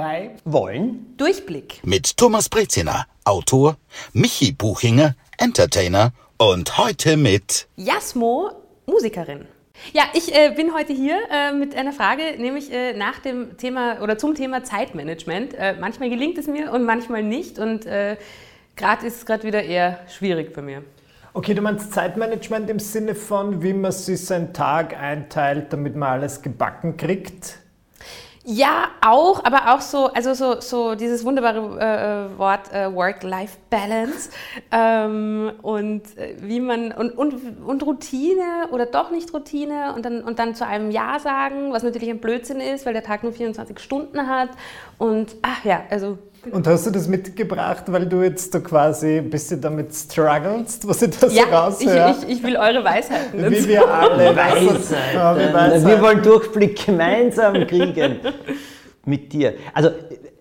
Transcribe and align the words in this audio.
drei 0.00 0.30
wollen 0.44 1.14
Durchblick. 1.18 1.80
Mit 1.84 2.16
Thomas 2.16 2.48
Breziner, 2.48 3.06
Autor, 3.24 3.76
Michi 4.14 4.52
Buchinger, 4.52 5.14
Entertainer 5.36 6.12
und 6.38 6.78
heute 6.78 7.18
mit 7.18 7.68
Jasmo, 7.76 8.50
Musikerin. 8.86 9.46
Ja, 9.92 10.04
ich 10.14 10.34
äh, 10.34 10.54
bin 10.56 10.72
heute 10.74 10.94
hier 10.94 11.18
äh, 11.30 11.52
mit 11.52 11.74
einer 11.74 11.92
Frage, 11.92 12.22
nämlich 12.38 12.72
äh, 12.72 12.94
nach 12.94 13.18
dem 13.18 13.58
Thema 13.58 14.00
oder 14.02 14.16
zum 14.16 14.34
Thema 14.34 14.64
Zeitmanagement. 14.64 15.52
Äh, 15.52 15.74
manchmal 15.78 16.08
gelingt 16.08 16.38
es 16.38 16.46
mir 16.46 16.72
und 16.72 16.84
manchmal 16.84 17.22
nicht 17.22 17.58
und 17.58 17.84
äh, 17.84 18.16
gerade 18.76 19.06
ist 19.06 19.16
es 19.18 19.26
gerade 19.26 19.44
wieder 19.44 19.62
eher 19.62 20.00
schwierig 20.08 20.54
für 20.54 20.62
mir. 20.62 20.82
Okay, 21.34 21.52
du 21.52 21.60
meinst 21.60 21.92
Zeitmanagement 21.92 22.70
im 22.70 22.78
Sinne 22.78 23.14
von, 23.14 23.62
wie 23.62 23.74
man 23.74 23.92
sich 23.92 24.24
seinen 24.24 24.54
Tag 24.54 24.98
einteilt, 24.98 25.74
damit 25.74 25.94
man 25.94 26.08
alles 26.08 26.40
gebacken 26.40 26.96
kriegt? 26.96 27.59
Ja, 28.42 28.88
auch, 29.02 29.44
aber 29.44 29.74
auch 29.74 29.82
so, 29.82 30.06
also 30.06 30.32
so, 30.32 30.62
so 30.62 30.94
dieses 30.94 31.26
wunderbare 31.26 31.58
äh, 32.32 32.38
Wort 32.38 32.72
äh, 32.72 32.90
Work-Life-Balance 32.90 34.30
ähm, 34.72 35.52
und 35.60 36.16
äh, 36.16 36.36
wie 36.40 36.58
man 36.58 36.90
und, 36.92 37.10
und, 37.10 37.34
und 37.62 37.82
Routine 37.82 38.68
oder 38.70 38.86
doch 38.86 39.10
nicht 39.10 39.34
Routine 39.34 39.92
und 39.94 40.06
dann, 40.06 40.24
und 40.24 40.38
dann 40.38 40.54
zu 40.54 40.66
einem 40.66 40.90
Ja 40.90 41.18
sagen, 41.18 41.72
was 41.72 41.82
natürlich 41.82 42.08
ein 42.08 42.20
Blödsinn 42.20 42.60
ist, 42.60 42.86
weil 42.86 42.94
der 42.94 43.02
Tag 43.02 43.24
nur 43.24 43.32
24 43.34 43.78
Stunden 43.78 44.26
hat. 44.26 44.48
Und 44.96 45.36
ach 45.42 45.62
ja, 45.66 45.82
also 45.90 46.16
und 46.50 46.66
hast 46.66 46.86
du 46.86 46.90
das 46.90 47.08
mitgebracht, 47.08 47.84
weil 47.88 48.06
du 48.06 48.22
jetzt 48.22 48.54
da 48.54 48.60
quasi 48.60 49.18
ein 49.18 49.30
bisschen 49.30 49.60
damit 49.60 49.94
strugglest, 49.94 50.86
was 50.88 51.02
ich 51.02 51.18
da 51.18 51.28
so 51.28 51.36
ja, 51.36 51.44
raushöre? 51.44 52.16
Ich, 52.18 52.28
ich, 52.28 52.36
ich 52.36 52.42
will 52.42 52.56
eure 52.56 52.82
Weisheiten. 52.82 53.50
Wie 53.50 53.68
wir 53.68 53.86
alle. 53.86 54.34
Weisheiten. 54.36 54.96
Ja, 55.14 55.36
Weisheiten. 55.36 55.86
Wir 55.86 56.00
wollen 56.00 56.22
Durchblick 56.22 56.86
gemeinsam 56.86 57.66
kriegen 57.66 58.20
mit 59.04 59.32
dir. 59.32 59.54
Also 59.74 59.90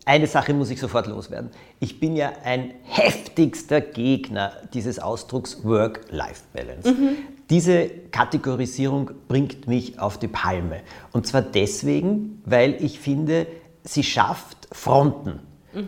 eine 0.05 0.27
Sache 0.27 0.53
muss 0.53 0.71
ich 0.71 0.79
sofort 0.79 1.07
loswerden. 1.07 1.51
Ich 1.79 1.99
bin 1.99 2.15
ja 2.15 2.31
ein 2.43 2.73
heftigster 2.83 3.81
Gegner 3.81 4.53
dieses 4.73 4.99
Ausdrucks 4.99 5.63
Work-Life-Balance. 5.63 6.91
Mhm. 6.91 7.17
Diese 7.49 7.89
Kategorisierung 8.11 9.11
bringt 9.27 9.67
mich 9.67 9.99
auf 9.99 10.17
die 10.17 10.27
Palme. 10.27 10.81
Und 11.11 11.27
zwar 11.27 11.41
deswegen, 11.41 12.41
weil 12.45 12.83
ich 12.83 12.99
finde, 12.99 13.47
sie 13.83 14.03
schafft 14.03 14.67
Fronten. 14.71 15.39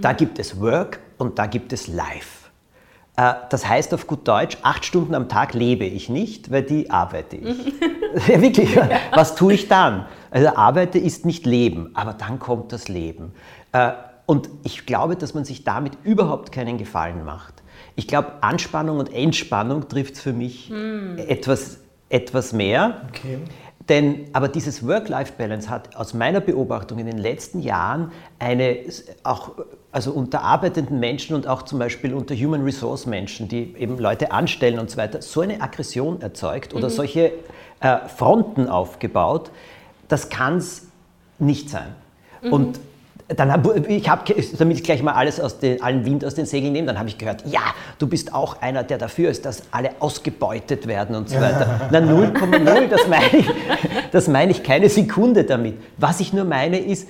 Da 0.02 0.14
gibt 0.14 0.40
es 0.40 0.60
Work 0.60 1.00
und 1.18 1.40
da 1.40 1.46
gibt 1.46 1.74
es 1.74 1.88
Life. 1.88 2.50
Äh, 3.18 3.34
das 3.50 3.68
heißt 3.68 3.94
auf 3.94 4.08
gut 4.08 4.28
Deutsch, 4.28 4.58
acht 4.62 4.86
Stunden 4.86 5.16
am 5.16 5.28
Tag 5.28 5.54
lebe 5.54 5.86
ich 5.86 6.10
nicht, 6.10 6.52
weil 6.52 6.64
die 6.64 6.90
arbeite 6.90 7.38
ich. 7.38 7.58
ja, 8.28 8.42
wirklich, 8.42 8.76
ja. 8.76 8.90
was 9.14 9.36
tue 9.36 9.54
ich 9.54 9.68
dann? 9.68 10.06
Also 10.30 10.56
arbeite 10.56 10.98
ist 11.00 11.26
nicht 11.26 11.46
Leben, 11.46 11.92
aber 11.94 12.14
dann 12.14 12.40
kommt 12.40 12.72
das 12.72 12.88
Leben. 12.88 13.34
Äh, 13.72 13.92
und 14.26 14.50
ich 14.64 14.86
glaube, 14.86 15.16
dass 15.16 15.34
man 15.34 15.44
sich 15.44 15.64
damit 15.64 15.94
überhaupt 16.04 16.52
keinen 16.52 16.78
Gefallen 16.78 17.26
macht. 17.26 17.56
Ich 17.96 18.08
glaube, 18.08 18.42
Anspannung 18.42 19.00
und 19.00 19.14
Entspannung 19.14 19.90
trifft 19.90 20.18
für 20.18 20.32
mich 20.32 20.70
hm. 20.70 21.18
etwas, 21.18 21.80
etwas 22.08 22.54
mehr. 22.54 23.02
Okay. 23.10 23.40
Denn, 23.92 24.28
aber 24.32 24.48
dieses 24.48 24.88
Work-Life-Balance 24.88 25.70
hat 25.70 25.98
aus 25.98 26.14
meiner 26.14 26.40
Beobachtung 26.40 26.98
in 27.00 27.08
den 27.08 27.18
letzten 27.18 27.60
Jahren 27.60 28.14
eine, 28.40 28.78
auch 29.24 29.52
also 29.92 30.14
unter 30.14 30.44
arbeitenden 30.44 30.98
Menschen 31.02 31.36
und 31.36 31.46
auch 31.46 31.64
zum 31.64 31.78
Beispiel 31.78 32.14
unter 32.14 32.34
Human 32.34 32.64
Resource 32.64 33.06
Menschen, 33.06 33.50
die 33.50 33.76
eben 33.78 33.98
Leute 33.98 34.32
anstellen 34.32 34.80
und 34.80 34.90
so 34.90 34.96
weiter, 34.96 35.22
so 35.22 35.42
eine 35.42 35.60
Aggression 35.60 36.22
erzeugt 36.22 36.74
oder 36.74 36.88
mhm. 36.88 36.94
solche 36.94 37.34
äh, 37.82 37.98
Fronten 38.08 38.70
aufgebaut, 38.70 39.52
das 40.08 40.30
kann 40.30 40.56
es 40.56 40.88
nicht 41.38 41.70
sein. 41.70 41.94
Mhm. 42.42 42.54
Und 42.54 42.80
dann 43.36 43.52
hab, 43.52 43.88
ich 43.88 44.10
habe, 44.10 44.34
damit 44.58 44.78
ich 44.78 44.84
gleich 44.84 45.04
mal 45.04 45.14
alles 45.14 45.40
aus 45.40 45.60
den, 45.60 45.82
allen 45.82 46.06
Wind 46.06 46.26
aus 46.26 46.36
den 46.36 46.46
Segeln 46.46 46.74
nehme, 46.74 46.88
dann 46.88 47.00
habe 47.00 47.10
ich 47.10 47.18
gehört, 47.18 47.44
ja, 47.46 47.62
du 48.00 48.08
bist 48.08 48.34
auch 48.34 48.62
einer, 48.62 48.84
der 48.84 48.98
dafür 48.98 49.30
ist, 49.30 49.46
dass 49.46 49.64
alle 49.72 49.92
ausgebeutet 50.00 50.88
werden 50.88 51.16
und 51.16 51.30
so 51.30 51.36
weiter. 51.36 51.90
Na 51.92 52.00
0,0, 52.00 52.88
das 52.88 53.08
meine 53.08 53.38
ich, 53.38 53.50
das 54.12 54.28
meine 54.28 54.52
ich 54.52 54.64
keine 54.64 54.90
Sekunde 54.90 55.44
damit. 55.44 55.76
Was 55.98 56.20
ich 56.20 56.34
nur 56.34 56.46
meine 56.46 56.80
ist, 56.80 57.08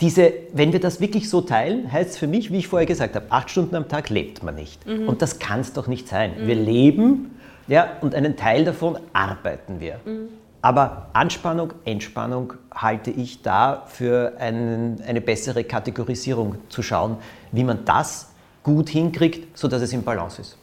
diese, 0.00 0.32
wenn 0.52 0.72
wir 0.72 0.80
das 0.80 1.00
wirklich 1.00 1.30
so 1.30 1.40
teilen, 1.40 1.92
heißt 1.92 2.10
es 2.10 2.18
für 2.18 2.26
mich, 2.26 2.50
wie 2.50 2.58
ich 2.58 2.68
vorher 2.68 2.86
gesagt 2.86 3.14
habe, 3.14 3.26
acht 3.30 3.50
Stunden 3.50 3.76
am 3.76 3.88
Tag 3.88 4.10
lebt 4.10 4.42
man 4.42 4.54
nicht. 4.54 4.84
Mhm. 4.86 5.08
Und 5.08 5.22
das 5.22 5.38
kann 5.38 5.60
es 5.60 5.72
doch 5.72 5.86
nicht 5.86 6.08
sein. 6.08 6.32
Mhm. 6.42 6.46
Wir 6.46 6.54
leben 6.56 7.40
ja, 7.68 7.88
und 8.00 8.14
einen 8.14 8.36
Teil 8.36 8.64
davon 8.64 8.98
arbeiten 9.12 9.80
wir. 9.80 10.00
Mhm. 10.04 10.28
Aber 10.64 11.08
Anspannung, 11.12 11.74
Entspannung 11.84 12.54
halte 12.74 13.10
ich 13.10 13.42
da 13.42 13.82
für 13.86 14.32
einen, 14.38 14.98
eine 15.06 15.20
bessere 15.20 15.62
Kategorisierung 15.62 16.56
zu 16.70 16.82
schauen, 16.82 17.18
wie 17.52 17.64
man 17.64 17.84
das 17.84 18.30
gut 18.62 18.88
hinkriegt, 18.88 19.58
sodass 19.58 19.82
es 19.82 19.92
im 19.92 20.04
Balance 20.04 20.40
ist. 20.40 20.56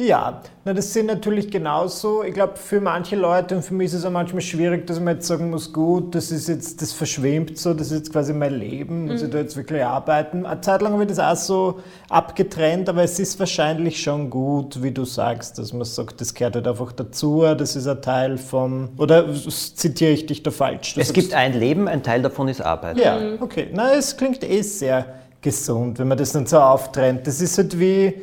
Ja, 0.00 0.42
na, 0.64 0.74
das 0.74 0.92
sind 0.92 1.06
natürlich 1.06 1.50
genauso. 1.50 2.22
Ich 2.22 2.32
glaube, 2.32 2.54
für 2.54 2.80
manche 2.80 3.16
Leute 3.16 3.56
und 3.56 3.62
für 3.64 3.74
mich 3.74 3.86
ist 3.86 3.94
es 3.94 4.04
auch 4.04 4.12
manchmal 4.12 4.42
schwierig, 4.42 4.86
dass 4.86 5.00
man 5.00 5.16
jetzt 5.16 5.26
sagen 5.26 5.50
muss, 5.50 5.72
gut, 5.72 6.14
das 6.14 6.30
ist 6.30 6.46
jetzt, 6.46 6.80
das 6.80 6.92
verschwimmt 6.92 7.58
so, 7.58 7.74
das 7.74 7.88
ist 7.88 7.98
jetzt 7.98 8.12
quasi 8.12 8.32
mein 8.32 8.54
Leben, 8.54 9.06
muss 9.06 9.22
mhm. 9.22 9.26
ich 9.26 9.32
da 9.32 9.38
jetzt 9.38 9.56
wirklich 9.56 9.84
arbeiten. 9.84 10.46
Eine 10.46 10.60
Zeit 10.60 10.82
lang 10.82 10.92
habe 10.92 11.02
ich 11.02 11.08
das 11.08 11.18
auch 11.18 11.34
so 11.34 11.80
abgetrennt, 12.08 12.88
aber 12.88 13.02
es 13.02 13.18
ist 13.18 13.40
wahrscheinlich 13.40 14.00
schon 14.00 14.30
gut, 14.30 14.80
wie 14.84 14.92
du 14.92 15.04
sagst, 15.04 15.58
dass 15.58 15.72
man 15.72 15.84
sagt, 15.84 16.20
das 16.20 16.32
gehört 16.32 16.54
halt 16.54 16.68
einfach 16.68 16.92
dazu, 16.92 17.42
das 17.58 17.74
ist 17.74 17.88
ein 17.88 18.00
Teil 18.00 18.38
vom, 18.38 18.90
oder 18.98 19.34
zitiere 19.34 20.12
ich 20.12 20.26
dich 20.26 20.44
da 20.44 20.52
falsch? 20.52 20.96
Es 20.96 21.12
gibt 21.12 21.34
ein 21.34 21.58
Leben, 21.58 21.88
ein 21.88 22.04
Teil 22.04 22.22
davon 22.22 22.46
ist 22.46 22.60
Arbeit. 22.60 22.98
Ja, 22.98 23.18
mhm. 23.18 23.38
okay. 23.42 23.66
Na, 23.72 23.94
es 23.94 24.16
klingt 24.16 24.48
eh 24.48 24.62
sehr 24.62 25.06
gesund, 25.40 25.98
wenn 25.98 26.06
man 26.06 26.18
das 26.18 26.30
dann 26.30 26.46
so 26.46 26.60
auftrennt. 26.60 27.26
Das 27.26 27.40
ist 27.40 27.58
halt 27.58 27.80
wie 27.80 28.14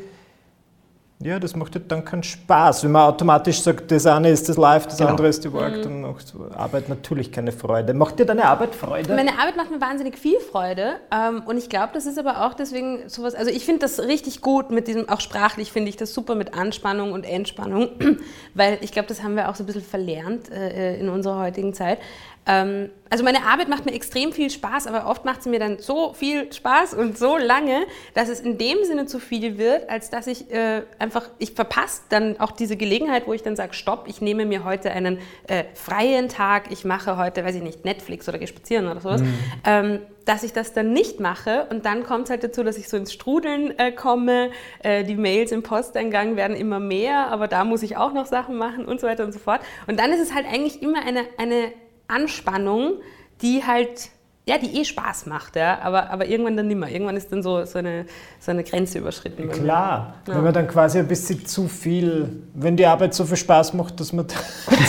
ja, 1.20 1.40
das 1.40 1.56
macht 1.56 1.76
halt 1.76 1.90
dann 1.90 2.04
keinen 2.04 2.24
Spaß. 2.24 2.84
Wenn 2.84 2.92
man 2.92 3.04
automatisch 3.04 3.62
sagt, 3.62 3.90
das 3.90 4.06
eine 4.06 4.30
ist 4.30 4.50
das 4.50 4.58
Live, 4.58 4.86
das 4.86 4.98
genau. 4.98 5.12
andere 5.12 5.30
ist 5.30 5.46
die 5.46 5.54
Work, 5.54 5.78
mhm. 5.78 5.82
dann 5.84 6.02
macht 6.02 6.34
Arbeit 6.54 6.90
natürlich 6.90 7.32
keine 7.32 7.54
Freude. 7.54 7.94
Macht 7.94 8.20
dir 8.20 8.26
deine 8.26 8.44
Arbeit 8.44 8.76
Freude? 8.76 9.16
Meine 9.16 9.32
Arbeit 9.40 9.56
macht 9.56 9.72
mir 9.72 9.80
wahnsinnig 9.80 10.18
viel 10.18 10.40
Freude. 10.40 10.96
Ähm, 11.12 11.44
und 11.46 11.58
ich 11.58 11.70
glaube, 11.70 11.92
das 11.94 12.06
ist 12.06 12.20
aber 12.20 12.46
auch 12.46 12.54
deswegen 12.54 13.08
sowas, 13.08 13.34
also 13.34 13.50
ich 13.50 13.64
finde 13.64 13.80
das 13.82 14.00
richtig 14.00 14.42
gut 14.42 14.72
mit 14.72 14.90
diesem, 14.90 15.08
auch 15.08 15.22
sprachlich 15.22 15.72
finde 15.72 15.88
ich 15.88 15.96
das 15.96 16.14
super 16.14 16.36
mit 16.36 16.54
Anspannung 16.54 17.14
und 17.14 17.24
Entspannung, 17.24 17.92
weil 18.54 18.78
ich 18.82 18.92
glaube, 18.92 19.08
das 19.08 19.24
haben 19.24 19.38
wir 19.38 19.50
auch 19.50 19.56
so 19.56 19.64
ein 19.64 19.68
bisschen 19.68 19.84
verlernt 19.84 20.52
äh, 20.52 21.00
in 21.00 21.08
unserer 21.08 21.40
heutigen 21.40 21.74
Zeit. 21.74 22.00
Ähm, 22.48 22.90
also 23.10 23.24
meine 23.24 23.46
Arbeit 23.46 23.70
macht 23.70 23.86
mir 23.86 23.94
extrem 23.94 24.34
viel 24.34 24.50
Spaß, 24.50 24.88
aber 24.88 25.08
oft 25.08 25.26
macht 25.26 25.44
sie 25.44 25.50
mir 25.50 25.60
dann 25.60 25.80
so 25.80 26.14
viel 26.14 26.52
Spaß 26.52 26.96
und 26.96 27.18
so 27.18 27.38
lange, 27.38 27.86
dass 28.14 28.30
es 28.30 28.40
in 28.40 28.58
dem 28.58 28.84
Sinne 28.84 29.06
zu 29.06 29.20
viel 29.20 29.58
wird, 29.58 29.90
als 29.90 30.10
dass 30.10 30.28
ich 30.28 30.52
äh, 30.52 30.84
einfach, 31.00 31.30
ich 31.38 31.52
verpasse 31.52 32.02
dann 32.10 32.40
auch 32.40 32.52
diese 32.52 32.78
Gelegenheit, 32.78 33.28
wo 33.28 33.34
ich 33.34 33.44
dann 33.44 33.56
sage, 33.56 33.74
stopp, 33.74 34.06
ich 34.08 34.22
nehme 34.22 34.46
mir 34.46 34.64
heute 34.64 34.92
einen 34.92 35.20
äh, 35.48 35.66
freien 35.76 36.30
Tag, 36.30 36.72
ich 36.72 36.84
mache 36.84 37.18
heute, 37.18 37.46
weiß 37.46 37.56
ich 37.56 37.64
nicht, 37.64 37.86
Netflix 37.86 38.28
oder 38.28 38.38
gehe 38.38 38.48
spazieren 38.48 38.88
oder 38.88 39.02
sowas, 39.02 39.22
mhm. 39.22 39.34
ähm, 39.66 40.00
dass 40.26 40.42
ich 40.44 40.54
das 40.54 40.74
dann 40.74 40.92
nicht 40.92 41.20
mache 41.20 41.68
und 41.70 41.86
dann 41.86 42.04
kommt 42.04 42.26
es 42.26 42.30
halt 42.32 42.44
dazu, 42.44 42.64
dass 42.64 42.78
ich 42.78 42.90
so 42.90 42.98
ins 42.98 43.14
Strudeln 43.14 43.78
äh, 43.78 43.92
komme, 43.92 44.50
äh, 44.82 45.04
die 45.04 45.16
Mails 45.16 45.52
im 45.52 45.62
Posteingang 45.62 46.36
werden 46.36 46.58
immer 46.58 46.80
mehr, 46.80 47.28
aber 47.28 47.48
da 47.48 47.64
muss 47.64 47.84
ich 47.84 47.98
auch 47.98 48.14
noch 48.14 48.26
Sachen 48.26 48.58
machen 48.58 48.86
und 48.86 49.00
so 49.00 49.08
weiter 49.08 49.24
und 49.24 49.32
so 49.32 49.40
fort. 49.40 49.62
Und 49.86 50.00
dann 50.00 50.12
ist 50.12 50.20
es 50.20 50.34
halt 50.34 50.48
eigentlich 50.48 50.82
immer 50.82 51.06
eine, 51.06 51.22
eine 51.38 51.72
Anspannung, 52.08 52.94
die 53.42 53.64
halt, 53.66 54.10
ja, 54.48 54.58
die 54.58 54.80
eh 54.80 54.86
Spaß 54.86 55.26
macht, 55.26 55.56
ja, 55.56 55.80
aber, 55.82 56.10
aber 56.12 56.28
irgendwann 56.28 56.56
dann 56.56 56.68
nimmer. 56.68 56.90
Irgendwann 56.90 57.18
ist 57.18 57.32
dann 57.32 57.42
so, 57.42 57.66
so, 57.66 57.80
eine, 57.80 58.06
so 58.40 58.52
eine 58.52 58.64
Grenze 58.64 59.00
überschritten. 59.00 59.50
Klar, 59.50 60.16
ja. 60.28 60.36
wenn 60.36 60.44
man 60.44 60.54
dann 60.54 60.68
quasi 60.68 61.00
ein 61.00 61.08
bisschen 61.08 61.46
zu 61.46 61.68
viel, 61.68 62.44
wenn 62.54 62.78
die 62.78 62.86
Arbeit 62.86 63.14
so 63.14 63.26
viel 63.26 63.38
Spaß 63.38 63.74
macht, 63.74 64.00
dass 64.00 64.14
man 64.14 64.28
zu 64.30 64.36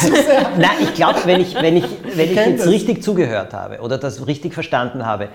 sehr 0.09 0.51
Nein, 0.59 0.77
ich 0.83 0.95
glaube, 0.95 1.21
wenn 1.25 1.41
ich, 1.41 1.55
wenn 1.55 1.77
ich, 1.77 1.87
wenn 2.15 2.31
ich 2.31 2.37
jetzt 2.37 2.65
das. 2.65 2.71
richtig 2.71 3.03
zugehört 3.03 3.55
habe 3.55 3.81
oder 3.81 3.99
das 3.99 4.27
richtig 4.27 4.53
verstanden 4.55 5.07
habe, 5.07 5.29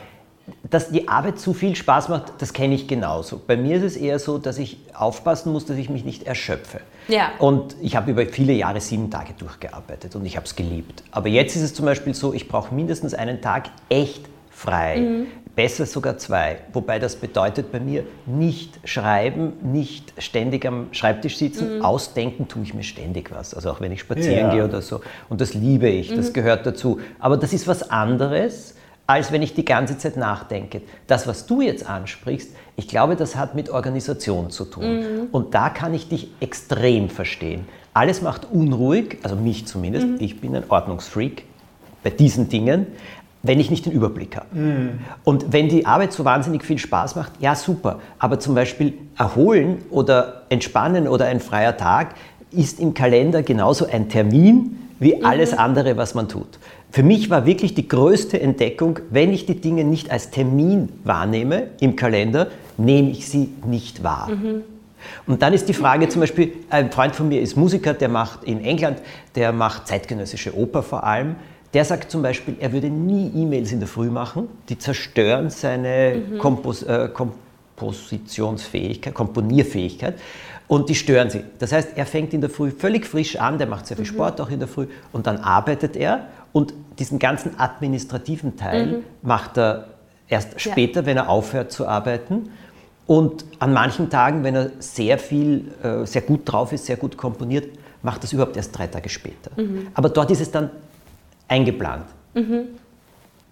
dass 0.69 0.89
die 0.89 1.07
Arbeit 1.07 1.39
zu 1.39 1.53
viel 1.53 1.75
Spaß 1.75 2.09
macht, 2.09 2.33
das 2.39 2.53
kenne 2.53 2.75
ich 2.75 2.87
genauso. 2.87 3.41
Bei 3.45 3.57
mir 3.57 3.77
ist 3.77 3.83
es 3.83 3.97
eher 3.97 4.19
so, 4.19 4.37
dass 4.37 4.57
ich 4.57 4.77
aufpassen 4.93 5.51
muss, 5.51 5.65
dass 5.65 5.77
ich 5.77 5.89
mich 5.89 6.05
nicht 6.05 6.23
erschöpfe. 6.23 6.81
Ja. 7.11 7.31
Und 7.39 7.75
ich 7.81 7.95
habe 7.95 8.11
über 8.11 8.25
viele 8.25 8.53
Jahre 8.53 8.79
sieben 8.79 9.09
Tage 9.09 9.33
durchgearbeitet 9.37 10.15
und 10.15 10.25
ich 10.25 10.37
habe 10.37 10.45
es 10.45 10.55
geliebt. 10.55 11.03
Aber 11.11 11.27
jetzt 11.27 11.55
ist 11.55 11.61
es 11.61 11.73
zum 11.73 11.85
Beispiel 11.85 12.13
so, 12.13 12.33
ich 12.33 12.47
brauche 12.47 12.73
mindestens 12.73 13.13
einen 13.13 13.41
Tag 13.41 13.69
echt 13.89 14.25
frei. 14.49 14.97
Mhm. 14.97 15.27
Besser 15.55 15.85
sogar 15.85 16.17
zwei. 16.17 16.59
Wobei 16.71 16.97
das 16.97 17.17
bedeutet 17.17 17.73
bei 17.73 17.81
mir 17.81 18.05
nicht 18.25 18.79
schreiben, 18.85 19.53
nicht 19.61 20.13
ständig 20.17 20.65
am 20.65 20.87
Schreibtisch 20.93 21.37
sitzen. 21.37 21.77
Mhm. 21.77 21.85
Ausdenken 21.85 22.47
tue 22.47 22.63
ich 22.63 22.73
mir 22.73 22.83
ständig 22.83 23.31
was. 23.31 23.53
Also 23.53 23.71
auch 23.71 23.81
wenn 23.81 23.91
ich 23.91 23.99
spazieren 23.99 24.47
ja. 24.47 24.53
gehe 24.53 24.63
oder 24.63 24.81
so. 24.81 25.01
Und 25.27 25.41
das 25.41 25.53
liebe 25.53 25.89
ich, 25.89 26.13
das 26.13 26.29
mhm. 26.29 26.33
gehört 26.33 26.65
dazu. 26.65 27.01
Aber 27.19 27.35
das 27.35 27.51
ist 27.51 27.67
was 27.67 27.89
anderes 27.89 28.75
als 29.07 29.31
wenn 29.31 29.41
ich 29.41 29.53
die 29.53 29.65
ganze 29.65 29.97
Zeit 29.97 30.17
nachdenke. 30.17 30.81
Das, 31.07 31.27
was 31.27 31.45
du 31.45 31.61
jetzt 31.61 31.87
ansprichst, 31.87 32.51
ich 32.75 32.87
glaube, 32.87 33.15
das 33.15 33.35
hat 33.35 33.55
mit 33.55 33.69
Organisation 33.69 34.49
zu 34.49 34.65
tun. 34.65 34.99
Mhm. 34.99 35.27
Und 35.31 35.53
da 35.53 35.69
kann 35.69 35.93
ich 35.93 36.07
dich 36.07 36.29
extrem 36.39 37.09
verstehen. 37.09 37.65
Alles 37.93 38.21
macht 38.21 38.47
unruhig, 38.51 39.17
also 39.23 39.35
mich 39.35 39.67
zumindest. 39.67 40.07
Mhm. 40.07 40.17
Ich 40.19 40.39
bin 40.39 40.55
ein 40.55 40.63
Ordnungsfreak 40.69 41.43
bei 42.03 42.09
diesen 42.09 42.49
Dingen. 42.49 42.87
wenn 43.43 43.59
ich 43.59 43.71
nicht 43.71 43.87
den 43.87 43.91
Überblick 43.91 44.35
habe. 44.35 44.55
Mm. 44.55 44.99
Und 45.23 45.51
wenn 45.51 45.67
die 45.67 45.85
Arbeit 45.87 46.13
so 46.13 46.23
wahnsinnig 46.23 46.63
viel 46.63 46.77
Spaß 46.77 47.15
macht, 47.15 47.31
ja 47.39 47.55
super. 47.55 47.99
Aber 48.19 48.39
zum 48.39 48.53
Beispiel 48.53 48.93
erholen 49.17 49.79
oder 49.89 50.43
entspannen 50.49 51.07
oder 51.07 51.25
ein 51.25 51.39
freier 51.39 51.75
Tag 51.75 52.13
ist 52.51 52.79
im 52.79 52.93
Kalender 52.93 53.41
genauso 53.41 53.87
ein 53.87 54.09
Termin 54.09 54.77
wie 54.99 55.15
mhm. 55.15 55.25
alles 55.25 55.53
andere, 55.53 55.97
was 55.97 56.13
man 56.13 56.29
tut. 56.29 56.59
Für 56.91 57.03
mich 57.03 57.29
war 57.29 57.45
wirklich 57.45 57.73
die 57.73 57.87
größte 57.87 58.41
Entdeckung, 58.41 58.99
wenn 59.09 59.31
ich 59.31 59.45
die 59.45 59.55
Dinge 59.55 59.85
nicht 59.85 60.11
als 60.11 60.29
Termin 60.29 60.89
wahrnehme 61.05 61.67
im 61.79 61.95
Kalender, 61.95 62.47
nehme 62.77 63.11
ich 63.11 63.29
sie 63.29 63.49
nicht 63.65 64.03
wahr. 64.03 64.29
Mhm. 64.29 64.63
Und 65.25 65.41
dann 65.41 65.53
ist 65.53 65.69
die 65.69 65.73
Frage 65.73 66.09
zum 66.09 66.19
Beispiel, 66.19 66.51
ein 66.69 66.91
Freund 66.91 67.15
von 67.15 67.29
mir 67.29 67.39
ist 67.41 67.55
Musiker, 67.55 67.93
der 67.93 68.09
macht 68.09 68.43
in 68.43 68.61
England, 68.63 69.01
der 69.35 69.53
macht 69.53 69.87
zeitgenössische 69.87 70.53
Oper 70.55 70.83
vor 70.83 71.05
allem. 71.05 71.37
Der 71.73 71.85
sagt 71.85 72.11
zum 72.11 72.21
Beispiel, 72.21 72.57
er 72.59 72.73
würde 72.73 72.89
nie 72.89 73.31
E-Mails 73.33 73.71
in 73.71 73.79
der 73.79 73.87
Früh 73.87 74.09
machen, 74.09 74.49
die 74.67 74.77
zerstören 74.77 75.49
seine 75.49 76.21
mhm. 76.29 76.39
Kompos 76.39 76.83
äh, 76.83 77.07
Kompositionsfähigkeit, 77.13 79.13
Komponierfähigkeit 79.13 80.15
und 80.67 80.89
die 80.89 80.95
stören 80.95 81.29
sie. 81.29 81.45
Das 81.59 81.71
heißt, 81.71 81.91
er 81.95 82.05
fängt 82.05 82.33
in 82.33 82.41
der 82.41 82.49
Früh 82.49 82.71
völlig 82.71 83.05
frisch 83.05 83.37
an, 83.37 83.57
der 83.57 83.67
macht 83.67 83.87
sehr 83.87 83.95
viel 83.95 84.05
mhm. 84.05 84.09
Sport 84.09 84.41
auch 84.41 84.49
in 84.49 84.59
der 84.59 84.67
Früh 84.67 84.87
und 85.13 85.27
dann 85.27 85.37
arbeitet 85.37 85.95
er 85.95 86.27
und 86.53 86.73
diesen 86.99 87.19
ganzen 87.19 87.59
administrativen 87.59 88.57
Teil 88.57 88.85
mhm. 88.85 89.03
macht 89.21 89.57
er 89.57 89.87
erst 90.27 90.59
später, 90.59 91.01
ja. 91.01 91.05
wenn 91.05 91.17
er 91.17 91.29
aufhört 91.29 91.71
zu 91.71 91.87
arbeiten. 91.87 92.51
Und 93.07 93.45
an 93.59 93.73
manchen 93.73 94.09
Tagen, 94.09 94.43
wenn 94.43 94.55
er 94.55 94.71
sehr 94.79 95.17
viel, 95.17 95.71
äh, 95.83 96.05
sehr 96.05 96.21
gut 96.21 96.41
drauf 96.45 96.71
ist, 96.71 96.85
sehr 96.85 96.97
gut 96.97 97.17
komponiert, 97.17 97.67
macht 98.03 98.23
das 98.23 98.33
überhaupt 98.33 98.55
erst 98.55 98.77
drei 98.77 98.87
Tage 98.87 99.09
später. 99.09 99.51
Mhm. 99.55 99.87
Aber 99.93 100.09
dort 100.09 100.31
ist 100.31 100.41
es 100.41 100.51
dann 100.51 100.69
eingeplant. 101.47 102.05
Mhm. 102.33 102.67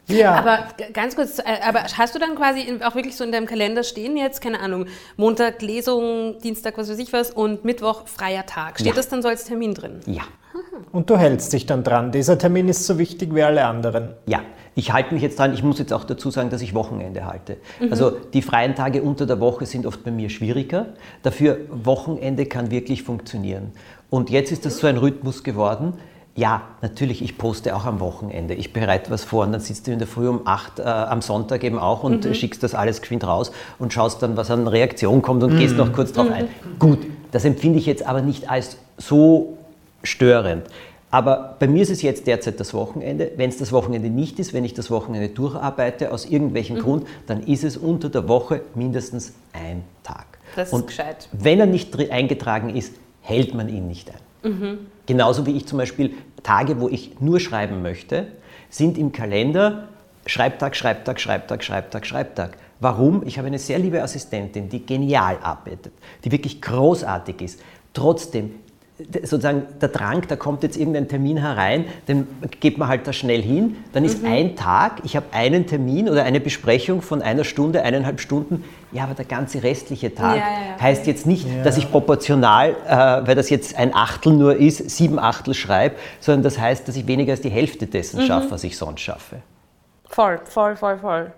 Ja. 0.07 0.35
Aber 0.35 0.67
ganz 0.93 1.15
kurz, 1.15 1.39
äh, 1.39 1.43
aber 1.63 1.83
hast 1.83 2.15
du 2.15 2.19
dann 2.19 2.35
quasi 2.35 2.79
auch 2.83 2.95
wirklich 2.95 3.15
so 3.15 3.23
in 3.23 3.31
deinem 3.31 3.45
Kalender 3.45 3.83
stehen 3.83 4.17
jetzt, 4.17 4.41
keine 4.41 4.59
Ahnung, 4.59 4.87
Montag 5.17 5.61
Lesung, 5.61 6.39
Dienstag 6.39 6.77
was 6.77 6.89
weiß 6.89 6.97
ich 6.97 7.13
was 7.13 7.31
und 7.31 7.63
Mittwoch 7.63 8.07
freier 8.07 8.45
Tag. 8.45 8.75
Steht 8.79 8.87
ja. 8.87 8.93
das 8.93 9.09
dann 9.09 9.21
so 9.21 9.27
als 9.27 9.43
Termin 9.43 9.73
drin? 9.73 9.99
Ja. 10.07 10.23
Und 10.91 11.09
du 11.09 11.17
hältst 11.17 11.53
dich 11.53 11.65
dann 11.65 11.83
dran. 11.83 12.11
Dieser 12.11 12.37
Termin 12.37 12.67
ist 12.67 12.85
so 12.85 12.97
wichtig 12.97 13.33
wie 13.35 13.43
alle 13.43 13.65
anderen. 13.65 14.09
Ja, 14.25 14.41
ich 14.75 14.93
halte 14.93 15.13
mich 15.13 15.21
jetzt 15.21 15.37
dran. 15.37 15.53
Ich 15.53 15.63
muss 15.63 15.77
jetzt 15.77 15.93
auch 15.93 16.03
dazu 16.03 16.31
sagen, 16.31 16.49
dass 16.49 16.61
ich 16.61 16.73
Wochenende 16.73 17.25
halte. 17.25 17.57
Mhm. 17.79 17.91
Also 17.91 18.11
die 18.11 18.41
freien 18.41 18.75
Tage 18.75 19.03
unter 19.03 19.25
der 19.25 19.39
Woche 19.39 19.65
sind 19.65 19.85
oft 19.85 20.03
bei 20.03 20.11
mir 20.11 20.29
schwieriger. 20.29 20.87
Dafür 21.21 21.57
Wochenende 21.69 22.45
kann 22.45 22.71
wirklich 22.71 23.03
funktionieren. 23.03 23.71
Und 24.09 24.29
jetzt 24.29 24.51
ist 24.51 24.65
das 24.65 24.77
so 24.77 24.87
ein 24.87 24.97
Rhythmus 24.97 25.43
geworden. 25.43 25.93
Ja, 26.35 26.61
natürlich, 26.81 27.21
ich 27.21 27.37
poste 27.37 27.75
auch 27.75 27.85
am 27.85 27.99
Wochenende. 27.99 28.53
Ich 28.53 28.71
bereite 28.71 29.11
was 29.11 29.25
vor 29.25 29.43
und 29.43 29.51
dann 29.51 29.59
sitzt 29.59 29.87
du 29.87 29.91
in 29.91 29.99
der 29.99 30.07
Früh 30.07 30.29
um 30.29 30.47
8 30.47 30.79
äh, 30.79 30.83
am 30.83 31.21
Sonntag 31.21 31.63
eben 31.65 31.77
auch 31.77 32.03
und 32.03 32.23
mhm. 32.23 32.33
schickst 32.33 32.63
das 32.63 32.73
alles 32.73 33.01
geschwind 33.01 33.27
raus 33.27 33.51
und 33.77 33.91
schaust 33.91 34.23
dann, 34.23 34.37
was 34.37 34.49
an 34.49 34.67
Reaktion 34.67 35.21
kommt 35.21 35.43
und 35.43 35.53
mhm. 35.53 35.59
gehst 35.59 35.75
noch 35.75 35.91
kurz 35.91 36.13
drauf 36.13 36.31
ein. 36.31 36.47
Gut, 36.79 36.99
das 37.31 37.43
empfinde 37.43 37.77
ich 37.77 37.85
jetzt 37.85 38.07
aber 38.07 38.21
nicht 38.21 38.49
als 38.49 38.77
so 38.97 39.57
störend. 40.03 40.67
Aber 41.11 41.55
bei 41.57 41.67
mir 41.67 41.81
ist 41.81 41.89
es 41.89 42.01
jetzt 42.03 42.27
derzeit 42.27 42.59
das 42.59 42.73
Wochenende. 42.73 43.31
Wenn 43.35 43.49
es 43.49 43.57
das 43.57 43.71
Wochenende 43.71 44.09
nicht 44.09 44.37
ist, 44.37 44.53
wenn 44.53 44.63
ich 44.63 44.75
das 44.75 44.91
Wochenende 44.91 45.29
durcharbeite, 45.29 46.11
aus 46.11 46.25
irgendwelchem 46.25 46.77
mhm. 46.77 46.81
Grund, 46.81 47.07
dann 47.25 47.41
ist 47.41 47.63
es 47.63 47.77
unter 47.77 48.09
der 48.09 48.27
Woche 48.27 48.61
mindestens 48.75 49.33
ein 49.53 49.83
Tag. 50.03 50.25
Das 50.55 50.71
Und 50.71 50.81
ist 50.81 50.87
gescheit. 50.87 51.29
Wenn 51.31 51.59
er 51.59 51.65
nicht 51.65 51.97
eingetragen 52.11 52.75
ist, 52.75 52.93
hält 53.21 53.55
man 53.55 53.69
ihn 53.69 53.87
nicht 53.87 54.09
ein. 54.11 54.51
Mhm. 54.51 54.77
Genauso 55.07 55.45
wie 55.45 55.57
ich 55.57 55.65
zum 55.65 55.79
Beispiel 55.79 56.13
Tage, 56.43 56.79
wo 56.79 56.87
ich 56.87 57.19
nur 57.19 57.39
schreiben 57.39 57.81
möchte, 57.81 58.27
sind 58.69 58.97
im 58.97 59.11
Kalender 59.11 59.89
Schreibtag, 60.25 60.75
Schreibtag, 60.75 61.19
Schreibtag, 61.19 61.63
Schreibtag, 61.63 62.05
Schreibtag. 62.05 62.57
Warum? 62.79 63.23
Ich 63.25 63.37
habe 63.37 63.47
eine 63.47 63.57
sehr 63.57 63.79
liebe 63.79 64.01
Assistentin, 64.01 64.69
die 64.69 64.85
genial 64.85 65.39
arbeitet, 65.41 65.91
die 66.23 66.31
wirklich 66.31 66.61
großartig 66.61 67.41
ist. 67.41 67.61
Trotzdem, 67.93 68.51
sozusagen 69.23 69.63
der 69.81 69.89
Drang, 69.89 70.23
da 70.27 70.35
kommt 70.35 70.63
jetzt 70.63 70.77
irgendein 70.77 71.07
Termin 71.07 71.37
herein, 71.37 71.85
den 72.07 72.27
geht 72.59 72.77
man 72.77 72.89
halt 72.89 73.07
da 73.07 73.13
schnell 73.13 73.41
hin, 73.41 73.77
dann 73.93 74.03
ist 74.03 74.21
mhm. 74.21 74.29
ein 74.29 74.55
Tag, 74.55 75.01
ich 75.03 75.15
habe 75.15 75.27
einen 75.31 75.67
Termin 75.67 76.09
oder 76.09 76.23
eine 76.23 76.39
Besprechung 76.39 77.01
von 77.01 77.21
einer 77.21 77.43
Stunde, 77.45 77.83
eineinhalb 77.83 78.19
Stunden, 78.19 78.63
ja, 78.91 79.03
aber 79.03 79.13
der 79.13 79.25
ganze 79.25 79.63
restliche 79.63 80.13
Tag 80.13 80.37
ja, 80.37 80.41
ja, 80.41 80.75
ja. 80.75 80.81
heißt 80.81 81.07
jetzt 81.07 81.25
nicht, 81.25 81.47
dass 81.63 81.77
ich 81.77 81.89
proportional, 81.89 82.75
äh, 82.87 83.27
weil 83.27 83.35
das 83.35 83.49
jetzt 83.49 83.77
ein 83.77 83.93
Achtel 83.93 84.33
nur 84.33 84.57
ist, 84.57 84.89
sieben 84.89 85.19
Achtel 85.19 85.53
schreibe, 85.53 85.95
sondern 86.19 86.43
das 86.43 86.59
heißt, 86.59 86.87
dass 86.87 86.95
ich 86.95 87.07
weniger 87.07 87.31
als 87.31 87.41
die 87.41 87.49
Hälfte 87.49 87.87
dessen 87.87 88.21
mhm. 88.21 88.25
schaffe, 88.25 88.51
was 88.51 88.63
ich 88.63 88.77
sonst 88.77 89.01
schaffe. 89.01 89.37
Voll, 90.07 90.39
voll, 90.43 90.75
voll, 90.75 90.97
voll. 90.97 91.31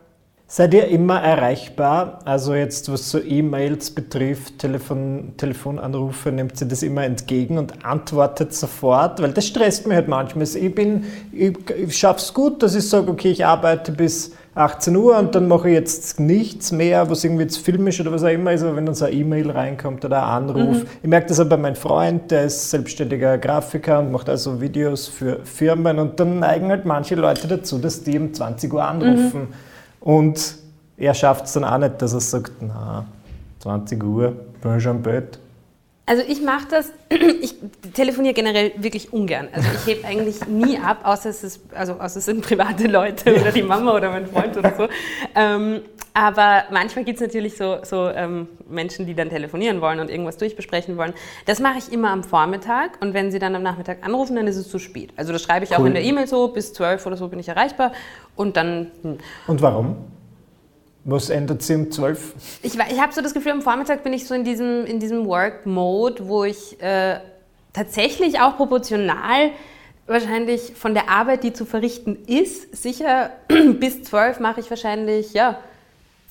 Seid 0.54 0.74
ihr 0.74 0.90
immer 0.90 1.22
erreichbar? 1.22 2.20
Also 2.26 2.56
jetzt, 2.56 2.92
was 2.92 3.10
so 3.10 3.24
E-Mails 3.24 3.92
betrifft, 3.92 4.60
Telefon, 4.60 5.32
Telefonanrufe, 5.38 6.30
nehmt 6.30 6.60
ihr 6.60 6.68
das 6.68 6.84
immer 6.84 7.06
entgegen 7.06 7.58
und 7.58 7.86
antwortet 7.86 8.54
sofort? 8.54 9.22
Weil 9.22 9.32
das 9.32 9.48
stresst 9.48 9.88
mich 9.88 9.96
halt 9.96 10.10
manchmal. 10.10 10.42
Also 10.42 10.60
ich 10.60 10.76
bin, 10.76 11.06
ich, 11.32 11.54
ich 11.70 11.98
schaffe 11.98 12.20
es 12.20 12.34
gut, 12.34 12.62
dass 12.62 12.76
ich 12.76 12.86
sage, 12.86 13.10
okay, 13.10 13.32
ich 13.32 13.46
arbeite 13.46 13.94
bis 13.94 14.34
18 14.56 14.94
Uhr 14.94 15.18
und 15.18 15.36
dann 15.36 15.48
mache 15.48 15.70
ich 15.70 15.74
jetzt 15.74 16.20
nichts 16.20 16.74
mehr, 16.74 17.10
was 17.10 17.24
irgendwie 17.24 17.44
jetzt 17.44 17.60
filmisch 17.60 18.02
oder 18.02 18.12
was 18.12 18.26
auch 18.26 18.28
immer 18.28 18.52
ist, 18.52 18.64
aber 18.64 18.76
wenn 18.76 18.86
dann 18.86 18.96
so 18.96 19.06
eine 19.06 19.16
E-Mail 19.16 19.52
reinkommt 19.52 20.04
oder 20.04 20.22
ein 20.22 20.50
Anruf. 20.50 20.80
Mhm. 20.80 20.88
Ich 21.02 21.10
merke 21.10 21.28
das 21.28 21.40
auch 21.40 21.48
bei 21.48 21.56
meinem 21.56 21.76
Freund, 21.76 22.30
der 22.30 22.44
ist 22.44 22.72
selbstständiger 22.72 23.38
Grafiker 23.38 24.00
und 24.00 24.12
macht 24.12 24.28
also 24.28 24.60
Videos 24.60 25.08
für 25.08 25.46
Firmen 25.46 25.98
und 25.98 26.20
dann 26.20 26.40
neigen 26.40 26.68
halt 26.68 26.84
manche 26.84 27.16
Leute 27.16 27.48
dazu, 27.48 27.78
dass 27.78 28.04
die 28.04 28.20
um 28.20 28.34
20 28.34 28.74
Uhr 28.74 28.84
anrufen. 28.84 29.44
Mhm 29.44 29.71
und 30.02 30.58
er 30.98 31.14
schafft 31.14 31.46
es 31.46 31.54
dann 31.54 31.64
auch 31.64 31.78
nicht, 31.78 32.02
dass 32.02 32.14
er 32.14 32.20
sagt, 32.20 32.52
na, 32.60 33.06
20 33.60 34.04
Uhr, 34.04 34.36
bin 34.62 34.78
ich 34.78 34.84
schon 34.84 34.98
im 34.98 35.04
Bett. 35.04 35.40
Also 36.06 36.24
ich 36.28 36.42
mache 36.42 36.68
das, 36.70 36.92
ich 37.42 37.56
telefoniere 37.94 38.34
generell 38.34 38.74
wirklich 38.78 39.14
ungern. 39.14 39.48
Also 39.54 39.70
ich 39.74 39.86
hebe 39.86 40.06
eigentlich 40.06 40.46
nie 40.48 40.78
ab, 40.78 41.00
außer 41.04 41.30
es, 41.30 41.44
ist, 41.44 41.62
also 41.74 41.94
außer 41.94 42.20
es 42.20 42.26
sind 42.26 42.42
private 42.42 42.88
Leute 42.88 43.34
oder 43.40 43.52
die 43.52 43.64
Mama 43.64 43.96
oder 43.96 44.10
mein 44.12 44.28
Freund 44.28 44.58
oder 44.58 44.76
so. 44.76 44.88
Ähm, 45.36 45.82
aber 46.14 46.66
manchmal 46.72 47.06
gibt 47.06 47.22
es 47.22 47.22
natürlich 47.22 47.56
so, 47.56 47.78
so 47.84 48.10
ähm, 48.10 48.48
Menschen, 48.70 49.06
die 49.06 49.14
dann 49.14 49.30
telefonieren 49.30 49.80
wollen 49.80 50.00
und 50.00 50.10
irgendwas 50.10 50.38
durchbesprechen 50.38 50.98
wollen. 50.98 51.14
Das 51.46 51.60
mache 51.60 51.78
ich 51.78 51.92
immer 51.92 52.12
am 52.12 52.24
Vormittag 52.24 53.02
und 53.02 53.14
wenn 53.14 53.32
sie 53.32 53.40
dann 53.40 53.56
am 53.56 53.64
Nachmittag 53.64 54.06
anrufen, 54.06 54.36
dann 54.36 54.48
ist 54.48 54.58
es 54.58 54.70
zu 54.70 54.80
spät. 54.80 55.12
Also 55.16 55.32
das 55.32 55.42
schreibe 55.42 55.64
ich 55.66 55.72
cool. 55.72 55.78
auch 55.78 55.86
in 55.86 55.94
der 55.94 56.04
E-Mail 56.04 56.28
so, 56.28 56.50
bis 56.50 56.74
12 56.74 57.06
oder 57.06 57.18
so 57.18 57.30
bin 57.30 57.40
ich 57.40 57.48
erreichbar 57.48 57.94
und 58.36 58.58
dann... 58.58 58.92
Hm. 59.04 59.18
Und 59.48 59.62
warum? 59.62 59.96
Was 61.04 61.30
ändert 61.30 61.64
sich 61.64 61.76
um 61.76 61.90
12? 61.90 62.34
Ich, 62.62 62.76
ich 62.76 63.02
habe 63.02 63.14
so 63.14 63.22
das 63.22 63.34
Gefühl, 63.34 63.54
am 63.54 63.62
Vormittag 63.62 64.04
bin 64.04 64.14
ich 64.14 64.28
so 64.28 64.36
in 64.36 64.44
diesem, 64.44 64.86
in 64.86 65.00
diesem 65.00 65.26
Work-Mode, 65.26 66.28
wo 66.28 66.44
ich 66.44 66.80
äh, 66.82 67.20
tatsächlich 67.74 68.40
auch 68.40 68.58
proportional 68.58 69.52
wahrscheinlich 70.08 70.74
von 70.76 70.94
der 70.94 71.10
Arbeit, 71.10 71.44
die 71.44 71.54
zu 71.54 71.66
verrichten 71.66 72.18
ist, 72.28 72.76
sicher 72.76 73.32
bis 73.80 74.04
12 74.04 74.40
mache 74.40 74.60
ich 74.60 74.70
wahrscheinlich, 74.70 75.34
ja, 75.34 75.58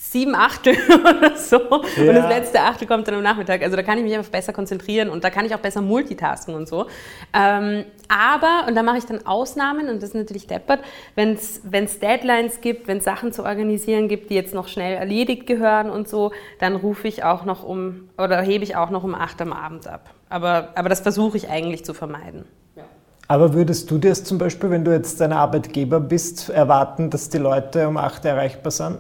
sieben 0.03 0.35
Achtel 0.35 0.75
oder 1.01 1.37
so. 1.37 1.59
Ja. 1.59 2.09
Und 2.09 2.15
das 2.15 2.29
letzte 2.29 2.61
Achtel 2.61 2.89
kommt 2.89 3.07
dann 3.07 3.17
am 3.17 3.23
Nachmittag. 3.23 3.63
Also 3.63 3.77
da 3.77 3.83
kann 3.83 3.99
ich 3.99 4.05
mich 4.05 4.15
einfach 4.17 4.31
besser 4.31 4.55
konzentrieren 4.55 5.11
und 5.11 5.23
da 5.23 5.29
kann 5.31 5.45
ich 5.45 5.55
auch 5.55 5.61
besser 5.61 5.83
multitasken 5.83 6.55
und 6.55 6.67
so. 6.67 6.87
Ähm, 7.35 7.85
aber, 8.09 8.67
und 8.67 8.75
da 8.75 8.83
mache 8.83 8.97
ich 8.97 9.05
dann 9.05 9.27
Ausnahmen 9.27 9.91
und 9.91 10.03
das 10.03 10.11
ist 10.11 10.15
natürlich 10.15 10.47
deppert, 10.47 10.81
wenn 11.15 11.35
es 11.35 12.01
Deadlines 12.01 12.63
gibt, 12.63 12.89
wenn 12.89 12.99
es 12.99 13.05
Sachen 13.05 13.33
zu 13.33 13.45
organisieren 13.45 14.09
gibt, 14.09 14.31
die 14.31 14.35
jetzt 14.35 14.55
noch 14.55 14.69
schnell 14.69 14.97
erledigt 14.97 15.47
gehören 15.47 15.91
und 15.91 16.09
so, 16.09 16.33
dann 16.59 16.77
rufe 16.77 17.07
ich 17.07 17.23
auch 17.23 17.45
noch 17.45 17.63
um, 17.63 18.09
oder 18.17 18.41
hebe 18.41 18.65
ich 18.65 18.77
auch 18.77 18.89
noch 18.89 19.05
um 19.05 19.15
acht 19.15 19.41
am 19.43 19.53
Abend 19.53 19.87
ab. 19.87 20.15
Aber, 20.31 20.71
aber 20.77 20.89
das 20.89 21.01
versuche 21.01 21.37
ich 21.37 21.51
eigentlich 21.51 21.85
zu 21.85 21.93
vermeiden. 21.93 22.47
Aber 23.29 23.55
würdest 23.55 23.89
du 23.89 23.99
dir 23.99 24.13
zum 24.15 24.39
Beispiel, 24.39 24.71
wenn 24.71 24.85
du 24.85 24.91
jetzt 24.91 25.21
dein 25.21 25.33
Arbeitgeber 25.33 26.01
bist, 26.01 26.49
erwarten, 26.49 27.11
dass 27.11 27.29
die 27.29 27.39
Leute 27.39 27.87
um 27.87 27.97
acht 27.97 28.25
erreichbar 28.25 28.73
sind? 28.73 28.99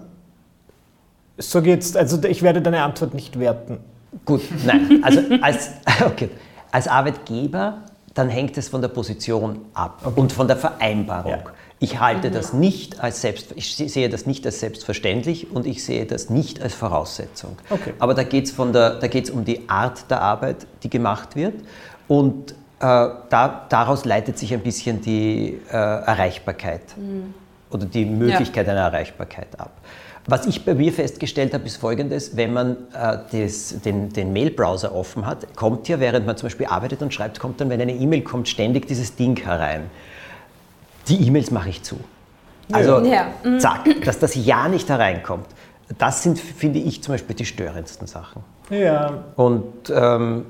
So 1.40 1.62
geht's, 1.62 1.97
also 1.97 2.23
ich 2.25 2.42
werde 2.42 2.61
deine 2.61 2.82
Antwort 2.82 3.14
nicht 3.14 3.38
werten. 3.38 3.78
Gut, 4.25 4.42
nein. 4.64 5.00
Also 5.02 5.20
als, 5.40 5.70
okay. 6.04 6.30
als 6.70 6.87
Arbeitgeber, 6.88 7.78
dann 8.14 8.28
hängt 8.28 8.59
es 8.59 8.68
von 8.68 8.80
der 8.80 8.88
Position 8.88 9.61
ab 9.73 10.00
okay. 10.04 10.20
und 10.20 10.32
von 10.32 10.49
der 10.49 10.56
Vereinbarung. 10.56 11.30
Ja. 11.30 11.52
Ich 11.78 11.99
halte 11.99 12.28
mhm. 12.28 12.35
das 12.35 12.52
nicht 12.52 13.00
als 13.00 13.23
selbst, 13.23 13.52
ich 13.54 13.75
sehe 13.75 14.11
das 14.11 14.26
nicht 14.26 14.44
als 14.44 14.61
selbstverständlich 14.61 15.50
und 15.50 15.66
ich 15.66 15.82
sehe 15.82 16.04
das 16.04 16.28
nicht 16.28 16.61
als 16.61 16.75
Voraussetzung. 16.75 17.56
Okay. 17.70 17.94
Aber 17.99 18.12
da 18.12 18.23
geht 18.23 18.44
es 18.44 18.54
da 18.54 19.06
geht's 19.06 19.30
um 19.30 19.44
die 19.47 19.68
Art 19.68 20.11
der 20.11 20.20
Arbeit, 20.20 20.66
die 20.82 20.90
gemacht 20.90 21.37
wird 21.37 21.54
und 22.06 22.52
äh, 22.52 22.54
da, 22.80 23.66
daraus 23.68 24.04
leitet 24.04 24.38
sich 24.38 24.52
ein 24.52 24.61
bisschen 24.61 25.00
die 25.00 25.59
äh, 25.70 25.75
Erreichbarkeit 25.75 26.82
mhm. 26.97 27.32
oder 27.70 27.87
die 27.87 28.04
Möglichkeit 28.04 28.66
ja. 28.66 28.73
einer 28.75 28.82
Erreichbarkeit 28.82 29.59
ab. 29.59 29.73
Was 30.30 30.46
ich 30.46 30.64
bei 30.64 30.75
mir 30.75 30.92
festgestellt 30.92 31.52
habe, 31.54 31.64
ist 31.64 31.78
folgendes, 31.78 32.37
wenn 32.37 32.52
man 32.52 32.76
äh, 32.94 33.18
das, 33.32 33.75
den, 33.84 34.12
den 34.12 34.32
Mail-Browser 34.32 34.94
offen 34.94 35.26
hat, 35.26 35.56
kommt 35.56 35.88
ja, 35.88 35.99
während 35.99 36.25
man 36.25 36.37
zum 36.37 36.46
Beispiel 36.46 36.66
arbeitet 36.66 37.02
und 37.02 37.12
schreibt, 37.12 37.40
kommt 37.40 37.60
dann, 37.60 37.68
wenn 37.68 37.80
eine 37.80 37.94
E-Mail 37.94 38.22
kommt, 38.22 38.46
ständig 38.46 38.87
dieses 38.87 39.16
Ding 39.16 39.37
herein. 39.42 39.90
Die 41.08 41.26
E-Mails 41.26 41.50
mache 41.50 41.70
ich 41.70 41.82
zu. 41.82 41.99
Also 42.70 43.00
ja. 43.00 43.26
Mhm. 43.42 43.58
zack, 43.58 43.88
dass 44.04 44.20
das 44.20 44.37
Ja 44.37 44.68
nicht 44.68 44.88
hereinkommt. 44.88 45.46
Das 45.99 46.22
sind, 46.22 46.38
finde 46.38 46.78
ich, 46.78 47.02
zum 47.02 47.14
Beispiel 47.14 47.34
die 47.34 47.44
störendsten 47.44 48.06
Sachen. 48.06 48.44
Ja. 48.70 49.25
Und 49.34 49.92
ähm, 49.92 50.46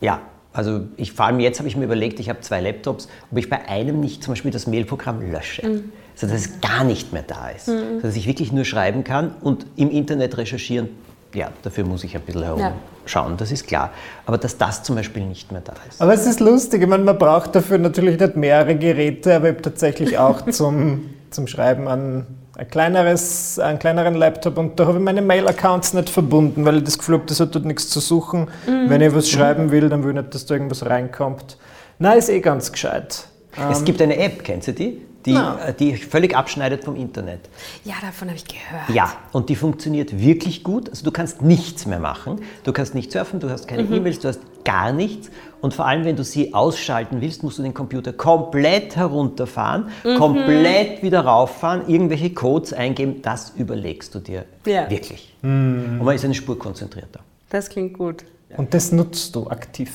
ja, 0.00 0.22
also 0.54 0.80
ich, 0.96 1.12
vor 1.12 1.26
allem 1.26 1.40
jetzt 1.40 1.58
habe 1.58 1.68
ich 1.68 1.76
mir 1.76 1.84
überlegt, 1.84 2.18
ich 2.18 2.30
habe 2.30 2.40
zwei 2.40 2.62
Laptops, 2.62 3.08
ob 3.30 3.36
ich 3.36 3.50
bei 3.50 3.68
einem 3.68 4.00
nicht 4.00 4.24
zum 4.24 4.32
Beispiel 4.32 4.52
das 4.52 4.66
Mailprogramm 4.66 5.30
lösche. 5.30 5.68
Mhm. 5.68 5.92
So 6.16 6.26
dass 6.26 6.36
es 6.36 6.60
gar 6.62 6.82
nicht 6.82 7.12
mehr 7.12 7.22
da 7.22 7.50
ist. 7.50 7.68
Mhm. 7.68 8.00
So 8.00 8.06
dass 8.08 8.16
ich 8.16 8.26
wirklich 8.26 8.50
nur 8.50 8.64
schreiben 8.64 9.04
kann 9.04 9.34
und 9.42 9.66
im 9.76 9.90
Internet 9.90 10.36
recherchieren. 10.38 10.88
Ja, 11.34 11.50
dafür 11.62 11.84
muss 11.84 12.02
ich 12.04 12.16
ein 12.16 12.22
bisschen 12.22 12.42
herumschauen, 12.42 13.32
ja. 13.32 13.36
das 13.36 13.52
ist 13.52 13.66
klar. 13.66 13.90
Aber 14.24 14.38
dass 14.38 14.56
das 14.56 14.82
zum 14.82 14.96
Beispiel 14.96 15.24
nicht 15.26 15.52
mehr 15.52 15.60
da 15.60 15.74
ist. 15.86 16.00
Aber 16.00 16.14
es 16.14 16.26
ist 16.26 16.40
lustig, 16.40 16.82
ich 16.82 16.88
meine, 16.88 17.04
man 17.04 17.18
braucht 17.18 17.54
dafür 17.54 17.76
natürlich 17.76 18.18
nicht 18.18 18.36
mehrere 18.36 18.74
Geräte, 18.76 19.36
aber 19.36 19.48
ich 19.48 19.54
habe 19.54 19.62
tatsächlich 19.62 20.16
auch 20.16 20.46
zum, 20.50 21.10
zum 21.30 21.46
Schreiben 21.46 21.88
an 21.88 22.26
ein 22.56 22.68
kleineres, 22.68 23.58
einen 23.58 23.78
kleineren 23.78 24.14
Laptop 24.14 24.56
und 24.56 24.80
da 24.80 24.86
habe 24.86 24.96
ich 24.96 25.04
meine 25.04 25.20
Mail-Accounts 25.20 25.92
nicht 25.92 26.08
verbunden, 26.08 26.64
weil 26.64 26.78
ich 26.78 26.84
das 26.84 26.96
Gefühl 26.96 27.16
habe, 27.16 27.26
das 27.26 27.38
hat 27.38 27.54
dort 27.54 27.66
nichts 27.66 27.90
zu 27.90 28.00
suchen. 28.00 28.48
Mhm. 28.66 28.88
Wenn 28.88 29.02
ich 29.02 29.14
was 29.14 29.28
schreiben 29.28 29.70
will, 29.70 29.90
dann 29.90 30.04
will 30.04 30.16
ich 30.16 30.22
nicht, 30.22 30.34
dass 30.34 30.46
da 30.46 30.54
irgendwas 30.54 30.86
reinkommt. 30.86 31.58
Nein, 31.98 32.18
ist 32.18 32.30
eh 32.30 32.40
ganz 32.40 32.72
gescheit. 32.72 33.26
Es 33.70 33.84
gibt 33.84 34.00
eine 34.02 34.16
App, 34.18 34.42
kennst 34.44 34.68
du 34.68 34.72
die? 34.72 35.05
Die, 35.26 35.32
no. 35.32 35.56
Äh, 35.58 35.74
die 35.74 35.96
völlig 35.96 36.36
abschneidet 36.36 36.84
vom 36.84 36.96
Internet. 36.96 37.40
Ja, 37.84 37.94
davon 38.00 38.28
habe 38.28 38.38
ich 38.38 38.44
gehört. 38.44 38.88
Ja, 38.88 39.12
und 39.32 39.48
die 39.48 39.56
funktioniert 39.56 40.18
wirklich 40.18 40.62
gut. 40.62 40.88
Also 40.88 41.04
du 41.04 41.10
kannst 41.10 41.42
nichts 41.42 41.84
mehr 41.84 41.98
machen. 41.98 42.40
Du 42.64 42.72
kannst 42.72 42.94
nicht 42.94 43.12
surfen, 43.12 43.40
du 43.40 43.50
hast 43.50 43.68
keine 43.68 43.82
mhm. 43.82 43.92
E-Mails, 43.92 44.20
du 44.20 44.28
hast 44.28 44.40
gar 44.64 44.92
nichts. 44.92 45.30
Und 45.60 45.74
vor 45.74 45.86
allem, 45.86 46.04
wenn 46.04 46.16
du 46.16 46.24
sie 46.24 46.54
ausschalten 46.54 47.20
willst, 47.20 47.42
musst 47.42 47.58
du 47.58 47.62
den 47.62 47.74
Computer 47.74 48.12
komplett 48.12 48.96
herunterfahren, 48.96 49.88
mhm. 50.04 50.16
komplett 50.16 51.02
wieder 51.02 51.20
rauffahren, 51.20 51.88
irgendwelche 51.88 52.30
Codes 52.30 52.72
eingeben. 52.72 53.20
Das 53.22 53.52
überlegst 53.56 54.14
du 54.14 54.20
dir 54.20 54.44
ja. 54.64 54.88
wirklich. 54.88 55.34
Mhm. 55.42 55.98
Und 55.98 56.04
man 56.04 56.14
ist 56.14 56.24
eine 56.24 56.34
Spur 56.34 56.58
konzentrierter. 56.58 57.20
Das 57.50 57.68
klingt 57.68 57.98
gut. 57.98 58.24
Und 58.56 58.72
das 58.74 58.92
nutzt 58.92 59.34
du 59.34 59.48
aktiv? 59.48 59.90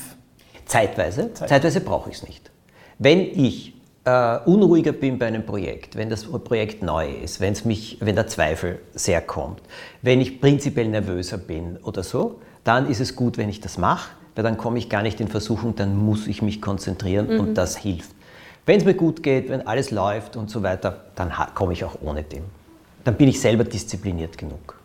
Zeitweise. 0.66 1.32
Zeitweise, 1.32 1.46
Zeitweise 1.46 1.80
brauche 1.80 2.10
ich 2.10 2.16
es 2.16 2.22
nicht. 2.22 2.50
Wenn 2.98 3.20
ich 3.20 3.71
äh, 4.04 4.38
unruhiger 4.46 4.92
bin 4.92 5.18
bei 5.18 5.26
einem 5.26 5.46
Projekt, 5.46 5.96
wenn 5.96 6.10
das 6.10 6.24
Projekt 6.24 6.82
neu 6.82 7.10
ist, 7.10 7.40
wenn's 7.40 7.64
mich, 7.64 7.98
wenn 8.00 8.16
der 8.16 8.26
Zweifel 8.26 8.80
sehr 8.94 9.20
kommt, 9.20 9.60
wenn 10.02 10.20
ich 10.20 10.40
prinzipiell 10.40 10.88
nervöser 10.88 11.38
bin 11.38 11.76
oder 11.78 12.02
so, 12.02 12.40
dann 12.64 12.88
ist 12.88 13.00
es 13.00 13.16
gut, 13.16 13.38
wenn 13.38 13.48
ich 13.48 13.60
das 13.60 13.78
mache, 13.78 14.10
weil 14.34 14.44
dann 14.44 14.56
komme 14.56 14.78
ich 14.78 14.88
gar 14.88 15.02
nicht 15.02 15.20
in 15.20 15.28
Versuchung, 15.28 15.76
dann 15.76 15.96
muss 15.96 16.26
ich 16.26 16.42
mich 16.42 16.60
konzentrieren 16.60 17.34
mhm. 17.34 17.40
und 17.40 17.54
das 17.54 17.76
hilft. 17.76 18.10
Wenn 18.64 18.78
es 18.78 18.84
mir 18.84 18.94
gut 18.94 19.22
geht, 19.22 19.48
wenn 19.48 19.66
alles 19.66 19.90
läuft 19.90 20.36
und 20.36 20.48
so 20.48 20.62
weiter, 20.62 21.04
dann 21.16 21.32
komme 21.54 21.72
ich 21.72 21.84
auch 21.84 21.96
ohne 22.00 22.22
dem. 22.22 22.44
Dann 23.04 23.16
bin 23.16 23.28
ich 23.28 23.40
selber 23.40 23.64
diszipliniert 23.64 24.38
genug. 24.38 24.78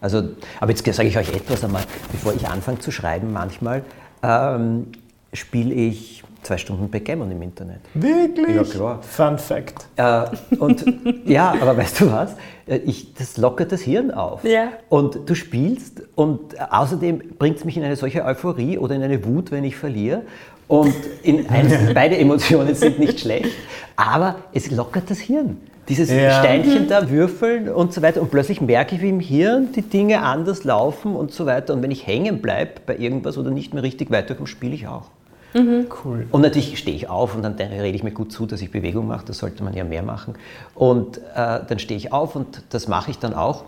Also, 0.00 0.30
aber 0.58 0.70
jetzt 0.70 0.84
sage 0.84 1.08
ich 1.08 1.16
euch 1.16 1.32
etwas 1.32 1.62
einmal, 1.62 1.84
bevor 2.10 2.34
ich 2.34 2.46
anfange 2.48 2.78
zu 2.80 2.90
schreiben, 2.90 3.32
manchmal 3.32 3.84
ähm, 4.22 4.88
spiele 5.32 5.74
ich 5.74 6.24
zwei 6.42 6.58
Stunden 6.58 6.90
Backgammon 6.90 7.30
im 7.30 7.42
Internet. 7.42 7.80
Wirklich? 7.94 8.56
Ja, 8.56 8.64
klar. 8.64 9.02
Fun 9.02 9.38
Fact. 9.38 9.86
Äh, 9.96 10.24
und 10.56 10.84
ja, 11.24 11.54
aber 11.60 11.76
weißt 11.76 12.00
du 12.00 12.12
was? 12.12 12.34
Äh, 12.66 12.78
ich, 12.78 13.14
das 13.14 13.36
lockert 13.36 13.72
das 13.72 13.82
Hirn 13.82 14.10
auf. 14.10 14.44
Ja. 14.44 14.68
Und 14.88 15.28
du 15.28 15.34
spielst 15.34 16.02
und 16.14 16.60
außerdem 16.70 17.36
bringt 17.38 17.58
es 17.58 17.64
mich 17.64 17.76
in 17.76 17.84
eine 17.84 17.96
solche 17.96 18.24
Euphorie 18.24 18.78
oder 18.78 18.94
in 18.94 19.02
eine 19.02 19.24
Wut, 19.24 19.50
wenn 19.50 19.64
ich 19.64 19.76
verliere. 19.76 20.22
Und 20.68 20.94
in 21.22 21.46
ein, 21.50 21.90
beide 21.94 22.16
Emotionen 22.16 22.74
sind 22.74 22.98
nicht 22.98 23.20
schlecht, 23.20 23.50
aber 23.96 24.36
es 24.52 24.70
lockert 24.70 25.10
das 25.10 25.18
Hirn. 25.18 25.58
Dieses 25.88 26.10
ja. 26.10 26.38
Steinchen 26.38 26.86
da 26.86 27.10
würfeln 27.10 27.68
und 27.68 27.92
so 27.92 28.02
weiter. 28.02 28.22
Und 28.22 28.30
plötzlich 28.30 28.60
merke 28.60 28.94
ich, 28.94 29.02
wie 29.02 29.08
im 29.08 29.18
Hirn 29.18 29.72
die 29.72 29.82
Dinge 29.82 30.22
anders 30.22 30.62
laufen 30.62 31.16
und 31.16 31.32
so 31.32 31.44
weiter. 31.44 31.74
Und 31.74 31.82
wenn 31.82 31.90
ich 31.90 32.06
hängen 32.06 32.40
bleibe 32.40 32.74
bei 32.86 32.96
irgendwas 32.96 33.36
oder 33.36 33.50
nicht 33.50 33.74
mehr 33.74 33.82
richtig 33.82 34.12
weiterkomme, 34.12 34.46
spiele 34.46 34.74
ich 34.74 34.86
auch. 34.86 35.10
Mhm. 35.54 35.86
Cool. 36.04 36.26
Und 36.30 36.42
natürlich 36.42 36.78
stehe 36.78 36.96
ich 36.96 37.08
auf 37.08 37.34
und 37.34 37.42
dann 37.42 37.54
rede 37.54 37.88
ich 37.88 38.02
mir 38.02 38.12
gut 38.12 38.32
zu, 38.32 38.46
dass 38.46 38.62
ich 38.62 38.70
Bewegung 38.70 39.06
mache. 39.06 39.24
Das 39.26 39.38
sollte 39.38 39.62
man 39.62 39.74
ja 39.74 39.84
mehr 39.84 40.02
machen. 40.02 40.34
Und 40.74 41.18
äh, 41.18 41.60
dann 41.66 41.78
stehe 41.78 41.98
ich 41.98 42.12
auf 42.12 42.36
und 42.36 42.62
das 42.70 42.88
mache 42.88 43.10
ich 43.10 43.18
dann 43.18 43.34
auch. 43.34 43.64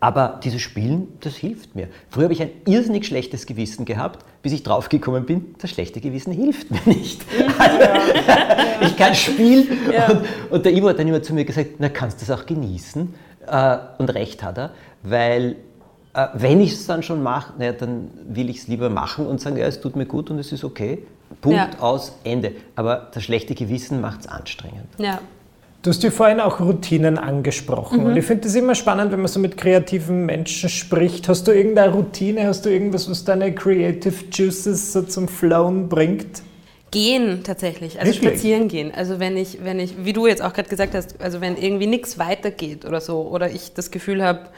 Aber 0.00 0.38
dieses 0.44 0.62
Spielen, 0.62 1.08
das 1.20 1.34
hilft 1.34 1.74
mir. 1.74 1.88
Früher 2.08 2.24
habe 2.24 2.32
ich 2.32 2.40
ein 2.40 2.50
irrsinnig 2.66 3.06
schlechtes 3.06 3.46
Gewissen 3.46 3.84
gehabt, 3.84 4.24
bis 4.42 4.52
ich 4.52 4.62
draufgekommen 4.62 5.26
bin, 5.26 5.56
das 5.60 5.70
schlechte 5.70 6.00
Gewissen 6.00 6.32
hilft 6.32 6.70
mir 6.70 6.94
nicht. 6.94 7.22
Also, 7.58 8.86
ich 8.86 8.96
kann 8.96 9.14
spielen. 9.14 9.66
Ja. 9.92 10.08
Und, 10.08 10.22
und, 10.50 10.64
der 10.64 10.72
Ivo 10.72 10.88
hat 10.88 11.00
dann 11.00 11.08
immer 11.08 11.22
zu 11.22 11.34
mir 11.34 11.44
gesagt, 11.44 11.72
na 11.78 11.88
kannst 11.88 12.20
du 12.20 12.26
das 12.26 12.38
auch 12.38 12.46
genießen? 12.46 13.12
Äh, 13.46 13.78
und 13.98 14.10
recht 14.10 14.42
hat 14.44 14.58
er, 14.58 14.70
weil 15.02 15.56
äh, 16.18 16.28
wenn 16.34 16.60
ich 16.60 16.72
es 16.72 16.86
dann 16.86 17.02
schon 17.02 17.22
mache, 17.22 17.52
naja, 17.58 17.72
dann 17.72 18.10
will 18.28 18.50
ich 18.50 18.58
es 18.58 18.68
lieber 18.68 18.90
machen 18.90 19.26
und 19.26 19.40
sagen, 19.40 19.56
ja, 19.56 19.66
es 19.66 19.80
tut 19.80 19.94
mir 19.94 20.06
gut 20.06 20.30
und 20.30 20.38
es 20.38 20.50
ist 20.50 20.64
okay. 20.64 21.04
Punkt 21.40 21.56
ja. 21.56 21.70
aus, 21.78 22.18
Ende. 22.24 22.52
Aber 22.74 23.08
das 23.14 23.22
schlechte 23.22 23.54
Gewissen 23.54 24.00
macht 24.00 24.20
es 24.22 24.26
anstrengend. 24.26 24.88
Ja. 24.98 25.20
Du 25.82 25.90
hast 25.90 26.02
ja 26.02 26.10
vorhin 26.10 26.40
auch 26.40 26.58
Routinen 26.58 27.18
angesprochen. 27.18 28.00
Mhm. 28.00 28.06
Und 28.06 28.16
ich 28.16 28.24
finde 28.24 28.48
es 28.48 28.54
immer 28.56 28.74
spannend, 28.74 29.12
wenn 29.12 29.20
man 29.20 29.28
so 29.28 29.38
mit 29.38 29.56
kreativen 29.56 30.26
Menschen 30.26 30.68
spricht. 30.68 31.28
Hast 31.28 31.46
du 31.46 31.52
irgendeine 31.52 31.92
Routine? 31.92 32.46
Hast 32.48 32.64
du 32.64 32.70
irgendwas, 32.70 33.08
was 33.08 33.24
deine 33.24 33.54
Creative 33.54 34.24
Juices 34.32 34.92
so 34.92 35.02
zum 35.02 35.28
Flowen 35.28 35.88
bringt? 35.88 36.42
Gehen 36.90 37.44
tatsächlich, 37.44 38.00
also 38.00 38.12
Wirklich? 38.12 38.32
spazieren 38.32 38.66
gehen. 38.66 38.92
Also 38.92 39.20
wenn 39.20 39.36
ich, 39.36 39.62
wenn 39.62 39.78
ich, 39.78 40.04
wie 40.04 40.14
du 40.14 40.26
jetzt 40.26 40.42
auch 40.42 40.54
gerade 40.54 40.70
gesagt 40.70 40.94
hast, 40.94 41.20
also 41.20 41.40
wenn 41.42 41.56
irgendwie 41.56 41.86
nichts 41.86 42.18
weitergeht 42.18 42.86
oder 42.86 43.02
so, 43.02 43.28
oder 43.28 43.50
ich 43.50 43.74
das 43.74 43.90
Gefühl 43.90 44.24
habe, 44.24 44.48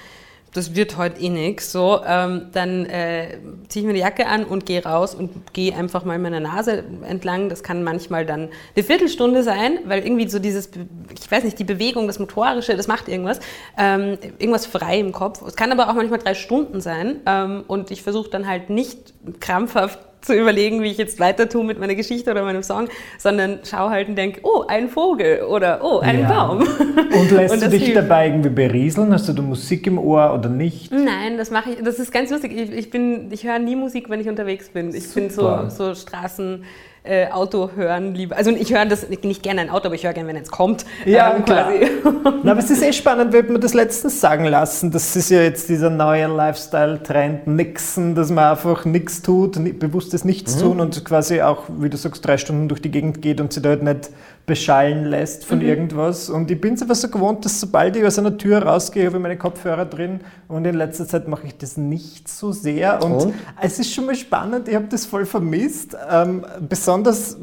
das 0.53 0.75
wird 0.75 0.97
heute 0.97 1.21
eh 1.21 1.29
nichts, 1.29 1.71
so, 1.71 2.01
ähm, 2.05 2.49
dann 2.53 2.87
äh, 2.87 3.39
ziehe 3.69 3.83
ich 3.83 3.87
mir 3.87 3.95
die 3.95 4.01
Jacke 4.01 4.27
an 4.27 4.45
und 4.45 4.67
gehe 4.67 4.83
raus 4.83 5.15
und 5.15 5.53
gehe 5.53 5.75
einfach 5.75 6.05
mal 6.05 6.19
meiner 6.19 6.41
Nase 6.41 6.85
entlang. 7.07 7.49
Das 7.49 7.63
kann 7.63 7.85
manchmal 7.85 8.27
dann 8.27 8.49
eine 8.75 8.85
Viertelstunde 8.85 9.43
sein, 9.43 9.79
weil 9.85 10.05
irgendwie 10.05 10.29
so 10.29 10.39
dieses, 10.39 10.71
ich 11.15 11.31
weiß 11.31 11.45
nicht, 11.45 11.59
die 11.59 11.65
Bewegung, 11.65 12.07
das 12.07 12.19
Motorische, 12.19 12.77
das 12.77 12.89
macht 12.89 13.09
irgendwas, 13.09 13.41
ähm, 13.79 14.19
irgendwas 14.39 14.67
frei 14.67 14.99
im 14.99 15.13
Kopf. 15.13 15.43
Es 15.47 15.55
kann 15.55 15.71
aber 15.71 15.89
auch 15.89 15.95
manchmal 15.95 16.19
drei 16.19 16.35
Stunden 16.35 16.81
sein 16.81 17.21
ähm, 17.27 17.65
und 17.69 17.91
ich 17.91 18.03
versuche 18.03 18.31
dann 18.31 18.49
halt 18.49 18.71
nicht 18.71 19.15
krampfhaft 19.41 19.99
zu 20.21 20.35
überlegen, 20.35 20.83
wie 20.83 20.91
ich 20.91 20.99
jetzt 20.99 21.21
weiter 21.21 21.49
tue 21.49 21.65
mit 21.65 21.79
meiner 21.79 21.95
Geschichte 21.95 22.31
oder 22.31 22.43
meinem 22.43 22.63
Song, 22.63 22.89
sondern 23.19 23.61
schau 23.65 23.91
halt 23.91 24.09
und 24.09 24.17
denke, 24.17 24.41
oh, 24.43 24.65
ein 24.69 24.89
Vogel 24.89 25.43
oder 25.43 25.81
oh, 25.83 26.01
ein 26.01 26.21
ja. 26.21 26.29
Baum. 26.29 26.59
Und 26.61 27.31
lässt 27.31 27.55
und 27.55 27.63
du 27.63 27.69
dich 27.69 27.85
hilft. 27.85 27.97
dabei 27.97 28.29
irgendwie 28.29 28.51
berieseln? 28.51 29.13
Hast 29.13 29.29
du 29.29 29.33
da 29.33 29.43
Musik 29.43 29.87
im 29.87 29.99
Ohr 29.99 30.35
oder 30.35 30.49
nicht? 30.49 30.93
Nein, 30.93 31.37
das 31.37 31.51
mache 31.51 31.71
ich, 31.71 31.83
das 31.83 31.99
ist 31.99 32.13
ganz 32.13 32.31
lustig. 32.31 32.53
Ich, 32.53 32.73
ich, 32.73 32.95
ich 33.31 33.45
höre 33.45 33.59
nie 33.59 33.77
Musik, 33.77 34.09
wenn 34.11 34.21
ich 34.21 34.29
unterwegs 34.29 34.69
bin. 34.69 34.95
Ich 34.95 35.09
Super. 35.09 35.21
bin 35.21 35.71
so, 35.71 35.95
so 35.95 35.95
Straßen 35.95 36.65
äh, 37.03 37.29
Auto 37.29 37.71
hören 37.75 38.15
lieber. 38.15 38.37
Also 38.37 38.51
ich 38.51 38.73
höre 38.75 38.85
das 38.87 39.09
nicht 39.09 39.43
gerne 39.43 39.63
ein 39.63 39.71
Auto, 39.71 39.87
aber 39.87 39.95
ich 39.95 40.05
höre 40.05 40.13
gerne, 40.13 40.29
wenn 40.29 40.37
es 40.37 40.51
kommt. 40.51 40.85
Ja, 41.07 41.35
ähm, 41.35 41.45
klar. 41.45 41.71
Na, 42.43 42.53
aber 42.53 42.61
es 42.61 42.71
ist 42.71 42.83
eh 42.83 42.93
spannend, 42.93 43.33
wird 43.33 43.51
man 43.51 43.61
das 43.61 43.75
letztens 43.75 44.21
sagen 44.21 44.45
lassen. 44.45 44.91
Das 44.91 45.17
ist 45.17 45.31
ja 45.31 45.43
jetzt 45.43 45.69
dieser 45.69 45.91
neue 45.91 46.27
Lifestyle-Trend, 46.27 47.47
Nixen, 47.47 48.15
dass 48.15 48.31
man 48.31 48.51
einfach 48.51 48.85
nichts 48.85 49.23
tut, 49.23 49.59
bewusstes 49.79 50.25
Nichts 50.25 50.57
mhm. 50.57 50.61
tun 50.61 50.81
und 50.81 51.05
quasi 51.05 51.41
auch, 51.41 51.65
wie 51.79 51.89
du 51.89 51.97
sagst, 51.97 52.27
drei 52.27 52.37
Stunden 52.37 52.69
durch 52.69 52.83
die 52.83 52.91
Gegend 52.91 53.23
geht 53.23 53.41
und 53.41 53.53
sich 53.53 53.63
dort 53.63 53.83
nicht 53.83 54.11
beschallen 54.47 55.05
lässt 55.05 55.45
von 55.45 55.59
mhm. 55.59 55.65
irgendwas. 55.65 56.29
Und 56.29 56.51
ich 56.51 56.61
bin 56.61 56.75
es 56.75 56.83
einfach 56.83 56.97
so 56.97 57.09
gewohnt, 57.09 57.45
dass 57.45 57.61
sobald 57.61 57.95
ich 57.97 58.05
aus 58.05 58.19
einer 58.19 58.37
Tür 58.37 58.63
rausgehe, 58.63 59.07
habe 59.07 59.17
ich 59.17 59.23
meine 59.23 59.37
Kopfhörer 59.37 59.85
drin. 59.85 60.21
Und 60.49 60.65
in 60.65 60.75
letzter 60.75 61.07
Zeit 61.07 61.29
mache 61.29 61.47
ich 61.47 61.57
das 61.57 61.77
nicht 61.77 62.29
so 62.29 62.51
sehr. 62.51 63.05
Und, 63.05 63.13
und? 63.13 63.35
es 63.61 63.79
ist 63.79 63.95
schon 63.95 64.07
mal 64.07 64.17
spannend, 64.17 64.67
ich 64.67 64.75
habe 64.75 64.87
das 64.89 65.07
voll 65.07 65.25
vermisst. 65.25 65.97
Ähm, 66.11 66.45
besonders 66.69 67.37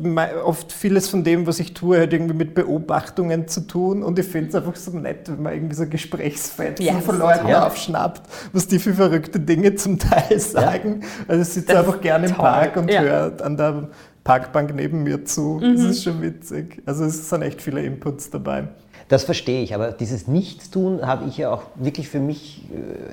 oft 0.43 0.73
vieles 0.73 1.07
von 1.07 1.23
dem, 1.23 1.47
was 1.47 1.59
ich 1.59 1.73
tue, 1.73 2.01
hat 2.01 2.11
irgendwie 2.11 2.33
mit 2.33 2.53
Beobachtungen 2.53 3.47
zu 3.47 3.61
tun. 3.61 4.03
Und 4.03 4.19
ich 4.19 4.25
finde 4.25 4.49
es 4.49 4.55
einfach 4.55 4.75
so 4.75 4.91
nett, 4.91 5.29
wenn 5.29 5.41
man 5.41 5.53
irgendwie 5.53 5.75
so 5.75 5.87
Gesprächsfetzen 5.87 6.85
yes. 6.85 7.05
von 7.05 7.19
Leuten 7.19 7.47
ja. 7.47 7.65
aufschnappt, 7.67 8.23
was 8.51 8.67
die 8.67 8.79
für 8.79 8.93
verrückte 8.93 9.39
Dinge 9.39 9.75
zum 9.75 9.97
Teil 9.97 10.39
sagen. 10.39 11.01
Ja. 11.01 11.07
Also 11.29 11.41
ich 11.43 11.49
sitze 11.49 11.79
einfach 11.79 12.01
gerne 12.01 12.27
im 12.27 12.33
Park 12.33 12.75
und 12.75 12.91
ja. 12.91 13.01
höre 13.01 13.41
an 13.41 13.55
der 13.55 13.87
Parkbank 14.27 14.75
neben 14.75 15.03
mir 15.03 15.23
zu. 15.23 15.61
Mhm. 15.61 15.75
Das 15.75 15.85
ist 15.85 16.03
schon 16.03 16.21
witzig. 16.21 16.83
Also 16.85 17.05
es 17.05 17.29
sind 17.29 17.41
echt 17.41 17.61
viele 17.61 17.81
Inputs 17.81 18.29
dabei. 18.29 18.67
Das 19.07 19.23
verstehe 19.23 19.63
ich, 19.63 19.73
aber 19.73 19.93
dieses 19.93 20.27
Nichtstun 20.27 21.07
habe 21.07 21.29
ich 21.29 21.37
ja 21.37 21.49
auch 21.49 21.63
wirklich 21.75 22.09
für 22.09 22.19
mich 22.19 22.65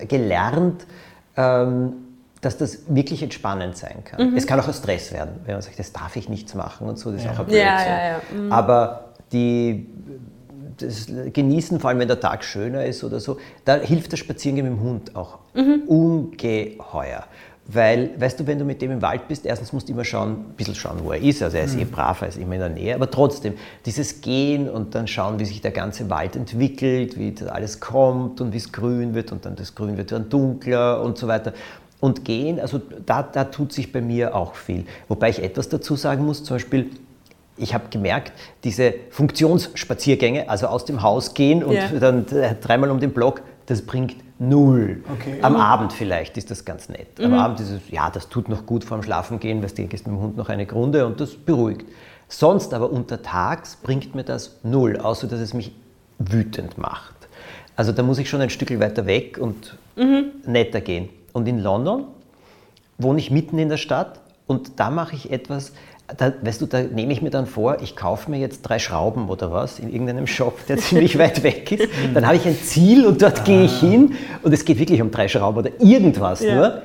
äh, 0.03 0.07
gelernt, 0.07 0.87
ähm, 1.37 1.93
dass 2.41 2.59
das 2.59 2.81
wirklich 2.89 3.23
entspannend 3.23 3.77
sein 3.77 4.03
kann. 4.05 4.31
Mhm. 4.31 4.37
Es 4.37 4.47
kann 4.47 4.59
auch 4.59 4.67
ein 4.67 4.75
Stress 4.75 5.13
werden, 5.13 5.37
wenn 5.45 5.55
man 5.55 5.63
sagt, 5.63 5.79
das 5.79 5.93
darf 5.93 6.17
ich 6.17 6.29
nichts 6.29 6.55
machen 6.55 6.89
und 6.89 6.99
so, 6.99 7.13
das 7.13 7.23
ist 7.23 7.29
auch 7.29 7.39
ein 7.39 7.47
Blödsinn. 7.47 7.65
Ja, 7.65 7.87
ja, 7.87 8.09
ja. 8.09 8.21
Mhm. 8.37 8.53
Aber 8.53 9.13
die, 9.31 9.87
das 10.79 11.07
Genießen, 11.33 11.79
vor 11.79 11.91
allem 11.91 12.01
wenn 12.01 12.09
der 12.09 12.19
Tag 12.19 12.43
schöner 12.43 12.85
ist 12.85 13.05
oder 13.05 13.21
so, 13.21 13.39
da 13.65 13.77
hilft 13.77 14.13
das 14.13 14.19
Spazierengehen 14.19 14.69
mit 14.69 14.77
dem 14.77 14.85
Hund 14.85 15.15
auch 15.15 15.39
mhm. 15.55 15.85
ungeheuer. 15.87 17.25
Weil, 17.67 18.11
weißt 18.21 18.41
du, 18.41 18.47
wenn 18.47 18.59
du 18.59 18.65
mit 18.65 18.83
dem 18.83 18.91
im 18.91 19.01
Wald 19.01 19.27
bist, 19.27 19.47
erstens 19.47 19.73
musst 19.73 19.89
du 19.89 19.93
immer 19.93 20.05
schauen, 20.05 20.33
ein 20.33 20.55
bisschen 20.57 20.75
schauen, 20.75 20.99
wo 21.03 21.13
er 21.13 21.21
ist. 21.21 21.43
Also 21.43 21.57
er 21.57 21.65
ist 21.65 21.75
mhm. 21.75 21.83
eh 21.83 21.85
brav, 21.85 22.21
er 22.21 22.29
ist 22.29 22.37
immer 22.37 22.55
in 22.55 22.61
der 22.61 22.69
Nähe. 22.69 22.95
Aber 22.95 23.11
trotzdem, 23.11 23.55
dieses 23.87 24.21
Gehen 24.21 24.69
und 24.69 24.95
dann 24.95 25.07
schauen, 25.07 25.39
wie 25.39 25.47
sich 25.47 25.63
der 25.63 25.71
ganze 25.71 26.11
Wald 26.11 26.37
entwickelt, 26.37 27.19
wie 27.19 27.33
das 27.33 27.49
alles 27.49 27.81
kommt 27.81 28.43
und 28.43 28.53
wie 28.53 28.59
es 28.59 28.71
grün 28.71 29.15
wird 29.15 29.33
und 29.33 29.47
dann 29.47 29.57
das 29.57 29.75
Grün 29.75 29.97
wird 29.97 30.13
dann 30.13 30.29
dunkler 30.29 31.03
und 31.03 31.17
so 31.17 31.27
weiter. 31.27 31.55
Und 32.01 32.27
gehen, 32.27 32.61
also 32.61 32.83
da, 33.07 33.23
da 33.23 33.45
tut 33.45 33.73
sich 33.73 33.91
bei 33.91 34.03
mir 34.03 34.35
auch 34.37 34.57
viel. 34.57 34.85
Wobei 35.09 35.31
ich 35.31 35.43
etwas 35.43 35.71
dazu 35.71 35.97
sagen 35.97 36.27
muss, 36.27 36.45
zum 36.45 36.57
Beispiel, 36.57 36.91
ich 37.57 37.73
habe 37.73 37.85
gemerkt, 37.89 38.33
diese 38.63 38.93
Funktionsspaziergänge, 39.09 40.51
also 40.51 40.67
aus 40.67 40.85
dem 40.85 41.01
Haus 41.01 41.33
gehen 41.33 41.65
und 41.65 41.77
ja. 41.77 41.89
dann 41.99 42.27
dreimal 42.61 42.91
um 42.91 43.01
den 43.01 43.13
Block, 43.13 43.41
das 43.67 43.83
bringt 43.83 44.17
null. 44.39 45.03
Okay. 45.13 45.39
Am 45.43 45.55
mhm. 45.55 45.61
Abend 45.61 45.93
vielleicht 45.93 46.37
ist 46.37 46.51
das 46.51 46.65
ganz 46.65 46.89
nett. 46.89 47.19
Mhm. 47.19 47.27
Am 47.27 47.35
Abend 47.35 47.61
ist 47.61 47.71
es, 47.71 47.81
ja, 47.91 48.11
das 48.11 48.29
tut 48.29 48.49
noch 48.49 48.67
gut 48.67 48.85
vorm 48.85 49.03
Schlafengehen, 49.03 49.63
weil 49.63 49.71
du 49.71 49.87
gehst 49.87 50.07
mit 50.07 50.17
dem 50.17 50.21
Hund 50.21 50.37
noch 50.37 50.49
eine 50.49 50.71
Runde 50.71 51.07
und 51.07 51.21
das 51.21 51.35
beruhigt. 51.35 51.87
Sonst 52.29 52.75
aber 52.75 52.91
untertags 52.91 53.77
bringt 53.77 54.15
mir 54.15 54.25
das 54.25 54.59
null, 54.63 54.97
außer 54.97 55.27
dass 55.27 55.41
es 55.41 55.55
mich 55.55 55.73
wütend 56.19 56.79
macht. 56.79 57.15
Also 57.77 57.93
da 57.93 58.03
muss 58.03 58.19
ich 58.19 58.29
schon 58.29 58.41
ein 58.41 58.51
Stück 58.51 58.79
weiter 58.81 59.07
weg 59.07 59.39
und 59.39 59.77
mhm. 59.97 60.27
netter 60.47 60.81
gehen. 60.81 61.09
Und 61.33 61.49
in 61.49 61.59
London 61.59 62.05
wohne 62.99 63.19
ich 63.19 63.31
mitten 63.31 63.59
in 63.59 63.69
der 63.69 63.77
Stadt 63.77 64.21
und 64.47 64.79
da 64.79 64.91
mache 64.91 65.17
ich 65.17 65.31
etwas, 65.33 65.73
da, 66.17 66.33
weißt 66.43 66.61
du, 66.61 66.67
da 66.67 66.83
nehme 66.83 67.13
ich 67.13 67.23
mir 67.23 67.31
dann 67.31 67.47
vor, 67.47 67.81
ich 67.83 67.97
kaufe 67.97 68.31
mir 68.31 68.39
jetzt 68.39 68.63
drei 68.63 68.79
Schrauben 68.79 69.29
oder 69.29 69.53
was 69.53 69.79
in 69.79 69.91
irgendeinem 69.91 70.27
Shop, 70.27 70.67
der 70.67 70.77
ziemlich 70.79 71.19
weit 71.19 71.43
weg 71.43 71.71
ist. 71.73 71.89
Dann 72.13 72.27
habe 72.27 72.37
ich 72.37 72.47
ein 72.47 72.57
Ziel 72.57 73.07
und 73.07 73.23
dort 73.23 73.41
ah. 73.41 73.45
gehe 73.45 73.65
ich 73.65 73.81
hin 73.81 74.15
und 74.43 74.53
es 74.53 74.65
geht 74.65 74.79
wirklich 74.79 75.01
um 75.01 75.11
drei 75.11 75.29
Schrauben 75.29 75.59
oder 75.59 75.71
irgendwas 75.81 76.43
ja. 76.43 76.55
nur. 76.55 76.83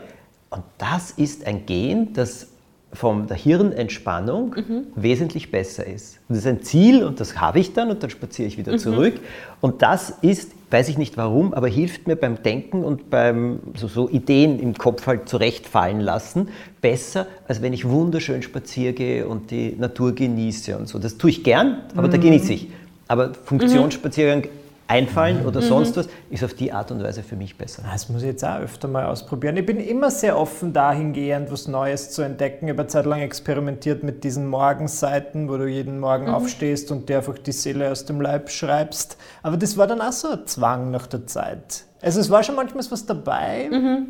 Und 0.49 0.63
das 0.77 1.11
ist 1.11 1.45
ein 1.45 1.65
Gehen, 1.65 2.13
das 2.13 2.47
von 2.91 3.27
der 3.27 3.37
Hirnentspannung 3.37 4.55
mhm. 4.55 4.87
wesentlich 4.95 5.51
besser 5.51 5.85
ist. 5.85 6.19
Und 6.27 6.35
das 6.35 6.39
ist 6.39 6.47
ein 6.47 6.63
Ziel 6.63 7.03
und 7.03 7.19
das 7.19 7.39
habe 7.39 7.59
ich 7.59 7.73
dann 7.73 7.91
und 7.91 8.01
dann 8.01 8.09
spaziere 8.09 8.47
ich 8.47 8.57
wieder 8.57 8.73
mhm. 8.73 8.77
zurück. 8.79 9.13
Und 9.61 9.83
das 9.83 10.13
ist, 10.21 10.51
weiß 10.71 10.89
ich 10.89 10.97
nicht 10.97 11.15
warum, 11.15 11.53
aber 11.53 11.67
hilft 11.67 12.07
mir 12.07 12.15
beim 12.15 12.41
Denken 12.41 12.83
und 12.83 13.11
beim 13.11 13.59
so, 13.75 13.87
so, 13.87 14.09
Ideen 14.09 14.59
im 14.59 14.73
Kopf 14.73 15.05
halt 15.05 15.29
zurechtfallen 15.29 15.99
lassen 15.99 16.49
besser, 16.81 17.27
als 17.47 17.61
wenn 17.61 17.73
ich 17.73 17.87
wunderschön 17.87 18.41
spazieren 18.41 18.95
gehe 18.95 19.27
und 19.27 19.51
die 19.51 19.75
Natur 19.77 20.15
genieße 20.15 20.75
und 20.77 20.87
so. 20.87 20.97
Das 20.97 21.17
tue 21.17 21.29
ich 21.29 21.43
gern, 21.43 21.83
aber 21.95 22.07
mhm. 22.07 22.11
da 22.11 22.17
genieße 22.17 22.53
ich. 22.53 22.69
Aber 23.07 23.33
Funktionsspaziergang 23.33 24.47
einfallen 24.89 25.45
oder 25.45 25.61
mhm. 25.61 25.65
sonst 25.65 25.97
was, 25.97 26.09
ist 26.31 26.43
auf 26.43 26.55
die 26.55 26.71
Art 26.71 26.91
und 26.91 27.03
Weise 27.03 27.21
für 27.21 27.35
mich 27.35 27.55
besser. 27.57 27.83
Das 27.89 28.09
muss 28.09 28.23
ich 28.23 28.27
jetzt 28.27 28.43
auch 28.43 28.59
öfter 28.59 28.87
mal 28.87 29.05
ausprobieren. 29.05 29.55
Ich 29.57 29.65
bin 29.65 29.79
immer 29.79 30.09
sehr 30.09 30.37
offen 30.37 30.73
dahingehend, 30.73 31.51
was 31.51 31.67
Neues 31.67 32.09
zu 32.09 32.23
entdecken. 32.23 32.65
Ich 32.65 32.71
habe 32.71 32.81
eine 32.81 32.87
Zeit 32.87 33.05
lang 33.05 33.21
experimentiert 33.21 34.03
mit 34.03 34.23
diesen 34.23 34.47
Morgenseiten, 34.47 35.47
wo 35.47 35.57
du 35.57 35.67
jeden 35.67 35.99
Morgen 35.99 36.25
mhm. 36.25 36.33
aufstehst 36.33 36.91
und 36.91 37.07
dir 37.07 37.17
einfach 37.17 37.37
die 37.37 37.51
Seele 37.51 37.91
aus 37.91 38.05
dem 38.05 38.19
Leib 38.19 38.49
schreibst. 38.49 39.17
Aber 39.43 39.57
das 39.57 39.77
war 39.77 39.85
dann 39.85 40.01
auch 40.01 40.11
so 40.11 40.29
ein 40.29 40.47
Zwang 40.47 40.89
nach 40.89 41.05
der 41.05 41.27
Zeit. 41.27 41.85
Also 42.01 42.19
es 42.19 42.31
war 42.31 42.41
schon 42.41 42.55
manchmal 42.55 42.83
was 42.89 43.05
dabei. 43.05 43.69
Mhm. 43.71 44.07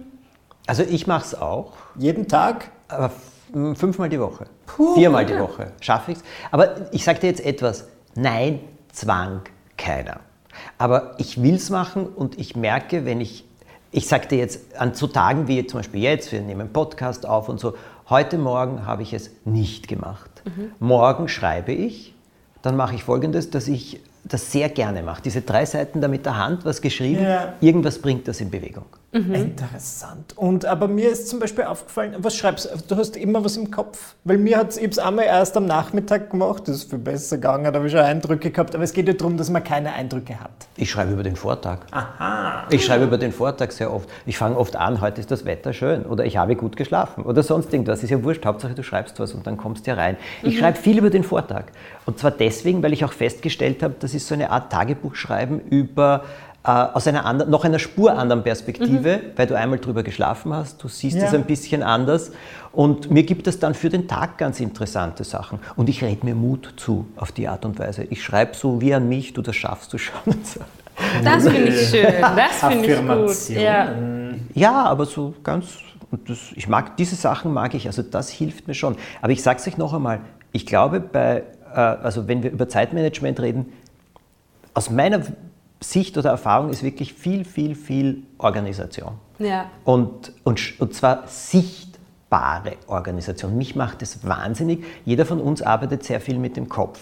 Also 0.65 0.83
ich 0.83 1.07
mache 1.07 1.25
es 1.25 1.36
auch. 1.36 1.74
Jeden 1.98 2.27
Tag? 2.29 2.71
Aber 2.88 3.12
fünfmal 3.74 4.07
die 4.07 4.19
Woche. 4.19 4.45
Puh. 4.65 4.95
Viermal 4.95 5.25
die 5.25 5.38
Woche 5.38 5.74
schaffe 5.81 6.13
ich 6.13 6.19
es. 6.19 6.24
Aber 6.51 6.93
ich 6.93 7.03
sage 7.03 7.19
dir 7.19 7.27
jetzt 7.27 7.45
etwas. 7.45 7.86
Nein, 8.15 8.62
Zwang 8.93 9.41
keiner. 9.75 10.21
Aber 10.77 11.15
ich 11.17 11.41
will 11.41 11.55
es 11.55 11.69
machen 11.69 12.05
und 12.05 12.39
ich 12.39 12.55
merke, 12.55 13.05
wenn 13.05 13.21
ich, 13.21 13.45
ich 13.91 14.07
sagte 14.07 14.35
jetzt 14.35 14.79
an 14.79 14.93
zu 14.93 15.07
Tagen 15.07 15.47
wie 15.47 15.65
zum 15.65 15.79
Beispiel 15.79 16.01
jetzt, 16.01 16.31
wir 16.31 16.41
nehmen 16.41 16.61
einen 16.61 16.73
Podcast 16.73 17.25
auf 17.25 17.49
und 17.49 17.59
so, 17.59 17.75
heute 18.09 18.38
Morgen 18.38 18.85
habe 18.85 19.03
ich 19.03 19.13
es 19.13 19.31
nicht 19.45 19.88
gemacht. 19.88 20.29
Mhm. 20.45 20.71
Morgen 20.79 21.27
schreibe 21.27 21.71
ich, 21.71 22.13
dann 22.61 22.75
mache 22.75 22.95
ich 22.95 23.03
folgendes, 23.03 23.49
dass 23.49 23.67
ich 23.67 24.01
das 24.23 24.51
sehr 24.51 24.69
gerne 24.69 25.01
mache. 25.01 25.21
Diese 25.21 25.41
drei 25.41 25.65
Seiten 25.65 26.01
da 26.01 26.07
mit 26.07 26.25
der 26.25 26.38
Hand 26.38 26.65
was 26.65 26.81
geschrieben, 26.81 27.23
ja. 27.23 27.53
irgendwas 27.61 27.99
bringt 27.99 28.27
das 28.27 28.41
in 28.41 28.49
Bewegung. 28.49 28.86
Mhm. 29.12 29.34
Interessant. 29.34 30.38
Und 30.38 30.65
aber 30.65 30.88
mir 30.88 31.10
ist 31.10 31.30
zum 31.30 31.39
Beispiel 31.39 31.63
aufgefallen, 31.63 32.15
was 32.19 32.36
schreibst 32.36 32.65
du? 32.65 32.69
Du 32.88 32.95
hast 32.95 33.17
immer 33.17 33.43
was 33.43 33.58
im 33.58 33.72
Kopf. 33.72 34.15
Weil 34.24 34.38
mir 34.38 34.58
hat 34.58 34.69
es, 34.69 34.78
ich 34.78 34.84
habe 34.84 34.91
es 34.91 35.00
einmal 35.00 35.26
erst 35.26 35.58
am 35.58 35.65
Nachmittag 35.65 36.30
gemacht, 36.30 36.67
das 36.67 36.78
ist 36.78 36.89
viel 36.91 37.00
besser 37.00 37.38
gegangen, 37.38 37.63
da 37.65 37.74
habe 37.74 37.88
ich 37.88 37.91
schon 37.91 38.02
Eindrücke 38.02 38.52
gehabt, 38.52 38.76
aber 38.76 38.84
es 38.84 38.93
geht 38.93 39.08
ja 39.08 39.13
darum, 39.13 39.36
dass 39.36 39.50
man 39.50 39.63
keine 39.63 39.93
Eindrücke 39.93 40.39
hat. 40.39 40.52
Ich 40.78 40.91
schreibe 40.91 41.13
über 41.13 41.24
den 41.24 41.36
Vortag. 41.36 41.80
Aha. 41.91 42.67
Ich 42.69 42.86
schreibe 42.86 43.06
über 43.06 43.17
den 43.17 43.32
Vortag 43.32 43.72
sehr 43.72 43.91
oft. 43.91 44.08
Ich 44.28 44.38
fange 44.38 44.58
oft 44.58 44.76
an, 44.76 45.02
heute 45.02 45.19
ist 45.22 45.32
das 45.32 45.43
Wetter 45.43 45.74
schön 45.74 46.06
oder 46.06 46.26
ich 46.26 46.38
habe 46.38 46.56
gut 46.56 46.78
geschlafen 46.78 47.24
oder 47.24 47.41
sonst 47.41 47.74
irgendwas. 47.74 48.04
Ist 48.04 48.12
ja 48.12 48.24
wurscht, 48.24 48.45
Hauptsache 48.45 48.76
du 48.76 48.84
schreibst 48.84 49.19
was 49.19 49.34
und 49.34 49.48
dann 49.48 49.58
kommst 49.58 49.88
du 49.88 49.91
ja 49.91 49.98
rein. 49.98 50.17
Ich 50.43 50.56
mhm. 50.56 50.60
schreibe 50.60 50.78
viel 50.78 51.00
über 51.00 51.10
den 51.10 51.24
Vortag. 51.24 51.65
Und 52.06 52.19
zwar 52.19 52.32
deswegen, 52.32 52.84
weil 52.84 52.93
ich 52.93 53.04
auch 53.04 53.13
festgestellt 53.13 53.82
habe, 53.82 53.95
das 54.00 54.13
ist 54.13 54.28
so 54.28 54.36
eine 54.36 54.52
Art 54.52 54.72
Tagebuchschreiben 54.72 55.62
über 55.62 56.24
äh, 56.63 56.72
aus 56.72 57.08
einer 57.08 57.26
anderen, 57.26 57.50
noch 57.50 57.63
einer 57.63 57.80
Spur 57.80 58.17
anderen 58.17 58.43
Perspektive, 58.43 59.17
mhm. 59.17 59.22
weil 59.38 59.48
du 59.48 59.58
einmal 59.58 59.80
drüber 59.80 60.04
geschlafen 60.04 60.54
hast, 60.54 60.84
du 60.84 60.89
siehst 60.89 61.17
ja. 61.17 61.26
es 61.26 61.34
ein 61.34 61.45
bisschen 61.45 61.84
anders. 61.84 62.32
Und 62.74 63.10
mir 63.10 63.24
gibt 63.24 63.48
es 63.48 63.60
dann 63.60 63.74
für 63.74 63.89
den 63.89 64.08
Tag 64.08 64.38
ganz 64.38 64.60
interessante 64.60 65.24
Sachen. 65.24 65.60
Und 65.78 65.88
ich 65.88 66.04
rede 66.04 66.26
mir 66.26 66.36
Mut 66.36 66.74
zu 66.76 67.08
auf 67.15 67.32
die 67.32 67.48
Art 67.48 67.63
und 67.63 67.80
Weise. 67.80 68.04
Ich 68.10 68.22
schreibe 68.24 68.56
so 68.56 68.82
wie 68.82 68.93
an 68.93 69.08
mich, 69.08 69.34
du 69.34 69.41
das 69.41 69.56
schaffst 69.56 69.93
du 69.93 69.98
schon. 69.98 70.15
Das 71.24 71.43
finde 71.43 71.69
ich 71.69 71.89
schön, 71.89 72.13
das 72.22 72.60
finde 72.60 72.86
ich 72.86 73.08
gut. 73.08 73.56
Ja. 73.58 73.93
ja, 74.54 74.84
aber 74.84 75.06
so 75.06 75.34
ganz, 75.43 75.67
das, 76.28 76.39
ich 76.56 76.67
mag 76.67 76.98
diese 76.98 77.15
Sachen 77.15 77.54
mag 77.54 77.74
ich, 77.74 77.88
also 77.88 78.02
das 78.02 78.30
hilft 78.30 78.67
mir 78.67 78.74
schon. 78.74 78.98
Aber 79.22 79.32
ich 79.32 79.41
sage 79.41 79.60
es 79.60 79.67
euch 79.69 79.78
noch 79.78 79.93
einmal, 79.93 80.19
ich 80.52 80.65
glaube, 80.65 81.00
bei, 81.00 81.43
äh, 81.74 81.80
also 81.80 82.28
wenn 82.28 82.43
wir 82.43 82.52
über 82.52 82.67
Zeitmanagement 82.67 83.39
reden, 83.39 83.72
aus 84.74 84.89
meiner 84.89 85.22
Sicht 85.82 86.18
oder 86.18 86.32
Erfahrung 86.32 86.70
ist 86.70 86.84
wirklich 86.84 87.13
viel, 87.13 87.46
viel, 87.46 87.76
viel 87.76 88.24
Organisation. 88.38 89.13
Ja. 89.39 89.70
Und, 89.86 90.34
und, 90.44 90.80
und 90.80 90.94
zwar 90.94 91.24
sichtbare 91.28 92.74
Organisation. 92.88 93.58
Mich 93.58 93.76
macht 93.76 94.02
es 94.02 94.28
wahnsinnig. 94.28 94.84
Jeder 95.06 95.26
von 95.26 95.39
uns 95.39 95.62
arbeitet 95.62 96.04
sehr 96.04 96.20
viel 96.20 96.38
mit 96.38 96.58
dem 96.58 96.68
Kopf. 96.68 97.00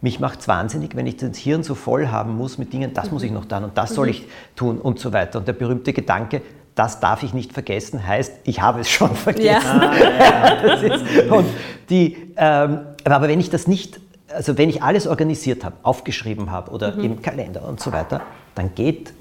Mich 0.00 0.20
macht 0.20 0.40
es 0.40 0.48
wahnsinnig, 0.48 0.96
wenn 0.96 1.06
ich 1.06 1.16
das 1.16 1.36
Hirn 1.36 1.62
so 1.62 1.74
voll 1.74 2.08
haben 2.08 2.36
muss 2.36 2.56
mit 2.56 2.72
Dingen, 2.72 2.94
das 2.94 3.06
mhm. 3.06 3.12
muss 3.12 3.22
ich 3.22 3.32
noch 3.32 3.44
tun 3.44 3.64
und 3.64 3.76
das 3.76 3.90
mhm. 3.90 3.94
soll 3.94 4.08
ich 4.08 4.26
tun 4.56 4.78
und 4.78 4.98
so 4.98 5.12
weiter. 5.12 5.38
Und 5.40 5.48
der 5.48 5.52
berühmte 5.52 5.92
Gedanke, 5.92 6.40
das 6.74 7.00
darf 7.00 7.22
ich 7.22 7.34
nicht 7.34 7.52
vergessen, 7.52 8.06
heißt, 8.06 8.32
ich 8.44 8.62
habe 8.62 8.80
es 8.80 8.88
schon 8.88 9.14
vergessen. 9.14 9.46
Ja. 9.46 9.92
Ah, 10.30 10.64
ja. 10.64 10.72
ist, 10.74 11.30
und 11.30 11.46
die, 11.90 12.32
ähm, 12.36 12.80
aber 13.04 13.28
wenn 13.28 13.40
ich 13.40 13.50
das 13.50 13.66
nicht 13.66 14.00
also 14.34 14.58
wenn 14.58 14.68
ich 14.68 14.82
alles 14.82 15.06
organisiert 15.06 15.64
habe, 15.64 15.76
aufgeschrieben 15.82 16.50
habe 16.50 16.70
oder 16.70 16.96
mhm. 16.96 17.04
im 17.04 17.22
Kalender 17.22 17.66
und 17.66 17.80
so 17.80 17.92
weiter, 17.92 18.22
dann 18.54 18.74
geht 18.74 19.12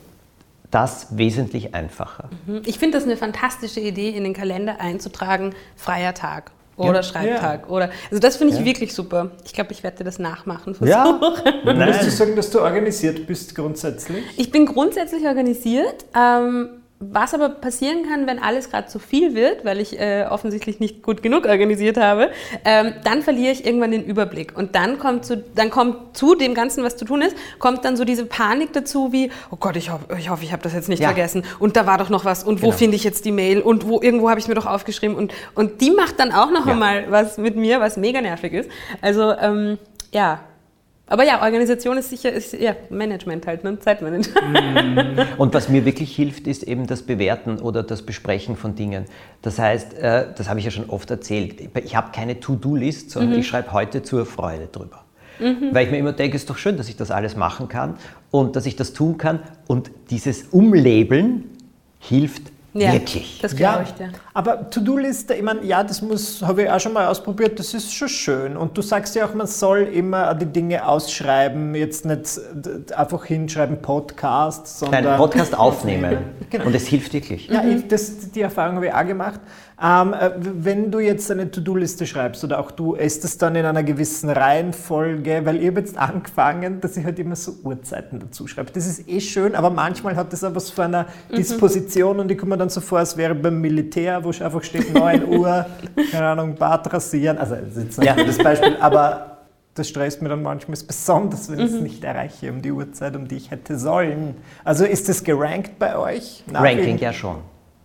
das 0.72 1.17
wesentlich 1.17 1.74
einfacher. 1.74 2.30
Mhm. 2.45 2.62
Ich 2.65 2.80
finde 2.80 2.98
das 2.98 3.06
eine 3.06 3.17
fantastische 3.17 3.80
Idee, 3.80 4.10
in 4.10 4.24
den 4.24 4.34
Kalender 4.34 4.80
einzutragen, 4.80 5.56
freier 5.76 6.13
Tag 6.13 6.52
oder 6.78 6.95
ja, 6.95 7.04
Schreibtag. 7.04 7.63
Ja. 7.63 7.69
Oder, 7.69 7.89
also 8.10 8.19
das 8.19 8.38
finde 8.38 8.54
ich 8.54 8.60
ja. 8.60 8.65
wirklich 8.65 8.93
super. 8.93 9.32
Ich 9.43 9.54
glaube, 9.54 9.72
ich 9.74 9.84
werde 9.84 10.04
das 10.04 10.19
nachmachen. 10.19 10.76
Versuchen. 10.76 10.88
Ja. 10.89 11.19
Würdest 11.63 12.04
du 12.04 12.12
sagen, 12.12 12.36
dass 12.36 12.50
du 12.52 12.62
organisiert 12.62 13.28
bist 13.28 13.54
grundsätzlich? 13.54 14.24
Ich 14.38 14.52
bin 14.52 14.65
grundsätzlich 14.65 15.26
organisiert. 15.26 16.06
Ähm, 16.15 16.78
was 17.01 17.33
aber 17.33 17.47
passieren 17.47 18.03
kann, 18.09 18.27
wenn 18.27 18.39
alles 18.39 18.69
gerade 18.69 18.88
zu 18.88 18.99
viel 18.99 19.33
wird, 19.33 19.63
weil 19.63 19.79
ich 19.79 19.97
äh, 19.97 20.25
offensichtlich 20.29 20.81
nicht 20.81 21.01
gut 21.01 21.23
genug 21.23 21.45
organisiert 21.45 21.95
habe, 21.95 22.29
ähm, 22.65 22.93
dann 23.05 23.21
verliere 23.21 23.53
ich 23.53 23.65
irgendwann 23.65 23.91
den 23.91 24.03
Überblick. 24.03 24.57
Und 24.57 24.75
dann 24.75 24.99
kommt, 24.99 25.23
zu, 25.23 25.38
dann 25.55 25.69
kommt 25.69 26.17
zu 26.17 26.35
dem 26.35 26.53
Ganzen, 26.53 26.83
was 26.83 26.97
zu 26.97 27.05
tun 27.05 27.21
ist, 27.21 27.38
kommt 27.57 27.85
dann 27.85 27.95
so 27.95 28.03
diese 28.03 28.25
Panik 28.25 28.73
dazu 28.73 29.13
wie, 29.13 29.31
oh 29.49 29.55
Gott, 29.55 29.77
ich, 29.77 29.91
ho 29.91 29.99
ich 30.17 30.29
hoffe, 30.29 30.43
ich 30.43 30.51
habe 30.51 30.62
das 30.62 30.73
jetzt 30.73 30.89
nicht 30.89 30.99
ja. 30.99 31.07
vergessen. 31.07 31.45
Und 31.57 31.77
da 31.77 31.85
war 31.85 31.97
doch 31.97 32.09
noch 32.09 32.25
was. 32.25 32.43
Und 32.43 32.62
wo 32.62 32.67
genau. 32.67 32.77
finde 32.77 32.97
ich 32.97 33.05
jetzt 33.05 33.23
die 33.23 33.31
Mail? 33.31 33.62
Und 33.62 33.88
wo 33.88 34.01
irgendwo 34.01 34.29
habe 34.29 34.41
ich 34.41 34.49
mir 34.49 34.55
doch 34.55 34.65
aufgeschrieben. 34.65 35.15
Und, 35.15 35.33
und 35.55 35.79
die 35.79 35.91
macht 35.91 36.19
dann 36.19 36.33
auch 36.33 36.51
noch 36.51 36.65
ja. 36.65 36.73
einmal 36.73 37.09
was 37.09 37.38
mit 37.38 37.55
mir, 37.55 37.79
was 37.79 37.95
mega 37.95 38.19
nervig 38.19 38.51
ist. 38.51 38.69
Also 39.01 39.31
ähm, 39.31 39.77
ja, 40.12 40.41
aber 41.10 41.24
ja, 41.24 41.41
Organisation 41.41 41.98
ist 41.98 42.12
sicher 42.12 42.32
ist, 42.32 42.54
ja, 42.54 42.76
Management 42.89 43.48
halt, 43.48 43.63
ne? 43.63 43.80
Zeitmanagement. 43.80 45.17
Mhm. 45.17 45.26
Und 45.39 45.54
was 45.56 45.67
mir 45.67 45.84
wirklich 45.84 46.15
hilft, 46.15 46.45
ist 46.45 46.62
eben 46.63 46.86
das 46.86 47.02
Bewerten 47.02 47.60
oder 47.60 47.82
das 47.82 48.04
Besprechen 48.04 48.56
von 48.56 48.76
Dingen. 48.76 49.06
Das 49.41 49.58
heißt, 49.58 49.95
äh, 49.95 50.28
das 50.38 50.48
habe 50.48 50.60
ich 50.60 50.65
ja 50.65 50.72
schon 50.72 50.88
oft 50.89 51.10
erzählt, 51.10 51.56
ich 51.84 51.95
habe 51.95 52.12
keine 52.13 52.39
To-Do-List, 52.39 53.10
sondern 53.10 53.34
mhm. 53.34 53.39
ich 53.39 53.48
schreibe 53.48 53.74
heute 53.74 54.04
zur 54.04 54.28
Freude 54.28 54.67
drüber. 54.72 55.04
Mhm. 55.39 55.69
Weil 55.74 55.86
ich 55.86 55.91
mir 55.91 55.98
immer 55.98 56.13
denke, 56.13 56.36
es 56.36 56.43
ist 56.43 56.50
doch 56.50 56.58
schön, 56.58 56.78
dass 56.78 56.89
ich 56.89 56.95
das 56.95 57.10
alles 57.10 57.36
machen 57.36 57.67
kann 57.69 57.95
und 58.30 58.56
dass 58.56 58.67
ich 58.67 58.76
das 58.76 58.93
tun 58.93 59.17
kann. 59.17 59.39
Und 59.65 59.89
dieses 60.12 60.43
Umlabeln 60.52 61.45
hilft 62.00 62.43
Ja, 62.73 62.93
Wirklich. 62.93 63.39
Das 63.41 63.55
glaube 63.55 63.79
Ja, 63.79 63.84
ich 63.84 63.91
dir. 63.93 64.12
aber 64.34 64.69
To-Do-Liste, 64.69 65.34
ich 65.34 65.41
meine, 65.41 65.63
ja, 65.65 65.84
das 65.84 66.03
muss, 66.03 66.41
habe 66.43 66.63
ich 66.63 66.69
auch 66.69 66.79
schon 66.79 66.93
mal 66.93 67.08
ausprobiert, 67.08 67.58
das 67.58 67.73
ist 67.73 67.91
schon 67.93 68.10
schön. 68.10 68.58
Und 68.58 68.77
du 68.77 68.84
sagst 68.84 69.15
ja 69.15 69.25
auch, 69.25 69.34
man 69.34 69.47
soll 69.47 69.79
immer 69.91 70.36
die 70.36 70.45
Dinge 70.45 70.88
ausschreiben, 70.88 71.73
jetzt 71.73 72.05
nicht 72.05 72.39
einfach 72.95 73.25
hinschreiben 73.25 73.82
Podcast, 73.82 74.79
sondern... 74.79 75.03
Nein, 75.03 75.17
Podcast 75.17 75.58
aufnehmen. 75.58 76.17
Genau. 76.51 76.65
Und 76.65 76.73
es 76.75 76.88
hilft 76.88 77.13
wirklich. 77.13 77.47
Ja, 77.47 77.63
ich, 77.63 77.88
das, 77.88 78.32
die 78.32 78.41
Erfahrung 78.41 78.77
habe 78.77 78.88
ich 78.88 78.93
auch 78.93 79.05
gemacht. 79.05 79.39
Ähm, 79.81 80.13
äh, 80.13 80.31
wenn 80.39 80.91
du 80.91 80.99
jetzt 80.99 81.31
eine 81.31 81.49
To-Do-Liste 81.49 82.05
schreibst 82.05 82.43
oder 82.43 82.59
auch 82.59 82.71
du, 82.71 82.95
ist 82.95 83.23
das 83.23 83.37
dann 83.37 83.55
in 83.55 83.65
einer 83.65 83.83
gewissen 83.83 84.29
Reihenfolge? 84.29 85.41
Weil 85.45 85.57
ich 85.61 85.67
habe 85.67 85.79
jetzt 85.79 85.97
angefangen, 85.97 86.81
dass 86.81 86.97
ich 86.97 87.05
halt 87.05 87.17
immer 87.19 87.35
so 87.37 87.53
Uhrzeiten 87.63 88.19
dazu 88.19 88.45
schreibe. 88.47 88.71
Das 88.73 88.85
ist 88.85 89.07
eh 89.07 89.21
schön, 89.21 89.55
aber 89.55 89.69
manchmal 89.69 90.15
hat 90.17 90.33
das 90.33 90.43
auch 90.43 90.53
was 90.53 90.69
von 90.69 90.85
einer 90.85 91.05
Disposition 91.35 92.19
und 92.19 92.29
ich 92.29 92.37
komme 92.37 92.51
mir 92.51 92.57
dann 92.57 92.69
so 92.69 92.81
vor, 92.81 92.99
als 92.99 93.15
wäre 93.15 93.33
beim 93.35 93.61
Militär, 93.61 94.23
wo 94.23 94.29
einfach 94.29 94.63
steht 94.63 94.93
9 94.93 95.27
Uhr, 95.39 95.65
keine 96.11 96.25
Ahnung, 96.25 96.55
Bart 96.55 96.91
rasieren. 96.91 97.37
Also 97.37 97.55
das 97.55 97.77
ist 97.77 97.83
jetzt 97.97 98.03
Ja. 98.03 98.15
das 98.15 98.37
Beispiel, 98.37 98.75
aber 98.81 99.37
das 99.75 99.87
stresst 99.87 100.21
mir 100.21 100.27
dann 100.27 100.43
manchmal 100.43 100.77
besonders, 100.85 101.49
wenn 101.49 101.59
ich 101.59 101.71
es 101.73 101.79
nicht 101.79 102.03
erreiche 102.03 102.51
um 102.51 102.61
die 102.61 102.71
Uhrzeit, 102.71 103.15
um 103.15 103.27
die 103.29 103.37
ich 103.37 103.49
hätte 103.51 103.77
sollen. 103.77 104.35
Also 104.65 104.83
ist 104.83 105.07
das 105.07 105.23
gerankt 105.23 105.79
bei 105.79 105.97
euch? 105.97 106.43
Nach 106.51 106.61
Ranking 106.63 106.97
ja 106.97 107.13
schon. 107.13 107.37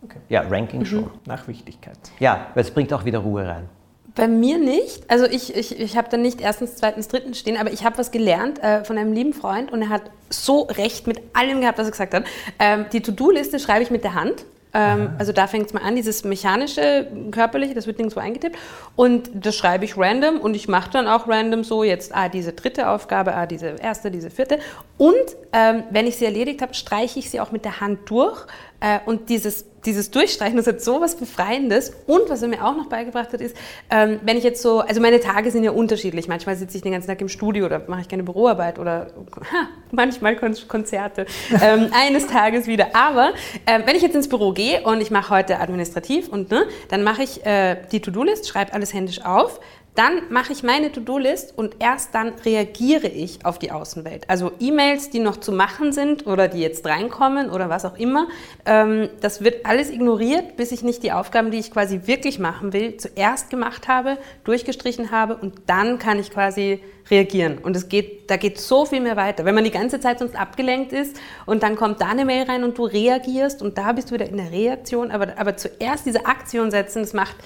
Okay. 0.04 0.18
Ja, 0.28 0.42
Ranking 0.42 0.84
schon. 0.84 1.10
Nach 1.26 1.46
Wichtigkeit. 1.48 1.98
Ja, 2.18 2.48
weil 2.54 2.62
es 2.62 2.70
bringt 2.70 2.92
auch 2.92 3.04
wieder 3.04 3.20
Ruhe 3.20 3.46
rein. 3.46 3.68
Bei 4.14 4.28
mir 4.28 4.58
nicht. 4.58 5.10
Also 5.10 5.24
ich, 5.24 5.56
ich, 5.56 5.80
ich 5.80 5.96
habe 5.96 6.08
da 6.08 6.16
nicht 6.16 6.40
erstens, 6.40 6.76
zweitens, 6.76 7.08
drittens 7.08 7.38
stehen, 7.38 7.56
aber 7.56 7.72
ich 7.72 7.84
habe 7.84 7.98
was 7.98 8.12
gelernt 8.12 8.62
äh, 8.62 8.84
von 8.84 8.96
einem 8.96 9.12
lieben 9.12 9.32
Freund 9.32 9.72
und 9.72 9.82
er 9.82 9.88
hat 9.88 10.02
so 10.30 10.62
recht 10.62 11.06
mit 11.06 11.20
allem 11.32 11.60
gehabt, 11.60 11.78
was 11.78 11.88
er 11.88 11.90
gesagt 11.90 12.14
hat. 12.14 12.24
Ähm, 12.58 12.86
die 12.92 13.00
To-Do-Liste 13.00 13.58
schreibe 13.58 13.82
ich 13.82 13.90
mit 13.90 14.04
der 14.04 14.14
Hand. 14.14 14.44
Ähm, 14.76 15.10
also 15.18 15.32
da 15.32 15.46
fängt 15.46 15.66
es 15.66 15.72
mal 15.72 15.82
an, 15.82 15.94
dieses 15.94 16.24
mechanische, 16.24 17.06
körperliche, 17.30 17.74
das 17.74 17.86
wird 17.86 17.98
nirgendwo 17.98 18.20
eingetippt. 18.20 18.58
Und 18.96 19.30
das 19.32 19.54
schreibe 19.54 19.84
ich 19.84 19.96
random 19.96 20.40
und 20.40 20.54
ich 20.54 20.66
mache 20.66 20.90
dann 20.90 21.06
auch 21.06 21.28
random 21.28 21.62
so 21.62 21.84
jetzt, 21.84 22.14
ah, 22.14 22.28
diese 22.28 22.52
dritte 22.52 22.88
Aufgabe, 22.88 23.34
ah, 23.34 23.46
diese 23.46 23.76
erste, 23.80 24.10
diese 24.10 24.30
vierte. 24.30 24.58
Und 24.98 25.14
ähm, 25.52 25.84
wenn 25.90 26.08
ich 26.08 26.16
sie 26.16 26.24
erledigt 26.24 26.60
habe, 26.60 26.74
streiche 26.74 27.20
ich 27.20 27.30
sie 27.30 27.40
auch 27.40 27.52
mit 27.52 27.64
der 27.64 27.80
Hand 27.80 28.00
durch. 28.06 28.46
Äh, 28.84 29.00
und 29.06 29.30
dieses, 29.30 29.64
dieses 29.86 30.10
Durchstreichen, 30.10 30.58
das 30.58 30.66
hat 30.66 30.82
so 30.82 31.00
was 31.00 31.16
Befreiendes. 31.16 31.92
Und 32.06 32.28
was 32.28 32.42
er 32.42 32.48
mir 32.48 32.62
auch 32.62 32.76
noch 32.76 32.86
beigebracht 32.90 33.32
hat, 33.32 33.40
ist, 33.40 33.56
ähm, 33.88 34.20
wenn 34.22 34.36
ich 34.36 34.44
jetzt 34.44 34.60
so, 34.60 34.80
also 34.80 35.00
meine 35.00 35.20
Tage 35.20 35.50
sind 35.50 35.64
ja 35.64 35.70
unterschiedlich. 35.70 36.28
Manchmal 36.28 36.56
sitze 36.56 36.76
ich 36.76 36.82
den 36.82 36.92
ganzen 36.92 37.08
Tag 37.08 37.18
im 37.22 37.30
Studio 37.30 37.64
oder 37.64 37.82
mache 37.86 38.02
ich 38.02 38.08
keine 38.08 38.24
Büroarbeit 38.24 38.78
oder 38.78 39.06
ha, 39.40 39.68
manchmal 39.90 40.36
Kon 40.36 40.54
Konzerte. 40.68 41.24
ähm, 41.62 41.90
eines 41.98 42.26
Tages 42.26 42.66
wieder. 42.66 42.94
Aber 42.94 43.32
ähm, 43.66 43.84
wenn 43.86 43.96
ich 43.96 44.02
jetzt 44.02 44.16
ins 44.16 44.28
Büro 44.28 44.52
gehe 44.52 44.82
und 44.82 45.00
ich 45.00 45.10
mache 45.10 45.30
heute 45.30 45.60
administrativ 45.60 46.28
und 46.28 46.50
ne, 46.50 46.66
dann 46.90 47.02
mache 47.02 47.22
ich 47.22 47.44
äh, 47.46 47.76
die 47.90 48.00
To-Do-List, 48.00 48.46
schreibe 48.46 48.74
alles 48.74 48.92
händisch 48.92 49.24
auf. 49.24 49.60
Dann 49.94 50.22
mache 50.28 50.52
ich 50.52 50.64
meine 50.64 50.90
To-Do-List 50.90 51.56
und 51.56 51.76
erst 51.78 52.14
dann 52.16 52.32
reagiere 52.44 53.06
ich 53.06 53.46
auf 53.46 53.60
die 53.60 53.70
Außenwelt. 53.70 54.28
Also 54.28 54.50
E-Mails, 54.58 55.10
die 55.10 55.20
noch 55.20 55.36
zu 55.36 55.52
machen 55.52 55.92
sind 55.92 56.26
oder 56.26 56.48
die 56.48 56.60
jetzt 56.60 56.84
reinkommen 56.84 57.48
oder 57.48 57.68
was 57.68 57.84
auch 57.84 57.96
immer, 57.96 58.26
ähm, 58.66 59.08
das 59.20 59.44
wird 59.44 59.64
alles 59.66 59.90
ignoriert, 59.90 60.56
bis 60.56 60.72
ich 60.72 60.82
nicht 60.82 61.04
die 61.04 61.12
Aufgaben, 61.12 61.52
die 61.52 61.58
ich 61.58 61.70
quasi 61.70 62.02
wirklich 62.06 62.40
machen 62.40 62.72
will, 62.72 62.96
zuerst 62.96 63.50
gemacht 63.50 63.86
habe, 63.86 64.18
durchgestrichen 64.42 65.12
habe 65.12 65.36
und 65.36 65.54
dann 65.66 66.00
kann 66.00 66.18
ich 66.18 66.32
quasi 66.32 66.80
reagieren. 67.08 67.58
Und 67.58 67.76
es 67.76 67.88
geht, 67.88 68.30
da 68.30 68.36
geht 68.36 68.58
so 68.58 68.86
viel 68.86 69.00
mehr 69.00 69.16
weiter. 69.16 69.44
Wenn 69.44 69.54
man 69.54 69.64
die 69.64 69.70
ganze 69.70 70.00
Zeit 70.00 70.18
sonst 70.18 70.34
abgelenkt 70.34 70.92
ist 70.92 71.16
und 71.46 71.62
dann 71.62 71.76
kommt 71.76 72.00
da 72.00 72.08
eine 72.08 72.24
Mail 72.24 72.44
rein 72.44 72.64
und 72.64 72.78
du 72.78 72.84
reagierst 72.84 73.62
und 73.62 73.78
da 73.78 73.92
bist 73.92 74.10
du 74.10 74.14
wieder 74.14 74.26
in 74.26 74.38
der 74.38 74.50
Reaktion, 74.50 75.12
aber, 75.12 75.38
aber 75.38 75.56
zuerst 75.56 76.04
diese 76.06 76.26
Aktion 76.26 76.72
setzen, 76.72 77.02
das 77.02 77.12
macht 77.12 77.36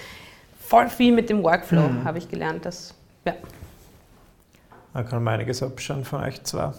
voll 0.68 0.88
viel 0.88 1.12
mit 1.14 1.30
dem 1.30 1.42
Workflow, 1.42 1.88
habe 2.04 2.18
ich 2.18 2.28
gelernt. 2.28 2.64
Das, 2.66 2.94
ja. 3.24 3.34
Da 4.94 5.02
kann 5.02 5.22
man 5.22 5.34
einiges 5.34 5.62
abschauen 5.62 6.04
von 6.04 6.22
euch 6.22 6.42
zwar. 6.44 6.74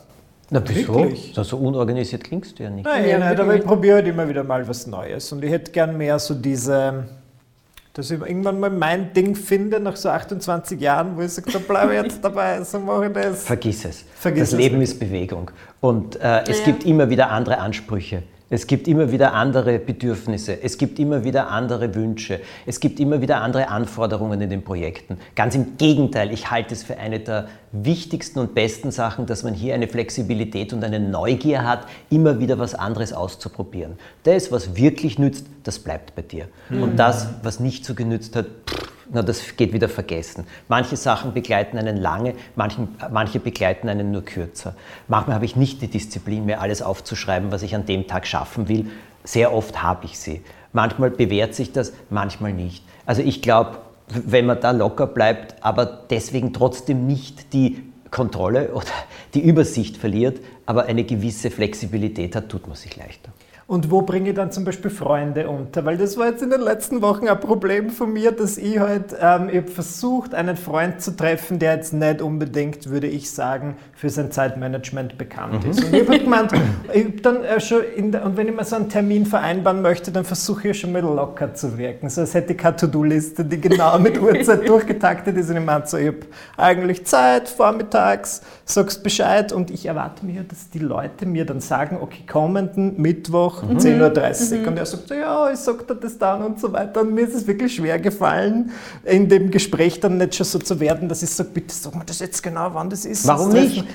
Na, 0.52 0.62
wieso? 0.68 1.12
So, 1.34 1.44
so 1.44 1.58
unorganisiert 1.58 2.24
klingst 2.24 2.58
du 2.58 2.64
ja 2.64 2.70
nicht. 2.70 2.86
Nein, 2.86 3.08
Ja, 3.08 3.30
nicht, 3.30 3.40
aber 3.40 3.56
ich 3.56 3.64
probiere 3.64 3.98
halt 3.98 4.08
immer 4.08 4.28
wieder 4.28 4.44
mal 4.44 4.68
was 4.68 4.88
Neues. 4.88 5.32
Und 5.32 5.44
ich 5.44 5.52
hätte 5.52 5.72
gern 5.72 5.96
mehr 5.98 6.18
so 6.20 6.34
diese, 6.34 7.06
dass 7.94 8.10
ich 8.10 8.20
irgendwann 8.20 8.60
mal 8.60 8.70
mein 8.72 9.14
Ding 9.14 9.36
finde, 9.36 9.80
nach 9.80 9.96
so 9.96 10.10
28 10.10 10.80
Jahren, 10.82 11.16
wo 11.16 11.22
ich 11.22 11.32
sage, 11.34 11.52
da 11.52 11.60
bleibe 11.60 11.96
ich 11.96 12.02
jetzt 12.04 12.20
dabei, 12.24 12.64
so 12.64 12.80
mache 12.80 13.08
ich 13.08 13.14
das. 13.14 13.44
Vergiss 13.44 13.86
es. 13.86 14.04
Vergiss 14.16 14.42
das 14.42 14.54
es 14.54 14.58
Leben 14.58 14.76
wirklich. 14.80 14.90
ist 14.92 15.00
Bewegung. 15.00 15.52
Und 15.82 16.16
äh, 16.20 16.42
es 16.50 16.60
Ja. 16.60 16.66
gibt 16.66 16.84
immer 16.86 17.10
wieder 17.10 17.30
andere 17.30 17.60
Ansprüche. 17.60 18.24
Es 18.52 18.66
gibt 18.66 18.88
immer 18.88 19.12
wieder 19.12 19.34
andere 19.34 19.78
Bedürfnisse. 19.78 20.64
Es 20.64 20.80
gibt 20.80 20.98
immer 20.98 21.24
wieder 21.24 21.52
andere 21.52 21.94
Wünsche. 21.94 22.40
Es 22.66 22.80
gibt 22.80 23.00
immer 23.00 23.22
wieder 23.22 23.42
andere 23.42 23.68
Anforderungen 23.68 24.42
in 24.42 24.50
den 24.50 24.64
Projekten. 24.64 25.20
Ganz 25.36 25.54
im 25.54 25.78
Gegenteil, 25.78 26.34
ich 26.34 26.50
halte 26.50 26.74
es 26.74 26.82
für 26.82 26.98
eine 26.98 27.20
der 27.20 27.48
wichtigsten 27.72 28.40
und 28.40 28.56
besten 28.56 28.90
Sachen, 28.90 29.28
dass 29.28 29.44
man 29.44 29.54
hier 29.54 29.76
eine 29.76 29.88
Flexibilität 29.88 30.74
und 30.74 30.84
eine 30.84 31.00
Neugier 31.00 31.64
hat, 31.64 31.86
immer 32.10 32.40
wieder 32.40 32.58
was 32.58 32.74
anderes 32.74 33.14
auszuprobieren. 33.14 34.00
Das, 34.24 34.52
was 34.52 34.76
wirklich 34.76 35.20
nützt, 35.20 35.46
das 35.64 35.80
bleibt 35.80 36.16
bei 36.16 36.22
dir. 36.22 36.48
Und 36.70 36.98
das, 36.98 37.28
was 37.44 37.60
nicht 37.60 37.86
so 37.86 37.94
genützt 37.94 38.36
hat, 38.36 38.46
pff, 38.68 38.90
na, 39.12 39.24
das 39.24 39.56
geht 39.58 39.74
wieder 39.74 39.90
vergessen. 39.90 40.46
Manche 40.68 40.96
Sachen 40.96 41.34
begleiten 41.34 41.78
einen 41.78 41.98
lange, 41.98 42.36
manchen, 42.56 42.90
manche 43.12 43.40
begleiten 43.40 43.90
einen 43.90 44.12
nur 44.12 44.24
kürzer. 44.24 44.76
Manchmal 45.08 45.36
habe 45.36 45.46
ich 45.46 45.56
nicht 45.56 45.82
die 45.82 45.88
Disziplin, 45.88 46.46
mir 46.46 46.62
alles 46.62 46.82
aufzuschreiben, 46.82 47.52
was 47.52 47.64
ich 47.64 47.74
an 47.76 47.86
dem 47.86 48.08
Tag 48.08 48.28
schaffen 48.28 48.68
will. 48.68 48.86
Sehr 49.24 49.54
oft 49.54 49.82
habe 49.82 50.06
ich 50.06 50.20
sie. 50.20 50.42
Manchmal 50.74 51.10
bewährt 51.10 51.56
sich 51.56 51.72
das, 51.72 51.94
manchmal 52.10 52.54
nicht. 52.54 52.84
Also 53.06 53.24
ich 53.24 53.42
glaube, 53.42 53.80
wenn 54.08 54.46
man 54.46 54.60
da 54.60 54.72
locker 54.72 55.08
bleibt, 55.08 55.64
aber 55.64 55.86
deswegen 55.86 56.54
trotzdem 56.54 57.08
nicht 57.08 57.54
die 57.54 57.84
Kontrolle 58.12 58.70
oder 58.74 58.86
die 59.34 59.42
Übersicht 59.42 59.98
verliert, 59.98 60.40
aber 60.66 60.86
eine 60.86 61.04
gewisse 61.04 61.50
Flexibilität 61.50 62.36
hat, 62.36 62.50
tut 62.50 62.68
man 62.68 62.76
sich 62.76 62.96
leichter. 62.96 63.32
Und 63.70 63.92
wo 63.92 64.02
bringe 64.02 64.30
ich 64.30 64.36
dann 64.36 64.52
zum 64.52 64.66
Beispiel 64.66 64.90
Freunde 64.90 65.48
unter? 65.48 65.86
Weil 65.86 65.96
das 65.96 66.18
war 66.18 66.26
jetzt 66.26 66.42
in 66.42 66.50
den 66.50 66.62
letzten 66.62 67.04
Wochen 67.04 67.28
ein 67.28 67.40
Problem 67.40 67.92
von 67.92 68.12
mir, 68.12 68.32
dass 68.32 68.58
ich 68.58 68.80
halt, 68.80 69.16
ähm, 69.22 69.48
ich 69.52 69.58
habe 69.58 69.68
versucht, 69.68 70.34
einen 70.34 70.58
Freund 70.58 71.02
zu 71.02 71.16
treffen, 71.16 71.60
der 71.60 71.76
jetzt 71.76 71.94
nicht 71.94 72.24
unbedingt, 72.24 72.90
würde 72.90 73.06
ich 73.06 73.30
sagen, 73.30 73.78
für 73.94 74.10
sein 74.10 74.32
Zeitmanagement 74.32 75.20
bekannt 75.20 75.66
ist. 75.66 75.84
Und 75.84 75.94
ich 75.94 76.02
habe 76.02 76.14
halt 76.14 76.24
gemeint, 76.24 76.52
ich 76.92 77.06
hab 77.06 77.22
dann 77.22 77.44
äh, 77.44 77.60
schon 77.60 77.84
in 77.96 78.12
der, 78.12 78.26
und 78.26 78.38
wenn 78.38 78.48
ich 78.48 78.56
mal 78.56 78.66
so 78.66 78.76
einen 78.76 78.90
Termin 78.90 79.28
vereinbaren 79.28 79.84
möchte, 79.84 80.12
dann 80.12 80.26
versuche 80.26 80.70
ich 80.70 80.80
schon 80.80 80.92
mal 80.92 81.04
locker 81.04 81.54
zu 81.54 81.78
wirken. 81.78 82.10
So 82.10 82.22
als 82.22 82.34
hätte 82.34 82.54
ich 82.54 82.58
keine 82.58 82.76
To-Do-Liste, 82.76 83.46
die 83.46 83.62
genau 83.62 84.00
mit 84.00 84.20
Uhrzeit 84.20 84.68
durchgetaktet 84.68 85.38
ist. 85.38 85.52
Und 85.52 85.58
ich 85.58 85.64
meinte 85.64 85.88
so, 85.90 85.98
ich 85.98 86.08
habe 86.08 86.26
eigentlich 86.58 87.06
Zeit, 87.06 87.48
vormittags, 87.48 88.42
sagst 88.66 89.04
Bescheid 89.04 89.54
und 89.54 89.70
ich 89.70 89.86
erwarte 89.86 90.26
mir, 90.26 90.42
dass 90.42 90.72
die 90.72 90.80
Leute 90.80 91.28
mir 91.28 91.46
dann 91.46 91.60
sagen, 91.60 92.00
okay, 92.02 92.24
kommenden 92.28 93.00
Mittwoch 93.00 93.59
10.30 93.64 94.62
Uhr. 94.62 94.68
Und 94.68 94.78
er 94.78 94.86
sagt, 94.86 95.10
ja, 95.10 95.52
ich 95.52 95.60
sag 95.60 95.88
dir 95.88 95.96
das 95.96 96.18
dann 96.18 96.44
und 96.44 96.60
so 96.60 96.72
weiter. 96.72 97.02
Und 97.02 97.14
mir 97.14 97.22
ist 97.28 97.36
es 97.36 97.48
wirklich 97.48 97.76
schwer 97.76 98.00
gefallen, 98.00 98.72
in 99.06 99.28
dem 99.30 99.52
Gespräch 99.52 100.00
dann 100.00 100.18
nicht 100.18 100.36
schon 100.36 100.46
so 100.46 100.60
zu 100.60 100.80
werden, 100.80 101.08
dass 101.10 101.22
ich 101.24 101.30
sage, 101.30 101.50
bitte 101.54 101.74
sag 101.74 101.96
mir 101.96 102.06
das 102.06 102.20
jetzt 102.20 102.42
genau, 102.42 102.70
wann 102.74 102.90
das 102.90 103.06
ist. 103.06 103.28
Warum 103.28 103.54
Das 103.54 103.64
nicht? 103.64 103.86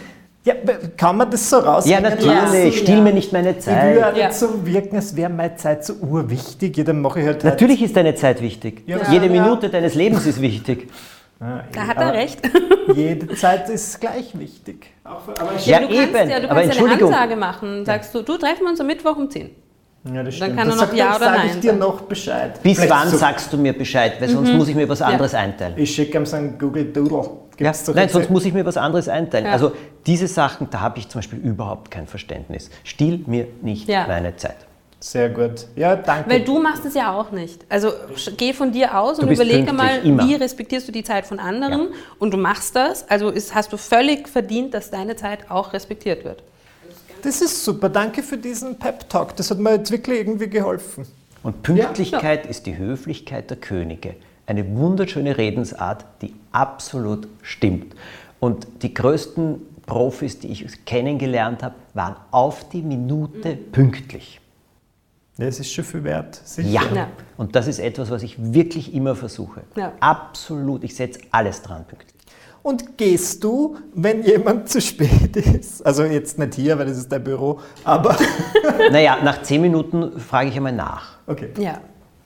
Ja, 0.47 0.53
kann 0.99 1.17
man 1.17 1.31
das 1.31 1.49
so 1.49 1.57
Ja, 1.57 1.63
raushängen 1.63 2.03
natürlich. 2.03 2.27
lassen? 2.27 2.73
Stiehl 2.73 3.01
mir 3.01 3.15
nicht 3.15 3.33
meine 3.33 3.51
Ich 3.51 3.57
will 3.57 3.63
Zeit. 3.63 3.99
ja 3.99 4.11
nicht 4.11 4.21
Ja. 4.21 4.31
so 4.33 4.67
wirken, 4.67 4.97
als 4.97 5.17
wäre 5.17 5.31
meine 5.31 5.57
Zeit 5.57 5.87
so 5.87 5.95
urwichtig. 5.95 6.77
Ja, 6.77 6.85
dann 6.85 7.01
mache 7.01 7.21
ich 7.21 7.27
halt 7.27 7.45
Natürlich 7.45 7.83
ist 7.83 7.97
deine 7.97 8.15
Zeit 8.15 8.43
wichtig. 8.43 8.83
Ja. 8.87 8.99
Jede 9.11 9.27
Ja. 9.27 9.43
Minute 9.43 9.71
deines 9.71 9.95
Lebens 9.95 10.27
ist 10.27 10.41
wichtig. 10.43 10.91
Halt, 11.45 11.65
Da 11.77 11.87
hat 11.87 11.97
er 11.99 12.13
recht. 12.15 12.41
Jede 12.95 13.35
Zeit 13.35 13.69
ist 13.69 14.01
gleich 14.01 14.39
wichtig. 14.39 14.87
Auch 15.05 15.21
für, 15.21 15.31
aber 15.41 15.53
Ja, 15.65 15.81
du 15.81 15.87
kannst 15.89 16.01
eben. 16.15 16.31
ja, 16.31 16.41
du 16.41 16.51
Aber 16.51 16.61
kannst 16.63 16.79
ja 16.81 16.85
eine. 16.87 17.05
Ansage 17.05 17.37
machen. 17.37 17.85
Sagst 17.85 18.15
du, 18.15 18.23
du 18.23 18.37
treffen 18.39 18.63
wir 18.63 18.71
uns 18.71 18.81
am 18.81 18.87
Mittwoch 18.87 19.17
um 19.17 19.29
10. 19.31 19.51
ja, 20.13 20.23
das 20.23 20.25
Dann 20.25 20.33
stimmt. 20.33 20.57
kann 20.57 20.59
er 20.59 20.65
Das 20.67 20.75
noch 20.77 20.81
sagt 20.87 20.95
Ja 20.97 21.07
dann 21.07 21.17
oder 21.17 21.31
Nein 21.39 21.51
ich 21.55 21.61
dir 21.61 21.73
noch 21.75 22.01
Bescheid. 22.03 22.63
Bis 22.63 22.77
Vielleicht 22.79 22.91
wann 22.93 23.09
so- 23.09 23.17
sagst 23.17 23.53
du 23.53 23.57
mir 23.59 23.73
Bescheid? 23.77 24.15
Weil 24.21 24.29
sonst 24.29 24.53
muss 24.53 24.69
ich 24.69 24.75
mir 24.75 24.89
was 24.89 25.03
anderes 25.03 25.35
einteilen. 25.35 25.75
Ich 25.77 25.95
schicke 25.95 26.19
ihm 26.19 26.27
so 26.27 26.37
einen 26.37 26.59
Google 26.59 26.85
Doodle. 26.93 27.31
Ja? 27.61 27.73
Nein, 27.95 28.09
sonst 28.09 28.31
muss 28.31 28.45
ich 28.45 28.53
mir 28.53 28.67
was 28.67 28.77
anderes 28.77 29.09
einteilen. 29.09 29.47
Ja. 29.47 29.53
Also 29.53 29.73
diese 30.07 30.27
Sachen, 30.27 30.69
da 30.71 30.81
habe 30.81 30.99
ich 30.99 31.09
zum 31.09 31.21
Beispiel 31.21 31.39
überhaupt 31.39 31.91
kein 31.91 32.07
Verständnis. 32.09 32.69
Stiehl 32.83 33.23
mir 33.27 33.47
nicht 33.63 33.89
Ja. 33.89 34.07
meine 34.09 34.35
Zeit. 34.37 34.57
Sehr 35.05 35.29
gut. 35.29 35.67
Ja, 35.77 35.97
danke. 35.97 36.31
Weil 36.31 36.41
du 36.41 36.59
machst 36.63 36.87
es 36.87 36.95
ja 36.95 37.13
auch 37.13 37.31
nicht. 37.31 37.67
Also 37.69 37.93
geh 38.39 38.55
von 38.55 38.73
dir 38.73 38.99
aus 38.99 39.19
und 39.19 39.31
überlege 39.31 39.67
pünktlich, 39.67 39.77
mal, 39.77 39.99
immer. 40.03 40.27
wie 40.27 40.35
respektierst 40.35 40.89
du 40.89 40.93
die 40.93 41.05
Zeit 41.05 41.27
von 41.27 41.39
anderen 41.39 41.81
Ja. 41.81 41.87
und 42.19 42.33
du 42.33 42.39
machst 42.39 42.75
das. 42.75 43.07
Also 43.11 43.29
ist, 43.29 43.55
hast 43.55 43.71
du 43.75 43.77
völlig 43.77 44.27
verdient, 44.31 44.73
dass 44.73 44.91
deine 44.91 45.15
Zeit 45.15 45.51
auch 45.51 45.75
respektiert 45.75 46.25
wird. 46.25 46.43
Das 47.21 47.43
ist 47.43 47.67
super. 47.67 47.91
Danke 47.91 48.23
für 48.23 48.39
diesen 48.39 48.79
Pep-Talk. 48.79 49.37
Das 49.37 49.51
hat 49.51 49.59
mir 49.59 49.75
jetzt 49.75 49.91
wirklich 49.91 50.21
irgendwie 50.21 50.49
geholfen. 50.49 51.07
Und 51.43 51.63
Pünktlichkeit 51.63 52.47
ist 52.47 52.65
die 52.65 52.79
Höflichkeit 52.79 53.51
der 53.51 53.59
Könige. 53.59 54.15
Eine 54.47 54.75
wunderschöne 54.75 55.37
Redensart, 55.37 56.07
die 56.23 56.35
absolut 56.51 57.29
stimmt. 57.43 57.95
Und 58.41 58.67
die 58.81 58.95
größten 58.95 59.61
Profis, 59.85 60.39
die 60.39 60.49
ich 60.49 60.85
kennengelernt 60.87 61.63
habe, 61.63 61.75
waren 61.93 62.17
auf 62.31 62.67
die 62.71 62.81
Minute 62.81 63.55
pünktlich. 63.71 64.41
Ja, 65.37 65.47
es 65.47 65.59
ist 65.59 65.73
schon 65.73 65.85
viel 65.85 66.05
wert. 66.05 66.41
Sicher. 66.45 66.69
Ja. 66.69 66.83
ja. 66.95 67.09
und 67.37 67.57
das 67.57 67.67
ist 67.67 67.81
etwas, 67.81 68.11
was 68.11 68.23
ich 68.23 68.37
wirklich 68.39 68.95
immer 68.95 69.17
versuche. 69.17 69.63
Ja. 69.77 69.93
Absolut, 70.01 70.85
ich 70.85 70.95
setze 70.95 71.21
alles 71.31 71.63
dran 71.63 71.85
pünktlich. 71.85 72.15
Und 72.63 72.97
gehst 72.97 73.45
du, 73.45 73.77
wenn 73.95 74.23
jemand 74.23 74.71
zu 74.71 74.81
spät 74.81 75.37
ist? 75.37 75.85
Also 75.85 76.05
jetzt 76.05 76.39
nicht 76.39 76.55
hier, 76.55 76.79
weil 76.79 76.87
das 76.87 76.97
ist 76.97 77.13
dein 77.13 77.23
Büro, 77.23 77.61
aber... 77.85 78.17
naja, 78.91 79.19
nach 79.23 79.43
zehn 79.43 79.61
Minuten 79.61 80.19
frage 80.19 80.49
ich 80.49 80.57
einmal 80.57 80.73
nach. 80.73 81.19
Okay. 81.27 81.51
Ja. 81.59 81.81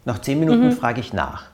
Nach 0.05 0.21
zehn 0.21 0.38
Minuten 0.38 0.66
mhm. 0.66 0.73
frage 0.73 1.01
ich 1.01 1.12
nach. 1.12 1.47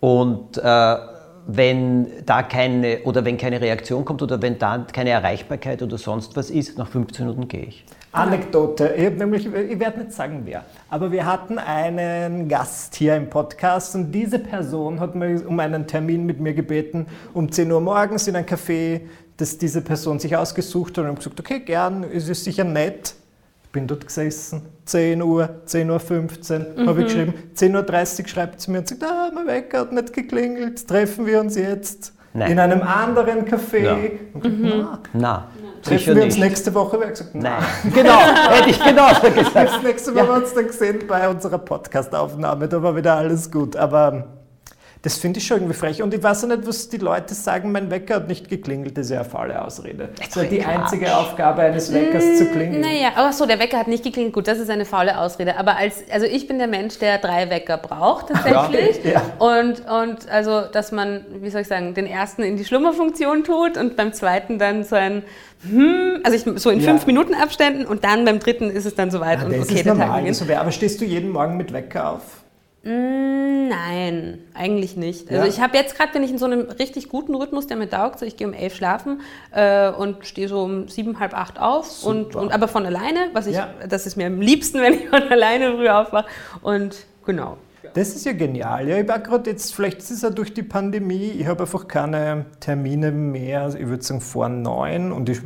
Und 0.00 0.58
äh, 0.58 0.96
wenn 1.46 2.06
da 2.24 2.42
keine 2.42 3.00
oder 3.04 3.24
wenn 3.24 3.36
keine 3.36 3.60
Reaktion 3.60 4.04
kommt 4.04 4.22
oder 4.22 4.40
wenn 4.40 4.58
da 4.58 4.86
keine 4.92 5.10
Erreichbarkeit 5.10 5.82
oder 5.82 5.98
sonst 5.98 6.36
was 6.36 6.50
ist, 6.50 6.78
nach 6.78 6.88
15 6.88 7.26
Minuten 7.26 7.48
gehe 7.48 7.64
ich. 7.64 7.84
Anekdote, 8.12 8.94
ich, 8.96 9.10
nämlich, 9.10 9.46
ich 9.46 9.78
werde 9.78 10.00
nicht 10.00 10.12
sagen 10.12 10.42
wer, 10.44 10.64
aber 10.88 11.10
wir 11.10 11.26
hatten 11.26 11.58
einen 11.58 12.48
Gast 12.48 12.94
hier 12.94 13.16
im 13.16 13.28
Podcast 13.28 13.94
und 13.96 14.12
diese 14.12 14.38
Person 14.38 15.00
hat 15.00 15.14
mir 15.14 15.46
um 15.46 15.58
einen 15.58 15.86
Termin 15.86 16.24
mit 16.24 16.40
mir 16.40 16.54
gebeten, 16.54 17.06
um 17.34 17.50
10 17.50 17.70
Uhr 17.72 17.80
morgens 17.80 18.28
in 18.28 18.36
ein 18.36 18.46
Café, 18.46 19.00
das 19.36 19.58
diese 19.58 19.82
Person 19.82 20.20
sich 20.20 20.36
ausgesucht 20.36 20.96
hat 20.96 21.06
und 21.06 21.16
gesagt, 21.16 21.40
okay, 21.40 21.60
gern, 21.60 22.04
es 22.04 22.28
ist 22.28 22.44
sicher 22.44 22.64
nett. 22.64 23.14
Ich 23.74 23.80
bin 23.80 23.88
dort 23.88 24.06
gesessen, 24.06 24.62
10 24.84 25.20
Uhr, 25.20 25.48
10 25.64 25.90
Uhr 25.90 25.98
15, 25.98 26.64
mhm. 26.76 26.88
habe 26.88 27.00
ich 27.00 27.06
geschrieben, 27.06 27.34
10.30 27.56 28.20
Uhr 28.20 28.28
schreibt 28.28 28.60
sie 28.60 28.70
mir 28.70 28.78
und 28.78 28.88
sagt, 28.88 29.02
ah, 29.02 29.32
mein 29.34 29.48
Wecker 29.48 29.80
hat 29.80 29.90
nicht 29.90 30.12
geklingelt, 30.12 30.86
treffen 30.86 31.26
wir 31.26 31.40
uns 31.40 31.56
jetzt. 31.56 32.12
Nein. 32.34 32.52
In 32.52 32.60
einem 32.60 32.82
anderen 32.82 33.44
Café. 33.44 33.78
Ja. 33.78 33.96
Mhm. 34.48 34.86
Na. 35.12 35.48
Treffen 35.82 36.14
wir 36.14 36.22
uns 36.22 36.38
nächste 36.38 36.72
Woche? 36.72 37.00
Wir 37.00 37.08
gesagt, 37.08 37.34
nein. 37.34 37.64
genau, 37.92 38.20
hätte 38.50 38.70
ich 38.70 38.80
genauso 38.80 39.28
gesagt. 39.32 39.82
nächste 39.82 40.14
Woche 40.14 40.24
ja. 40.24 40.36
uns 40.36 40.54
dann 40.54 40.66
gesehen 40.68 41.00
bei 41.08 41.28
unserer 41.28 41.58
Podcast-Aufnahme, 41.58 42.68
da 42.68 42.80
war 42.80 42.94
wieder 42.94 43.16
alles 43.16 43.50
gut. 43.50 43.74
Aber 43.74 44.43
das 45.04 45.18
finde 45.18 45.38
ich 45.38 45.46
schon 45.46 45.58
irgendwie 45.58 45.74
frech. 45.74 46.02
Und 46.02 46.14
ich 46.14 46.22
weiß 46.22 46.44
auch 46.44 46.48
nicht, 46.48 46.66
was 46.66 46.88
die 46.88 46.96
Leute 46.96 47.34
sagen, 47.34 47.72
mein 47.72 47.90
Wecker 47.90 48.14
hat 48.14 48.28
nicht 48.28 48.48
geklingelt, 48.48 48.96
das 48.96 49.06
ist 49.06 49.12
ja 49.12 49.20
eine 49.20 49.28
faule 49.28 49.62
Ausrede. 49.62 50.08
Das 50.16 50.28
ist 50.28 50.36
ja 50.36 50.44
die 50.44 50.64
einzige 50.64 51.14
Aufgabe 51.14 51.60
eines 51.60 51.92
Weckers 51.92 52.24
mm, 52.24 52.36
zu 52.36 52.46
klingeln. 52.46 52.80
Naja, 52.80 53.10
aber 53.14 53.34
so, 53.34 53.44
der 53.44 53.58
Wecker 53.58 53.78
hat 53.78 53.86
nicht 53.86 54.02
geklingelt, 54.02 54.32
gut, 54.32 54.48
das 54.48 54.58
ist 54.58 54.70
eine 54.70 54.86
faule 54.86 55.18
Ausrede. 55.18 55.58
Aber 55.58 55.76
als, 55.76 56.04
also 56.10 56.24
ich 56.24 56.48
bin 56.48 56.56
der 56.56 56.68
Mensch, 56.68 56.98
der 57.00 57.18
drei 57.18 57.50
Wecker 57.50 57.76
braucht 57.76 58.28
tatsächlich. 58.28 59.04
Ja. 59.04 59.20
Und, 59.38 59.82
und 59.86 60.26
also, 60.30 60.62
dass 60.72 60.90
man, 60.90 61.26
wie 61.42 61.50
soll 61.50 61.60
ich 61.60 61.68
sagen, 61.68 61.92
den 61.92 62.06
ersten 62.06 62.42
in 62.42 62.56
die 62.56 62.64
Schlummerfunktion 62.64 63.44
tut 63.44 63.76
und 63.76 63.96
beim 63.96 64.14
zweiten 64.14 64.58
dann 64.58 64.84
so 64.84 64.96
ein 64.96 65.22
hm, 65.68 66.20
also 66.24 66.36
ich, 66.36 66.62
so 66.62 66.70
in 66.70 66.80
ja. 66.80 66.90
fünf 66.90 67.06
Minuten 67.06 67.34
Abständen 67.34 67.84
und 67.84 68.04
dann 68.04 68.24
beim 68.24 68.38
dritten 68.38 68.70
ist 68.70 68.86
es 68.86 68.94
dann 68.94 69.10
soweit. 69.10 69.40
Ja, 69.40 69.46
und 69.46 69.60
okay, 69.60 69.74
ist 69.74 69.86
normal, 69.86 70.32
so 70.32 70.44
aber 70.54 70.72
stehst 70.72 71.00
du 71.00 71.04
jeden 71.04 71.30
Morgen 71.30 71.58
mit 71.58 71.74
Wecker 71.74 72.12
auf? 72.12 72.43
Mm, 72.84 73.68
nein, 73.68 74.38
eigentlich 74.52 74.96
nicht. 74.96 75.30
Also 75.30 75.48
ich 75.48 75.60
habe 75.60 75.76
jetzt 75.76 75.96
gerade, 75.96 76.12
bin 76.12 76.22
ich 76.22 76.30
in 76.30 76.38
so 76.38 76.44
einem 76.44 76.68
richtig 76.70 77.08
guten 77.08 77.34
Rhythmus, 77.34 77.66
der 77.66 77.78
mir 77.78 77.88
taugt. 77.88 78.18
So 78.18 78.26
ich 78.26 78.36
gehe 78.36 78.46
um 78.46 78.52
elf 78.52 78.74
schlafen 78.74 79.22
äh, 79.52 79.90
und 79.90 80.26
stehe 80.26 80.48
so 80.48 80.62
um 80.62 80.88
sieben, 80.88 81.18
halb 81.18 81.34
acht 81.34 81.58
auf. 81.58 82.04
Und, 82.04 82.36
und, 82.36 82.52
aber 82.52 82.68
von 82.68 82.84
alleine, 82.84 83.30
was 83.32 83.46
ich, 83.46 83.56
ja. 83.56 83.70
das 83.88 84.06
ist 84.06 84.16
mir 84.16 84.26
am 84.26 84.40
liebsten, 84.40 84.78
wenn 84.82 84.94
ich 84.94 85.08
von 85.08 85.22
alleine 85.22 85.76
früh 85.76 85.88
aufwache. 85.88 86.26
Und 86.62 87.06
genau. 87.24 87.56
Das 87.94 88.08
ist 88.08 88.26
ja 88.26 88.32
genial. 88.32 88.88
Ja, 88.88 88.98
ich 88.98 89.08
war 89.08 89.18
gerade 89.18 89.50
jetzt, 89.50 89.74
vielleicht 89.74 89.98
ist 89.98 90.10
es 90.10 90.22
ja 90.22 90.30
durch 90.30 90.52
die 90.52 90.62
Pandemie, 90.62 91.30
ich 91.38 91.46
habe 91.46 91.62
einfach 91.62 91.86
keine 91.86 92.46
Termine 92.58 93.12
mehr, 93.12 93.74
ich 93.78 93.86
würde 93.86 94.02
sagen 94.02 94.20
vor 94.20 94.48
neun 94.48 95.12
und 95.12 95.28
ich 95.28 95.40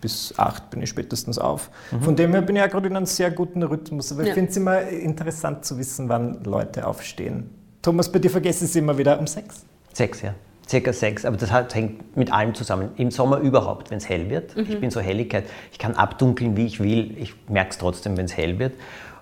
bis 0.00 0.34
acht 0.36 0.70
bin 0.70 0.82
ich 0.82 0.90
spätestens 0.90 1.38
auf. 1.38 1.70
Mhm. 1.90 2.02
Von 2.02 2.16
dem 2.16 2.32
her 2.32 2.42
bin 2.42 2.56
ich 2.56 2.62
ja 2.62 2.68
gerade 2.68 2.88
in 2.88 2.96
einem 2.96 3.06
sehr 3.06 3.30
guten 3.30 3.62
Rhythmus. 3.62 4.12
Aber 4.12 4.22
ja. 4.22 4.28
ich 4.28 4.34
finde 4.34 4.50
es 4.50 4.56
immer 4.56 4.82
interessant 4.82 5.64
zu 5.64 5.78
wissen, 5.78 6.08
wann 6.08 6.42
Leute 6.44 6.86
aufstehen. 6.86 7.50
Thomas, 7.82 8.10
bei 8.10 8.18
dir 8.18 8.30
vergesse 8.30 8.64
ich 8.64 8.70
es 8.70 8.76
immer 8.76 8.98
wieder 8.98 9.18
um 9.18 9.26
sechs. 9.26 9.64
Sechs, 9.92 10.22
ja. 10.22 10.34
Circa 10.68 10.92
sechs, 10.92 11.24
aber 11.24 11.36
das 11.36 11.52
hängt 11.74 12.16
mit 12.16 12.32
allem 12.32 12.52
zusammen. 12.52 12.90
Im 12.96 13.12
Sommer 13.12 13.38
überhaupt, 13.38 13.90
wenn 13.92 13.98
es 13.98 14.08
hell 14.08 14.28
wird. 14.28 14.56
Mhm. 14.56 14.64
Ich 14.68 14.80
bin 14.80 14.90
so 14.90 15.00
Helligkeit. 15.00 15.44
Ich 15.70 15.78
kann 15.78 15.94
abdunkeln, 15.94 16.56
wie 16.56 16.66
ich 16.66 16.80
will. 16.80 17.16
Ich 17.18 17.34
merke 17.48 17.70
es 17.70 17.78
trotzdem, 17.78 18.16
wenn 18.16 18.24
es 18.24 18.36
hell 18.36 18.58
wird. 18.58 18.72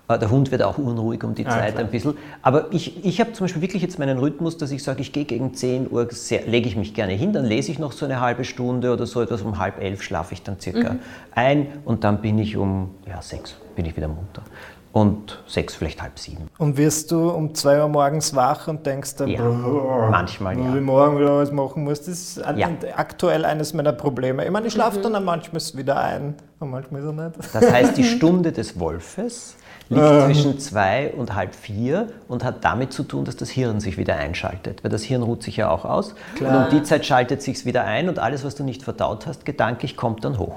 Äh, 0.07 0.19
der 0.19 0.29
Hund 0.29 0.51
wird 0.51 0.61
auch 0.63 0.77
unruhig 0.77 1.23
um 1.23 1.35
die 1.35 1.43
ja, 1.43 1.49
Zeit 1.49 1.73
klar. 1.73 1.85
ein 1.85 1.91
bisschen. 1.91 2.17
Aber 2.41 2.71
ich, 2.71 3.03
ich 3.05 3.19
habe 3.19 3.33
zum 3.33 3.45
Beispiel 3.45 3.61
wirklich 3.61 3.81
jetzt 3.81 3.99
meinen 3.99 4.17
Rhythmus, 4.17 4.57
dass 4.57 4.71
ich 4.71 4.83
sage, 4.83 5.01
ich 5.01 5.11
gehe 5.11 5.25
gegen 5.25 5.53
10 5.53 5.91
Uhr, 5.91 6.07
lege 6.47 6.67
ich 6.67 6.75
mich 6.75 6.93
gerne 6.93 7.13
hin, 7.13 7.33
dann 7.33 7.45
lese 7.45 7.71
ich 7.71 7.79
noch 7.79 7.91
so 7.91 8.05
eine 8.05 8.21
halbe 8.21 8.43
Stunde 8.43 8.93
oder 8.93 9.05
so 9.05 9.21
etwas, 9.21 9.41
um 9.41 9.59
halb 9.59 9.81
elf 9.81 10.01
schlafe 10.01 10.33
ich 10.33 10.43
dann 10.43 10.59
circa 10.59 10.93
mhm. 10.93 10.99
ein 11.33 11.67
und 11.85 12.03
dann 12.03 12.21
bin 12.21 12.39
ich 12.39 12.57
um 12.57 12.91
ja, 13.07 13.21
sechs 13.21 13.55
bin 13.75 13.85
ich 13.85 13.95
wieder 13.95 14.07
munter. 14.07 14.41
Und 14.95 15.39
sechs, 15.45 15.75
vielleicht 15.75 16.01
halb 16.01 16.17
sieben. 16.17 16.49
Und 16.57 16.77
wirst 16.77 17.11
du 17.11 17.29
um 17.29 17.53
zwei 17.53 17.81
Uhr 17.81 17.89
morgens 17.89 18.33
wach 18.33 18.69
und 18.69 18.85
denkst 18.85 19.17
dann, 19.17 19.27
ja, 19.27 19.43
manchmal, 19.43 20.57
ja. 20.57 20.73
Wie 20.73 20.79
morgen 20.79 21.19
wieder 21.19 21.37
was 21.37 21.51
machen 21.51 21.83
muss. 21.83 21.99
Das 21.99 22.07
ist 22.07 22.37
ja. 22.37 22.69
aktuell 22.95 23.43
eines 23.43 23.73
meiner 23.73 23.91
Probleme. 23.91 24.45
Ich 24.45 24.51
meine, 24.51 24.67
ich 24.67 24.73
schlafe 24.73 24.99
mhm. 24.99 25.11
dann 25.11 25.25
manchmal 25.25 25.61
wieder 25.73 25.97
ein 25.97 26.35
und 26.61 26.69
manchmal 26.69 27.01
so 27.01 27.11
nicht. 27.11 27.31
Das 27.51 27.73
heißt, 27.73 27.97
die 27.97 28.05
Stunde 28.05 28.53
des 28.53 28.79
Wolfes 28.79 29.57
liegt 29.89 30.01
äh. 30.01 30.27
zwischen 30.27 30.59
zwei 30.59 31.11
und 31.11 31.35
halb 31.35 31.55
vier 31.55 32.07
und 32.29 32.45
hat 32.45 32.63
damit 32.63 32.93
zu 32.93 33.03
tun, 33.03 33.25
dass 33.25 33.35
das 33.35 33.49
Hirn 33.49 33.81
sich 33.81 33.97
wieder 33.97 34.15
einschaltet. 34.15 34.81
Weil 34.81 34.91
das 34.91 35.03
Hirn 35.03 35.23
ruht 35.23 35.43
sich 35.43 35.57
ja 35.57 35.69
auch 35.69 35.83
aus. 35.83 36.15
Klar. 36.35 36.57
Und 36.57 36.63
um 36.63 36.79
die 36.79 36.83
Zeit 36.83 37.05
schaltet 37.05 37.41
sich 37.41 37.65
wieder 37.65 37.83
ein 37.83 38.07
und 38.07 38.17
alles, 38.17 38.45
was 38.45 38.55
du 38.55 38.63
nicht 38.63 38.81
verdaut 38.81 39.27
hast, 39.27 39.43
gedanklich 39.43 39.97
kommt 39.97 40.23
dann 40.23 40.39
hoch. 40.39 40.55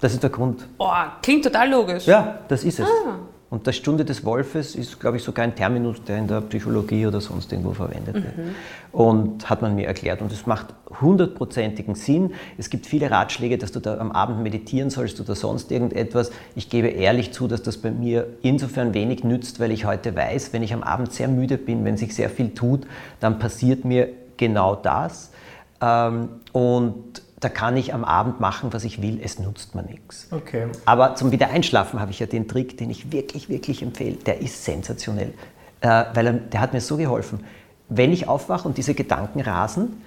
Das 0.00 0.12
ist 0.12 0.22
der 0.22 0.30
Grund. 0.30 0.64
Boah, 0.78 1.14
klingt 1.22 1.42
total 1.42 1.68
logisch. 1.68 2.06
Ja, 2.06 2.38
das 2.46 2.62
ist 2.62 2.78
es. 2.78 2.86
Ah. 2.86 3.18
Und 3.50 3.66
die 3.66 3.72
Stunde 3.72 4.04
des 4.04 4.24
Wolfes 4.24 4.76
ist, 4.76 5.00
glaube 5.00 5.16
ich, 5.16 5.24
sogar 5.24 5.44
ein 5.44 5.56
Terminus, 5.56 6.04
der 6.04 6.18
in 6.18 6.28
der 6.28 6.40
Psychologie 6.42 7.06
oder 7.06 7.20
sonst 7.20 7.50
irgendwo 7.50 7.72
verwendet 7.72 8.14
wird. 8.14 8.38
Mhm. 8.38 8.54
Und 8.92 9.50
hat 9.50 9.60
man 9.60 9.74
mir 9.74 9.88
erklärt. 9.88 10.22
Und 10.22 10.30
es 10.30 10.46
macht 10.46 10.66
hundertprozentigen 11.00 11.96
Sinn. 11.96 12.32
Es 12.58 12.70
gibt 12.70 12.86
viele 12.86 13.10
Ratschläge, 13.10 13.58
dass 13.58 13.72
du 13.72 13.80
da 13.80 13.98
am 13.98 14.12
Abend 14.12 14.40
meditieren 14.44 14.88
sollst 14.88 15.20
oder 15.20 15.34
sonst 15.34 15.72
irgendetwas. 15.72 16.30
Ich 16.54 16.70
gebe 16.70 16.88
ehrlich 16.88 17.32
zu, 17.32 17.48
dass 17.48 17.64
das 17.64 17.78
bei 17.78 17.90
mir 17.90 18.28
insofern 18.42 18.94
wenig 18.94 19.24
nützt, 19.24 19.58
weil 19.58 19.72
ich 19.72 19.84
heute 19.84 20.14
weiß, 20.14 20.52
wenn 20.52 20.62
ich 20.62 20.72
am 20.72 20.84
Abend 20.84 21.12
sehr 21.12 21.26
müde 21.26 21.58
bin, 21.58 21.84
wenn 21.84 21.96
sich 21.96 22.14
sehr 22.14 22.30
viel 22.30 22.54
tut, 22.54 22.86
dann 23.18 23.40
passiert 23.40 23.84
mir 23.84 24.10
genau 24.36 24.76
das. 24.76 25.32
Ähm, 25.80 26.28
und 26.52 27.22
da 27.40 27.48
kann 27.48 27.76
ich 27.76 27.94
am 27.94 28.04
Abend 28.04 28.38
machen, 28.38 28.72
was 28.72 28.84
ich 28.84 29.00
will, 29.00 29.18
es 29.22 29.38
nutzt 29.38 29.74
mir 29.74 29.82
nichts. 29.82 30.28
Okay. 30.30 30.68
Aber 30.84 31.14
zum 31.14 31.32
Wiedereinschlafen 31.32 31.98
habe 31.98 32.10
ich 32.10 32.20
ja 32.20 32.26
den 32.26 32.46
Trick, 32.46 32.76
den 32.76 32.90
ich 32.90 33.12
wirklich, 33.12 33.48
wirklich 33.48 33.82
empfehle. 33.82 34.16
Der 34.16 34.40
ist 34.40 34.64
sensationell, 34.64 35.32
äh, 35.80 36.04
weil 36.12 36.26
er, 36.26 36.32
der 36.34 36.60
hat 36.60 36.74
mir 36.74 36.82
so 36.82 36.98
geholfen. 36.98 37.44
Wenn 37.88 38.12
ich 38.12 38.28
aufwache 38.28 38.68
und 38.68 38.76
diese 38.76 38.94
Gedanken 38.94 39.40
rasen, 39.40 40.02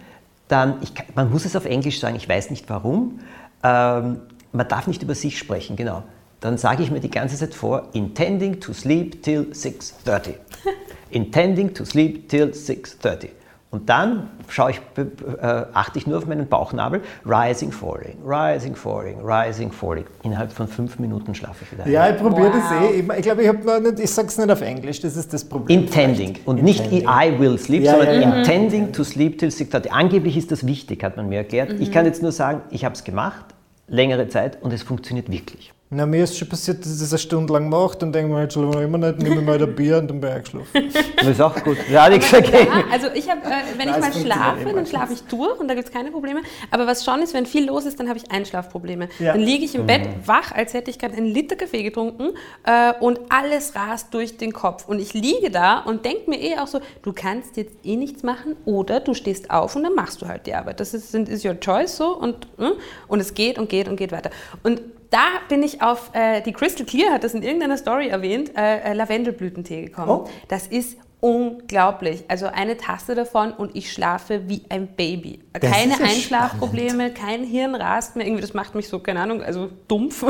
dann, 0.48 0.76
ich, 0.82 0.94
man 1.16 1.32
muss 1.32 1.46
es 1.46 1.56
auf 1.56 1.66
Englisch 1.66 2.00
sagen, 2.00 2.16
ich 2.16 2.30
weiß 2.30 2.52
nicht 2.52 2.70
warum, 2.70 3.20
ähm, 3.64 4.20
man 4.52 4.68
darf 4.68 4.86
nicht 4.86 5.02
über 5.02 5.16
sich 5.16 5.40
sprechen, 5.40 5.76
genau. 5.76 6.04
Dann 6.40 6.58
sage 6.58 6.84
ich 6.84 6.92
mir 6.92 7.00
die 7.00 7.10
ganze 7.10 7.36
Zeit 7.36 7.56
vor, 7.56 7.90
intending 7.94 8.60
to 8.60 8.74
sleep 8.74 9.24
till 9.24 9.48
6.30. 9.52 10.36
intending 11.10 11.74
to 11.74 11.84
sleep 11.84 12.30
till 12.30 12.50
6.30. 12.50 13.30
Und 13.74 13.90
dann 13.90 14.30
schaue 14.50 14.70
ich, 14.70 14.82
äh, 14.98 15.66
achte 15.74 15.98
ich 15.98 16.06
nur 16.06 16.20
auf 16.20 16.28
meinen 16.28 16.48
Bauchnabel, 16.48 17.02
rising, 17.26 17.72
falling, 17.72 18.20
rising, 18.24 18.76
falling, 18.76 19.20
rising, 19.26 19.72
falling. 19.72 20.06
Innerhalb 20.22 20.52
von 20.52 20.68
fünf 20.68 21.00
Minuten 21.00 21.34
schlafe 21.34 21.64
ich 21.64 21.72
wieder. 21.72 21.90
Ja, 21.90 22.08
ich 22.12 22.18
probiere 22.18 22.54
wow. 22.54 22.54
das 22.54 22.72
eh. 22.72 23.00
Ich, 23.00 23.10
ich 23.10 23.24
glaube, 23.24 23.42
ich, 23.42 24.00
ich 24.04 24.12
sage 24.12 24.28
es 24.28 24.38
nicht 24.38 24.52
auf 24.52 24.62
Englisch, 24.62 25.02
das 25.02 25.16
ist 25.16 25.34
das 25.34 25.44
Problem. 25.44 25.80
Intending 25.80 26.38
und 26.46 26.60
intending. 26.60 26.92
nicht 26.92 27.04
I 27.04 27.40
will 27.40 27.58
sleep, 27.58 27.82
ja, 27.82 27.94
sondern 27.94 28.14
ja, 28.14 28.22
ja. 28.22 28.36
intending 28.36 28.94
to 28.94 29.04
sleep 29.04 29.40
till 29.40 29.50
6.30. 29.50 29.88
Angeblich 29.88 30.38
ist 30.38 30.52
das 30.52 30.68
wichtig, 30.68 31.04
hat 31.04 31.18
man 31.18 31.28
mir 31.28 31.40
erklärt. 31.40 31.74
Mhm. 31.74 31.82
Ich 31.82 31.92
kann 31.92 32.06
jetzt 32.06 32.22
nur 32.22 32.32
sagen, 32.32 32.62
ich 32.70 32.86
habe 32.86 32.94
es 32.94 33.04
gemacht, 33.04 33.56
längere 33.88 34.28
Zeit 34.28 34.62
und 34.62 34.72
es 34.72 34.84
funktioniert 34.84 35.32
wirklich. 35.32 35.74
Na, 35.96 36.06
mir 36.06 36.24
ist 36.24 36.38
schon 36.38 36.50
passiert, 36.50 36.84
dass 36.84 36.94
ich 36.94 37.00
das 37.00 37.12
eine 37.12 37.20
Stunde 37.20 37.54
lang 37.54 37.70
macht 37.70 38.02
und 38.02 38.14
denke 38.14 38.34
mir, 38.34 38.42
jetzt 38.42 38.54
schlafen 38.54 38.74
wir 38.74 38.82
immer 38.82 38.98
nicht, 38.98 39.20
nehme 39.20 39.36
ich 39.36 39.46
mal 39.46 39.62
ein 39.62 39.76
Bier 39.76 39.98
und 39.98 40.10
dann 40.10 40.20
bin 40.20 40.30
ich 40.30 40.36
eingeschlafen. 40.36 40.94
Das 41.18 41.28
ist 41.28 41.42
auch 41.42 41.64
gut. 41.64 41.78
Ja, 41.90 42.10
nichts 42.10 42.32
dagegen. 42.32 42.68
Ja, 42.68 42.84
also 42.92 43.08
ich 43.14 43.30
habe, 43.30 43.42
äh, 43.46 43.78
wenn 43.78 43.90
ich 43.90 43.98
mal 43.98 44.12
schlafe, 44.12 44.74
dann 44.74 44.86
schlafe 44.86 45.14
ich 45.14 45.24
durch 45.24 45.60
und 45.60 45.68
da 45.68 45.76
gibt 45.76 45.88
es 45.88 45.94
keine 45.94 46.12
Probleme. 46.12 46.42
Aber 46.72 46.88
was 46.88 47.06
schon 47.06 47.22
ist, 47.22 47.34
wenn 47.34 47.46
viel 47.46 47.66
los 47.66 47.86
ist, 47.86 48.00
dann 48.00 48.10
habe 48.10 48.18
ich 48.18 48.32
Einschlafprobleme. 48.32 49.10
Ja. 49.20 49.34
Dann 49.34 49.42
liege 49.42 49.66
ich 49.66 49.76
im 49.76 49.84
mhm. 49.84 49.88
Bett 49.88 50.10
wach, 50.26 50.52
als 50.52 50.74
hätte 50.74 50.90
ich 50.90 50.98
gerade 50.98 51.16
einen 51.16 51.28
Liter 51.28 51.56
Kaffee 51.56 51.84
getrunken 51.84 52.32
äh, 52.66 52.94
und 53.00 53.20
alles 53.30 53.76
rast 53.76 54.14
durch 54.14 54.38
den 54.38 54.52
Kopf. 54.52 54.88
Und 54.88 55.00
ich 55.00 55.14
liege 55.14 55.52
da 55.52 55.80
und 55.80 56.06
denke 56.06 56.30
mir 56.30 56.42
eh 56.42 56.58
auch 56.58 56.68
so, 56.68 56.82
du 57.04 57.14
kannst 57.14 57.58
jetzt 57.58 57.78
eh 57.84 57.96
nichts 57.96 58.24
machen 58.24 58.56
oder 58.66 59.00
du 59.00 59.14
stehst 59.14 59.52
auf 59.52 59.76
und 59.76 59.84
dann 59.84 59.96
machst 59.96 60.22
du 60.22 60.28
halt 60.28 60.48
die 60.48 60.56
Arbeit. 60.56 60.80
Das 60.80 60.94
ist, 60.94 61.14
ist 61.14 61.46
your 61.46 61.60
choice 61.60 61.98
so 61.98 62.18
und, 62.18 62.48
hm? 62.58 62.74
und 63.08 63.20
es 63.20 63.34
geht 63.34 63.60
und 63.60 63.70
geht 63.70 63.88
und 63.88 63.96
geht 63.96 64.12
weiter. 64.12 64.32
Und 64.64 64.82
da 65.14 65.28
bin 65.48 65.62
ich 65.62 65.82
auf, 65.82 66.10
äh, 66.14 66.42
die 66.42 66.54
Crystal 66.54 66.86
Clear 66.86 67.14
hat 67.14 67.24
das 67.24 67.34
in 67.34 67.44
irgendeiner 67.44 67.78
Story 67.78 68.08
erwähnt, 68.08 68.58
äh, 68.58 68.80
äh 68.80 68.94
Lavendelblütentee 68.94 69.86
gekommen. 69.86 70.10
Oh. 70.10 70.30
Das 70.48 70.68
ist 70.68 70.98
unglaublich. 71.24 72.26
Also 72.28 72.48
eine 72.48 72.76
Tasse 72.76 73.16
davon 73.16 73.54
und 73.54 73.78
ich 73.78 73.94
schlafe 73.94 74.50
wie 74.50 74.64
ein 74.68 74.88
Baby. 74.88 75.40
Das 75.54 75.72
Keine 75.72 75.94
ja 75.94 76.00
Einschlafprobleme, 76.00 76.90
spannend. 76.90 77.16
kein 77.16 77.44
Hirn 77.46 77.76
rast 77.76 78.18
mehr. 78.18 78.28
Irgendwie, 78.28 78.42
das 78.42 78.54
macht 78.54 78.76
mich 78.76 78.90
so, 78.90 79.00
keine 79.00 79.22
Ahnung, 79.22 79.42
also 79.42 79.70
dumpf. 79.88 80.26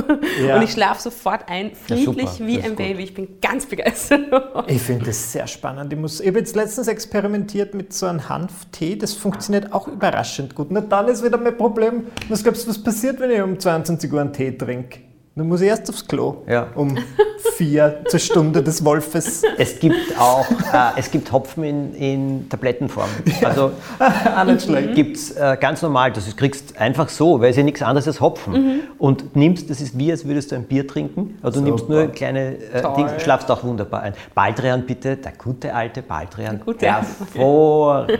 Ja. 0.45 0.57
Und 0.57 0.63
ich 0.63 0.71
schlafe 0.71 1.01
sofort 1.01 1.49
ein, 1.49 1.71
friedlich 1.73 2.39
ja, 2.39 2.45
wie 2.45 2.61
ein 2.61 2.75
Baby. 2.75 3.03
Ich 3.03 3.13
bin 3.13 3.39
ganz 3.41 3.65
begeistert. 3.65 4.21
Ich 4.67 4.81
finde 4.81 5.05
das 5.05 5.31
sehr 5.31 5.47
spannend. 5.47 5.91
Ich, 5.91 5.99
muss, 5.99 6.19
ich 6.19 6.27
habe 6.27 6.39
jetzt 6.39 6.55
letztens 6.55 6.87
experimentiert 6.87 7.73
mit 7.73 7.93
so 7.93 8.05
einem 8.05 8.29
Hanftee. 8.29 8.95
Das 8.95 9.13
funktioniert 9.13 9.73
auch 9.73 9.87
überraschend 9.87 10.53
gut. 10.55 10.69
Und 10.69 10.91
dann 10.91 11.07
ist 11.07 11.23
wieder 11.23 11.37
mein 11.37 11.57
Problem, 11.57 12.05
was 12.29 12.43
glaubst 12.43 12.65
du, 12.65 12.69
was 12.69 12.81
passiert, 12.81 13.19
wenn 13.19 13.31
ich 13.31 13.41
um 13.41 13.59
22 13.59 14.11
Uhr 14.11 14.21
einen 14.21 14.33
Tee 14.33 14.51
trinke? 14.51 14.99
Dann 15.35 15.47
muss 15.47 15.61
ich 15.61 15.67
erst 15.67 15.89
aufs 15.89 16.07
Klo. 16.07 16.43
Ja. 16.47 16.67
Um 16.75 16.97
vier 17.63 18.03
zur 18.09 18.19
Stunde 18.19 18.61
des 18.61 18.83
Wolfes. 18.83 19.43
Es 19.57 19.79
gibt 19.79 20.19
auch, 20.19 20.49
äh, 20.51 20.91
es 20.97 21.09
gibt 21.11 21.31
Hopfen 21.31 21.63
in, 21.63 21.93
in 21.95 22.49
Tablettenform. 22.49 23.09
Ja. 23.41 23.47
Also 23.49 23.71
gibt 24.95 25.17
es 25.17 25.31
äh, 25.31 25.57
ganz 25.59 25.81
normal, 25.81 26.11
das 26.11 26.27
ist, 26.27 26.37
kriegst 26.37 26.77
einfach 26.77 27.09
so, 27.09 27.39
weil 27.39 27.51
es 27.51 27.57
ja 27.57 27.63
nichts 27.63 27.81
anderes 27.81 28.07
als 28.07 28.21
Hopfen. 28.21 28.53
Mhm. 28.53 28.79
Und 28.97 29.35
nimmst, 29.35 29.69
das 29.69 29.81
ist 29.81 29.97
wie, 29.97 30.11
als 30.11 30.25
würdest 30.25 30.51
du 30.51 30.55
ein 30.55 30.65
Bier 30.65 30.87
trinken, 30.87 31.37
aber 31.41 31.51
du 31.51 31.61
nimmst 31.61 31.87
nur 31.87 32.07
kleine 32.07 32.57
äh, 32.57 32.81
Dinge, 32.95 33.19
schlafst 33.19 33.49
auch 33.49 33.63
wunderbar 33.63 34.01
ein. 34.01 34.13
Baldrian 34.35 34.85
bitte, 34.85 35.15
der 35.17 35.33
gute 35.33 35.73
alte 35.73 36.01
Baldrian, 36.01 36.61
gute. 36.65 36.85
hervorragend. 36.85 38.13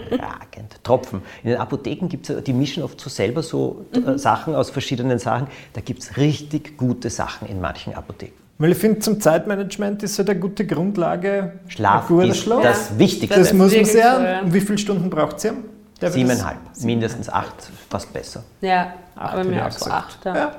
Tropfen. 0.84 1.22
In 1.44 1.52
den 1.52 1.60
Apotheken 1.60 2.08
gibt 2.08 2.30
es, 2.30 2.44
die 2.44 2.54
mischen 2.54 2.84
oft 2.84 3.00
so 3.00 3.10
selber 3.10 3.44
so 3.44 3.86
äh, 3.94 4.00
mhm. 4.00 4.18
Sachen 4.18 4.56
aus 4.56 4.70
verschiedenen 4.70 5.20
Sachen. 5.20 5.48
Da 5.74 5.82
gibt 5.82 6.04
es 6.04 6.18
richtig 6.18 6.78
gute 6.78 7.10
Sachen 7.10 7.48
in 7.48 7.60
manchen 7.62 7.94
Apotheken. 7.94 8.43
Weil 8.58 8.72
ich 8.72 8.78
finde, 8.78 9.00
zum 9.00 9.20
Zeitmanagement 9.20 10.04
ist 10.04 10.18
halt 10.20 10.30
eine 10.30 10.40
gute 10.40 10.66
Grundlage. 10.66 11.60
Schlaf 11.68 12.10
ist 12.10 12.38
Schlaf. 12.38 12.62
das 12.62 12.98
Wichtigste. 12.98 13.40
Das, 13.40 13.50
das 13.50 13.58
muss 13.58 13.76
man 13.76 13.86
sehr. 13.86 14.42
Und 14.44 14.54
wie 14.54 14.62
viele 14.62 14.78
Stunden 14.78 15.10
braucht 15.10 15.40
sie? 15.40 15.52
Siebeneinhalb, 16.02 16.58
mindestens 16.82 17.30
acht, 17.30 17.72
fast 17.90 18.12
besser. 18.12 18.44
Ja, 18.60 18.94
acht, 19.16 19.34
aber 19.36 19.44
mir 19.46 19.66
auch 19.66 19.72
so 19.72 19.90
acht. 19.90 20.26
Ja. 20.26 20.36
ja. 20.36 20.56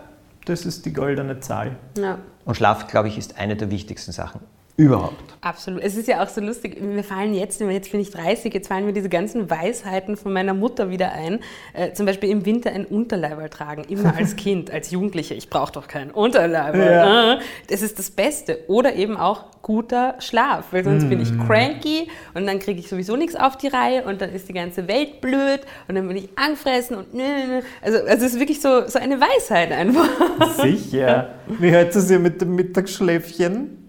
das 0.47 0.65
ist 0.65 0.87
die 0.87 0.93
goldene 0.93 1.39
Zahl. 1.41 1.73
Ja. 1.99 2.19
Und 2.47 2.55
Schlaf, 2.57 2.87
glaube 2.87 3.09
ich, 3.09 3.19
ist 3.19 3.39
eine 3.39 3.55
der 3.55 3.71
wichtigsten 3.71 4.13
Sachen 4.13 4.41
Überhaupt. 4.77 5.35
Absolut. 5.41 5.83
Es 5.83 5.95
ist 5.95 6.09
ja 6.09 6.25
auch 6.25 6.29
so 6.29 6.41
lustig, 6.41 6.81
mir 6.81 7.05
fallen 7.05 7.33
jetzt, 7.33 7.61
jetzt 7.61 7.93
bin 7.93 8.01
ich 8.01 8.11
30, 8.11 8.53
jetzt 8.53 8.67
fallen 8.67 8.87
mir 8.87 8.93
diese 8.93 9.09
ganzen 9.09 9.49
Weisheiten 9.49 10.17
von 10.17 10.33
meiner 10.33 10.55
Mutter 10.55 10.91
wieder 10.91 11.13
ein. 11.13 11.41
Äh, 11.75 11.93
zum 11.93 12.07
Beispiel 12.07 12.31
im 12.31 12.45
Winter 12.45 12.71
ein 12.71 12.85
Unterleiberl 12.85 13.51
tragen, 13.51 13.85
immer 13.85 14.17
als 14.17 14.35
Kind, 14.37 14.73
als 14.73 14.91
Jugendliche. 14.91 15.35
Ich 15.35 15.49
brauche 15.49 15.71
doch 15.71 15.87
keinen 15.87 16.11
Unterleiberl. 16.11 16.93
Ja. 16.93 17.39
Das 17.69 17.83
ist 17.83 17.99
das 18.01 18.11
Beste. 18.11 18.61
Oder 18.67 18.95
eben 18.97 19.17
auch 19.17 19.45
guter 19.63 20.17
Schlaf, 20.19 20.67
weil 20.73 20.83
sonst 20.83 21.05
mm. 21.05 21.09
bin 21.09 21.21
ich 21.21 21.33
mm. 21.33 21.47
cranky 21.47 22.09
und 22.35 22.47
dann 22.47 22.59
kriege 22.59 22.81
ich 22.81 22.89
sowieso 22.89 23.17
nichts 23.17 23.37
auf 23.37 23.57
die 23.57 23.69
Reihe 23.69 24.05
und 24.05 24.21
dann 24.21 24.31
ist 24.31 24.49
die 24.49 24.53
ganze 24.53 24.89
Welt 24.89 25.21
blöd 25.21 25.61
und 25.89 25.95
dann 25.95 26.07
bin 26.09 26.17
ich 26.17 26.29
angefressen 26.37 26.97
und 26.97 27.15
nö, 27.15 27.23
nö. 27.23 27.61
Also, 27.81 27.99
also 27.99 28.27
es 28.27 28.35
ist 28.35 28.41
wirklich 28.41 28.61
so, 28.61 28.89
so 28.89 28.99
eine 28.99 29.21
Weisheit 29.21 29.73
einfach. 29.73 30.09
Sicher. 30.63 31.35
Wie 31.47 31.71
hört 31.71 31.95
es 31.95 32.11
ihr 32.11 32.19
mit 32.19 32.41
dem 32.41 32.57
Mittagsschläfchen? 32.57 33.84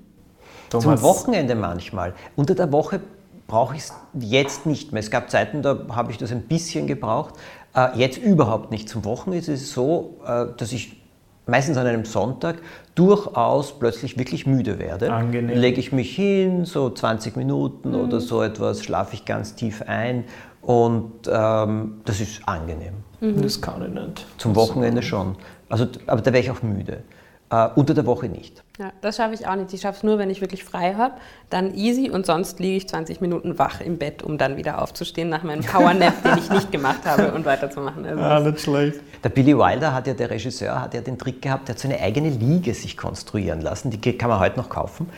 Thomas. 0.79 0.99
Zum 0.99 1.09
Wochenende 1.09 1.55
manchmal. 1.55 2.13
Unter 2.35 2.55
der 2.55 2.71
Woche 2.71 3.01
brauche 3.47 3.75
ich 3.75 3.81
es 3.81 3.93
jetzt 4.19 4.65
nicht 4.65 4.91
mehr. 4.91 5.01
Es 5.01 5.11
gab 5.11 5.29
Zeiten, 5.29 5.61
da 5.61 5.77
habe 5.89 6.11
ich 6.11 6.17
das 6.17 6.31
ein 6.31 6.43
bisschen 6.43 6.87
gebraucht. 6.87 7.35
Äh, 7.75 7.97
jetzt 7.97 8.17
überhaupt 8.17 8.71
nicht. 8.71 8.89
Zum 8.89 9.05
Wochenende 9.05 9.51
ist 9.51 9.61
es 9.61 9.71
so, 9.71 10.17
äh, 10.25 10.45
dass 10.57 10.71
ich 10.71 11.01
meistens 11.45 11.77
an 11.77 11.85
einem 11.85 12.05
Sonntag 12.05 12.57
durchaus 12.95 13.77
plötzlich 13.77 14.17
wirklich 14.17 14.47
müde 14.47 14.79
werde. 14.79 15.11
Angenehm. 15.11 15.57
Lege 15.57 15.79
ich 15.79 15.91
mich 15.91 16.15
hin, 16.15 16.65
so 16.65 16.89
20 16.89 17.35
Minuten 17.35 17.89
mhm. 17.89 17.95
oder 17.95 18.19
so 18.19 18.41
etwas, 18.41 18.83
schlafe 18.83 19.13
ich 19.13 19.25
ganz 19.25 19.55
tief 19.55 19.83
ein 19.85 20.23
und 20.61 21.11
ähm, 21.31 22.01
das 22.05 22.19
ist 22.19 22.47
angenehm. 22.47 22.95
Mhm. 23.21 23.41
Das 23.41 23.61
kann 23.61 23.83
ich 23.83 23.89
nicht. 23.89 24.25
Zum 24.37 24.55
Wochenende 24.55 25.01
schon. 25.01 25.35
Also, 25.69 25.85
aber 26.07 26.21
da 26.21 26.33
wäre 26.33 26.43
ich 26.43 26.51
auch 26.51 26.63
müde. 26.63 27.03
Äh, 27.49 27.69
unter 27.75 27.93
der 27.93 28.05
Woche 28.05 28.27
nicht. 28.27 28.63
Ja, 28.77 28.91
das 28.99 29.15
schaffe 29.15 29.33
ich 29.33 29.47
auch 29.47 29.55
nicht. 29.55 29.73
Ich 29.73 29.81
schaffe 29.81 29.97
es 29.97 30.03
nur, 30.03 30.17
wenn 30.17 30.29
ich 30.29 30.41
wirklich 30.41 30.65
frei 30.65 30.95
habe. 30.95 31.13
Dann 31.49 31.73
easy 31.75 32.09
und 32.09 32.25
sonst 32.25 32.59
liege 32.59 32.75
ich 32.75 32.89
20 32.89 33.21
Minuten 33.21 33.57
wach 33.57 33.79
im 33.79 33.97
Bett, 33.97 34.21
um 34.21 34.37
dann 34.37 34.57
wieder 34.57 34.81
aufzustehen 34.81 35.29
nach 35.29 35.43
meinem 35.43 35.63
Powernap, 35.63 36.21
den 36.23 36.37
ich 36.39 36.49
nicht 36.49 36.71
gemacht 36.73 37.05
habe 37.05 37.31
und 37.31 37.45
weiterzumachen. 37.45 38.05
Also 38.05 38.21
ah, 38.21 38.39
nicht 38.41 38.59
schlecht. 38.59 38.99
Der 39.23 39.29
Billy 39.29 39.57
Wilder 39.57 39.93
hat 39.93 40.07
ja, 40.07 40.13
der 40.13 40.29
Regisseur, 40.29 40.81
hat 40.81 40.93
ja 40.93 40.99
den 40.99 41.17
Trick 41.17 41.41
gehabt, 41.41 41.69
der 41.69 41.75
hat 41.75 41.79
so 41.79 41.87
eine 41.87 42.01
eigene 42.01 42.29
Liege 42.29 42.73
sich 42.73 42.97
konstruieren 42.97 43.61
lassen. 43.61 43.91
Die 43.91 44.17
kann 44.17 44.29
man 44.29 44.39
heute 44.39 44.57
noch 44.57 44.67
kaufen. 44.67 45.09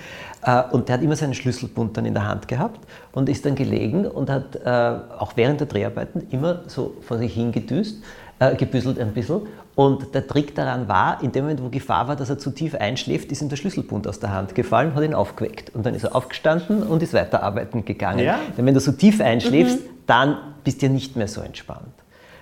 Äh, 0.43 0.63
und 0.71 0.87
der 0.87 0.95
hat 0.95 1.01
immer 1.01 1.15
seinen 1.15 1.33
Schlüsselbund 1.33 1.97
dann 1.97 2.05
in 2.05 2.13
der 2.13 2.27
Hand 2.27 2.47
gehabt 2.47 2.79
und 3.11 3.27
ist 3.27 3.43
dann 3.43 3.55
gelegen 3.55 4.05
und 4.05 4.29
hat 4.29 4.55
äh, 4.55 4.69
auch 5.17 5.33
während 5.35 5.61
der 5.61 5.67
Dreharbeiten 5.67 6.27
immer 6.29 6.61
so 6.67 6.95
vor 7.01 7.17
sich 7.17 7.33
hingedüst, 7.33 8.03
gebüsselt 8.39 8.99
ein 8.99 9.13
bisschen 9.13 9.41
und 9.77 10.15
der 10.15 10.25
Trick 10.25 10.55
daran 10.55 10.87
war, 10.87 11.21
in 11.21 11.31
dem 11.31 11.43
Moment, 11.43 11.61
wo 11.61 11.69
Gefahr 11.69 12.07
war, 12.07 12.15
dass 12.15 12.31
er 12.31 12.39
zu 12.39 12.49
tief 12.49 12.73
einschläft, 12.73 13.31
ist 13.31 13.43
ihm 13.43 13.49
der 13.49 13.57
Schlüsselbund 13.57 14.07
aus 14.07 14.19
der 14.19 14.31
Hand 14.31 14.55
gefallen, 14.55 14.95
hat 14.95 15.03
ihn 15.03 15.13
aufgeweckt. 15.13 15.69
Und 15.75 15.85
dann 15.85 15.93
ist 15.93 16.03
er 16.03 16.15
aufgestanden 16.15 16.81
und 16.81 17.03
ist 17.03 17.13
weiterarbeiten 17.13 17.85
gegangen. 17.85 18.25
Ja. 18.25 18.39
Denn 18.57 18.65
wenn 18.65 18.73
du 18.73 18.79
so 18.79 18.91
tief 18.91 19.21
einschläfst, 19.21 19.81
mhm. 19.81 19.89
dann 20.07 20.37
bist 20.63 20.81
du 20.81 20.87
ja 20.87 20.91
nicht 20.91 21.15
mehr 21.15 21.27
so 21.27 21.41
entspannt. 21.41 21.93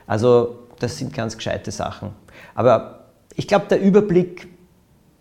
Also 0.08 0.60
das 0.80 0.98
sind 0.98 1.14
ganz 1.14 1.36
gescheite 1.36 1.72
Sachen. 1.72 2.12
Aber 2.56 3.02
ich 3.36 3.50
glaube, 3.50 3.66
der 3.70 3.82
Überblick, 3.82 4.48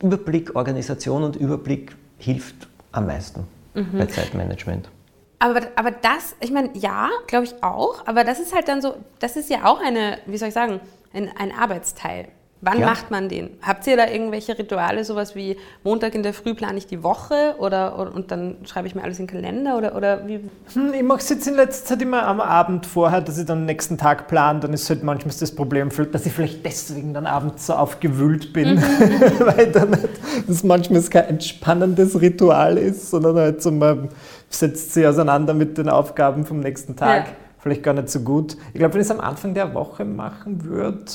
Überblick, 0.00 0.54
Organisation 0.54 1.24
und 1.24 1.34
Überblick 1.34 1.96
hilft 2.18 2.68
am 2.92 3.06
meisten 3.06 3.44
mhm. 3.74 3.98
bei 3.98 4.06
Zeitmanagement. 4.06 4.88
Aber, 5.44 5.60
aber 5.76 5.90
das, 5.90 6.34
ich 6.40 6.50
meine, 6.50 6.70
ja, 6.72 7.10
glaube 7.26 7.44
ich 7.44 7.62
auch, 7.62 8.06
aber 8.06 8.24
das 8.24 8.40
ist 8.40 8.54
halt 8.54 8.66
dann 8.66 8.80
so, 8.80 8.94
das 9.18 9.36
ist 9.36 9.50
ja 9.50 9.66
auch 9.66 9.78
eine, 9.78 10.16
wie 10.24 10.38
soll 10.38 10.48
ich 10.48 10.54
sagen, 10.54 10.80
ein, 11.12 11.30
ein 11.36 11.52
Arbeitsteil. 11.52 12.28
Wann 12.62 12.80
ja. 12.80 12.86
macht 12.86 13.10
man 13.10 13.28
den? 13.28 13.50
Habt 13.60 13.86
ihr 13.86 13.98
da 13.98 14.08
irgendwelche 14.08 14.58
Rituale, 14.58 15.04
sowas 15.04 15.34
wie 15.34 15.58
Montag 15.82 16.14
in 16.14 16.22
der 16.22 16.32
Früh 16.32 16.54
plane 16.54 16.78
ich 16.78 16.86
die 16.86 17.02
Woche 17.02 17.56
oder, 17.58 17.98
oder 17.98 18.14
und 18.14 18.30
dann 18.30 18.56
schreibe 18.64 18.88
ich 18.88 18.94
mir 18.94 19.02
alles 19.02 19.18
in 19.18 19.26
den 19.26 19.34
Kalender 19.34 19.76
oder, 19.76 19.94
oder 19.94 20.26
wie? 20.26 20.40
Hm, 20.72 20.94
ich 20.94 21.02
mache 21.02 21.18
es 21.18 21.28
jetzt 21.28 21.46
in 21.46 21.56
letzter 21.56 21.88
Zeit 21.88 22.00
immer 22.00 22.26
am 22.26 22.40
Abend 22.40 22.86
vorher, 22.86 23.20
dass 23.20 23.36
ich 23.36 23.44
dann 23.44 23.58
den 23.58 23.66
nächsten 23.66 23.98
Tag 23.98 24.28
plane. 24.28 24.60
Dann 24.60 24.72
ist 24.72 24.88
halt 24.88 25.02
manchmal 25.02 25.34
das 25.38 25.54
Problem, 25.54 25.90
dass 26.10 26.24
ich 26.24 26.32
vielleicht 26.32 26.64
deswegen 26.64 27.12
dann 27.12 27.26
abends 27.26 27.66
so 27.66 27.74
aufgewühlt 27.74 28.54
bin, 28.54 28.76
mhm. 28.76 28.80
weil 29.40 29.70
dann 29.70 29.98
das 30.46 30.64
manchmal 30.64 31.02
kein 31.02 31.24
entspannendes 31.24 32.18
Ritual 32.18 32.78
ist, 32.78 33.10
sondern 33.10 33.36
halt 33.36 33.62
so 33.62 33.72
man 33.72 34.08
setzt 34.48 34.94
sich 34.94 35.06
auseinander 35.06 35.54
mit 35.54 35.78
den 35.78 35.88
Aufgaben 35.88 36.44
vom 36.44 36.60
nächsten 36.60 36.96
Tag. 36.96 37.26
Ja 37.26 37.32
vielleicht 37.64 37.82
gar 37.82 37.94
nicht 37.94 38.10
so 38.10 38.20
gut. 38.20 38.58
Ich 38.74 38.78
glaube, 38.78 38.94
wenn 38.94 39.00
ich 39.00 39.06
es 39.06 39.10
am 39.10 39.20
Anfang 39.20 39.54
der 39.54 39.72
Woche 39.72 40.04
machen 40.04 40.62
würde, 40.64 41.06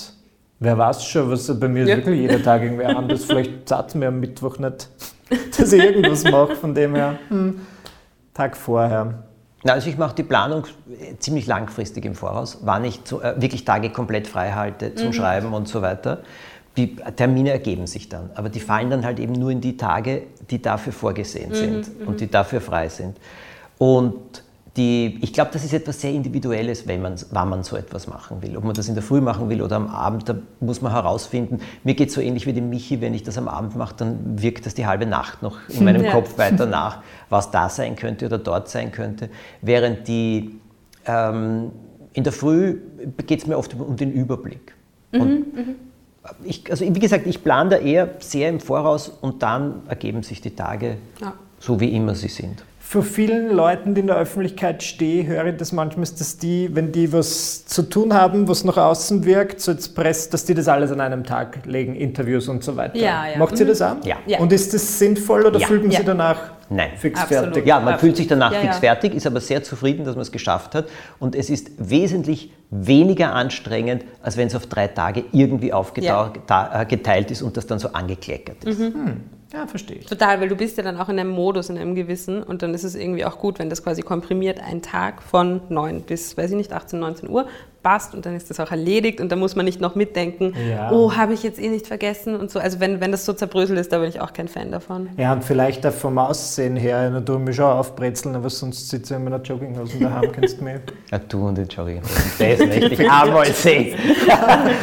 wer 0.60 0.78
weiß 0.78 1.06
schon, 1.06 1.30
was 1.30 1.60
bei 1.60 1.68
mir 1.68 1.86
ja. 1.86 1.96
wirklich 1.98 2.22
jeder 2.22 2.42
Tag 2.42 2.64
irgendwie 2.64 2.86
anders. 2.86 3.26
Vielleicht 3.26 3.70
sagt 3.70 3.94
mir 3.94 4.08
am 4.08 4.20
Mittwoch 4.20 4.58
nicht, 4.58 4.90
dass 5.58 5.72
ich 5.72 5.82
irgendwas 5.82 6.24
mache, 6.24 6.56
von 6.56 6.74
dem 6.74 6.96
her. 6.96 7.20
Hm, 7.30 7.62
Tag 8.34 8.58
vorher. 8.58 9.26
Also 9.64 9.90
ich 9.90 9.98
mache 9.98 10.16
die 10.16 10.24
Planung 10.24 10.64
ziemlich 11.20 11.46
langfristig 11.46 12.06
im 12.06 12.16
Voraus, 12.16 12.60
wann 12.64 12.84
ich 12.86 13.04
zu, 13.04 13.22
äh, 13.22 13.40
wirklich 13.40 13.64
Tage 13.64 13.92
komplett 13.92 14.28
frei 14.28 14.54
halte 14.54 14.96
zum 14.96 15.08
mhm. 15.08 15.14
Schreiben 15.14 15.54
und 15.54 15.68
so 15.68 15.82
weiter. 15.84 16.24
Die 16.78 16.96
Termine 16.96 17.52
ergeben 17.52 17.88
sich 17.88 18.10
dann, 18.10 18.30
aber 18.36 18.50
die 18.50 18.60
fallen 18.60 18.90
dann 18.90 19.04
halt 19.04 19.20
eben 19.20 19.34
nur 19.34 19.52
in 19.52 19.60
die 19.60 19.76
Tage, 19.76 20.24
die 20.50 20.62
dafür 20.62 20.94
vorgesehen 20.94 21.50
mhm. 21.50 21.56
sind 21.56 22.00
mhm. 22.00 22.08
und 22.08 22.22
die 22.22 22.28
dafür 22.28 22.62
frei 22.62 22.90
sind. 22.90 23.18
Und 23.78 24.44
die, 24.78 25.18
ich 25.22 25.34
glaube, 25.34 25.50
das 25.52 25.66
ist 25.66 25.74
etwas 25.74 26.00
sehr 26.00 26.12
Individuelles, 26.12 26.88
wenn 26.88 27.02
man, 27.02 27.16
wann 27.32 27.50
man 27.50 27.64
so 27.64 27.76
etwas 27.76 28.08
machen 28.08 28.42
will. 28.42 28.56
Ob 28.56 28.64
man 28.64 28.74
das 28.74 28.88
in 28.88 28.94
der 28.94 29.04
Früh 29.04 29.20
machen 29.20 29.50
will 29.50 29.62
oder 29.62 29.76
am 29.76 29.88
Abend, 29.88 30.30
da 30.30 30.36
muss 30.60 30.82
man 30.82 30.92
herausfinden. 30.92 31.60
Mir 31.84 31.96
geht 31.96 32.10
es 32.10 32.16
so 32.16 32.22
ähnlich 32.22 32.46
wie 32.46 32.54
dem 32.54 32.70
Michi, 32.70 33.02
wenn 33.02 33.14
ich 33.14 33.24
das 33.24 33.38
am 33.38 33.48
Abend 33.48 33.76
mache, 33.76 33.96
dann 33.98 34.42
wirkt 34.42 34.66
das 34.66 34.76
die 34.76 34.86
halbe 34.86 35.06
Nacht 35.06 35.42
noch 35.42 35.58
in 35.70 35.84
meinem 35.84 36.04
ja. 36.06 36.12
Kopf 36.12 36.38
weiter 36.38 36.66
nach, 36.66 37.02
was 37.30 37.52
da 37.52 37.68
sein 37.68 37.96
könnte 37.96 38.28
oder 38.28 38.38
dort 38.38 38.70
sein 38.70 38.92
könnte. 38.92 39.30
Während 39.62 40.08
die, 40.08 40.60
ähm, 41.06 41.72
in 42.14 42.24
der 42.24 42.34
Früh 42.34 42.78
geht 43.26 43.42
es 43.42 43.48
mir 43.48 43.58
oft 43.58 43.74
um 43.74 43.98
den 43.98 44.12
Überblick. 44.12 44.76
Mhm, 45.12 45.22
und 45.22 45.54
mhm. 45.56 45.76
Ich, 46.44 46.70
also 46.70 46.86
wie 46.86 47.00
gesagt, 47.00 47.28
ich 47.28 47.44
plane 47.44 47.70
da 47.70 47.78
eher 47.78 48.10
sehr 48.20 48.50
im 48.50 48.60
Voraus 48.60 49.10
und 49.22 49.42
dann 49.42 49.84
ergeben 49.88 50.24
sich 50.24 50.42
die 50.42 50.56
Tage 50.56 50.98
ja. 51.22 51.34
so, 51.60 51.80
wie 51.80 51.96
immer 51.96 52.16
sie 52.16 52.28
sind 52.28 52.64
für 52.90 53.04
vielen 53.04 53.52
Leuten, 53.52 53.94
die 53.94 54.02
in 54.02 54.08
der 54.08 54.16
Öffentlichkeit 54.16 54.82
stehen, 54.82 55.28
höre 55.28 55.46
ich 55.46 55.58
das 55.58 55.72
manchmal, 55.72 56.08
dass 56.08 56.40
die, 56.40 56.76
wenn 56.76 56.92
die 56.92 57.14
was 57.14 57.64
zu 57.68 57.84
tun 57.84 58.16
haben, 58.16 58.48
was 58.48 58.64
nach 58.64 58.78
außen 58.78 59.26
wirkt, 59.26 59.62
so 59.62 59.72
jetzt 59.72 59.94
Press, 59.94 60.28
dass 60.28 60.44
die 60.46 60.56
das 60.56 60.68
alles 60.68 60.92
an 60.92 61.00
einem 61.00 61.24
Tag 61.24 61.68
legen, 61.68 61.94
Interviews 61.94 62.48
und 62.48 62.64
so 62.64 62.76
weiter. 62.76 62.98
Ja, 62.98 63.28
ja. 63.28 63.38
Macht 63.38 63.58
sie 63.58 63.64
mhm. 63.64 63.68
das 63.68 63.84
auch? 63.84 63.98
Ja. 64.04 64.40
Und 64.40 64.52
ist 64.52 64.74
das 64.74 64.98
sinnvoll 64.98 65.46
oder 65.46 65.60
ja. 65.60 65.68
ja. 65.70 65.92
sich 65.92 66.04
danach 66.04 66.40
Nein. 66.70 66.92
Fix 66.98 67.20
Absolut. 67.20 67.46
fertig. 67.46 67.66
Ja, 67.66 67.76
man 67.80 67.94
Absolut. 67.96 68.00
fühlt 68.02 68.18
sich 68.18 68.28
danach 68.28 68.52
Ja, 68.52 68.60
fix 68.60 68.76
ja. 68.76 68.80
fertig, 68.80 69.16
ist 69.16 69.26
aber 69.26 69.40
sehr 69.42 69.64
zufrieden, 69.64 70.06
dass 70.06 70.16
man 70.16 70.22
es 70.22 70.32
geschafft 70.32 70.76
hat. 70.76 70.86
Und 71.20 71.36
es 71.36 71.50
ist 71.50 71.72
wesentlich 71.78 72.52
weniger 72.70 73.34
anstrengend, 73.34 74.06
als 74.22 74.38
wenn 74.38 74.48
es 74.48 74.56
auf 74.56 74.68
drei 74.68 74.88
Tage 74.88 75.24
irgendwie 75.32 75.74
aufgeteilt 75.74 77.32
ist 77.32 77.42
und 77.42 77.58
das 77.58 77.66
dann 77.66 77.80
so 77.80 77.90
angekleckert 77.94 78.64
ist. 78.64 78.82
Ja, 79.52 79.66
verstehe 79.66 79.98
ich. 79.98 80.06
Total, 80.06 80.40
weil 80.40 80.48
du 80.48 80.56
bist 80.56 80.78
ja 80.78 80.84
dann 80.84 80.98
auch 80.98 81.10
in 81.10 81.20
einem 81.20 81.32
Modus, 81.32 81.70
in 81.70 81.78
einem 81.78 81.96
gewissen 81.96 82.44
und 82.44 82.62
dann 82.62 82.74
ist 82.74 82.84
es 82.84 82.94
irgendwie 82.96 83.26
auch 83.26 83.40
gut, 83.40 83.58
wenn 83.58 83.70
das 83.70 83.84
quasi 83.84 84.04
komprimiert 84.04 84.60
ein 84.62 84.82
Tag 84.82 85.24
von 85.24 85.62
9 85.70 86.02
bis, 86.02 86.38
weiß 86.38 86.52
ich 86.52 86.58
nicht, 86.58 86.72
18, 86.72 87.00
19 87.00 87.30
Uhr 87.30 87.48
passt 87.82 88.14
und 88.14 88.26
dann 88.26 88.36
ist 88.36 88.50
das 88.50 88.60
auch 88.60 88.72
erledigt 88.72 89.22
und 89.22 89.32
dann 89.32 89.40
muss 89.40 89.56
man 89.56 89.66
nicht 89.66 89.80
noch 89.80 89.96
mitdenken, 89.96 90.54
Ja. 90.70 90.92
oh, 90.92 91.14
habe 91.16 91.34
ich 91.34 91.44
jetzt 91.44 91.60
eh 91.60 91.70
nicht 91.70 91.88
vergessen 91.88 92.36
und 92.36 92.52
so. 92.52 92.60
Also 92.60 92.80
wenn, 92.80 93.00
wenn 93.00 93.12
das 93.12 93.26
so 93.26 93.34
zerbröselt 93.34 93.80
ist, 93.80 93.92
da 93.94 94.00
bin 94.00 94.10
ich 94.10 94.20
auch 94.20 94.34
kein 94.34 94.48
Fan 94.48 94.72
davon. 94.72 95.10
Ja, 95.18 95.34
und 95.34 95.44
vielleicht 95.44 95.86
auch 95.86 95.94
vom 95.94 96.18
Aussehen 96.18 96.76
her, 96.76 97.10
da 97.10 97.22
tue 97.22 97.38
ich 97.38 97.42
mich 97.42 97.56
schon 97.56 97.66
aufbrezeln, 97.66 98.36
aber 98.36 98.50
sonst 98.50 98.90
sitze 98.90 99.14
ich 99.14 99.18
in 99.18 99.24
meiner 99.24 99.42
Jogginghose 99.42 100.00
daheim, 100.00 100.32
kennst 100.34 100.60
du 100.60 100.66
mich. 100.66 100.76
Ja, 101.12 101.20
du 101.20 101.48
und 101.48 101.58
die 101.58 101.62
Jogging. 101.64 102.02
Das 102.02 102.60
möchte 102.60 102.88
ich 102.94 103.10
einmal 103.12 103.46
sehen. 103.54 103.98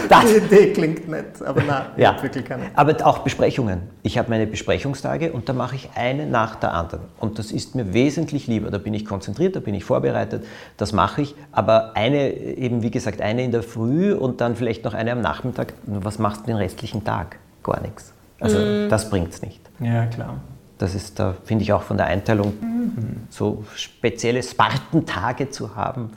Das, 0.08 0.24
Die 0.26 0.36
Idee 0.36 0.72
klingt 0.72 1.08
nett, 1.08 1.42
aber 1.44 1.62
nein, 1.62 1.82
ich 1.96 2.02
ja. 2.02 2.22
wirklich 2.22 2.44
keine. 2.44 2.64
Aber 2.74 2.96
auch 3.06 3.18
Besprechungen. 3.18 3.82
Ich 4.02 4.16
habe 4.16 4.30
meine 4.30 4.46
Besprechungstage 4.56 5.32
und 5.32 5.50
da 5.50 5.52
mache 5.52 5.76
ich 5.76 5.90
eine 5.94 6.26
nach 6.26 6.56
der 6.56 6.72
anderen. 6.72 7.04
Und 7.20 7.38
das 7.38 7.52
ist 7.52 7.74
mir 7.74 7.92
wesentlich 7.92 8.46
lieber. 8.46 8.70
Da 8.70 8.78
bin 8.78 8.94
ich 8.94 9.04
konzentriert, 9.04 9.54
da 9.54 9.60
bin 9.60 9.74
ich 9.74 9.84
vorbereitet, 9.84 10.46
das 10.78 10.92
mache 10.92 11.20
ich. 11.22 11.34
Aber 11.52 11.94
eine, 11.94 12.32
eben 12.32 12.82
wie 12.82 12.90
gesagt, 12.90 13.20
eine 13.20 13.44
in 13.44 13.52
der 13.52 13.62
Früh 13.62 14.14
und 14.14 14.40
dann 14.40 14.56
vielleicht 14.56 14.84
noch 14.84 14.94
eine 14.94 15.12
am 15.12 15.20
Nachmittag. 15.20 15.74
Was 15.84 16.18
machst 16.18 16.42
du 16.42 16.46
den 16.46 16.56
restlichen 16.56 17.04
Tag? 17.04 17.38
Gar 17.62 17.82
nichts. 17.82 18.14
Also 18.40 18.88
das 18.88 19.10
bringt 19.10 19.32
es 19.34 19.42
nicht. 19.42 19.60
Ja, 19.78 20.06
klar. 20.06 20.40
Das 20.78 20.94
ist, 20.94 21.18
da 21.18 21.34
finde 21.44 21.64
ich 21.64 21.72
auch 21.72 21.82
von 21.82 21.98
der 21.98 22.06
Einteilung, 22.06 22.54
so 23.28 23.64
spezielle 23.74 24.42
Spartentage 24.42 25.50
zu 25.50 25.76
haben. 25.76 26.10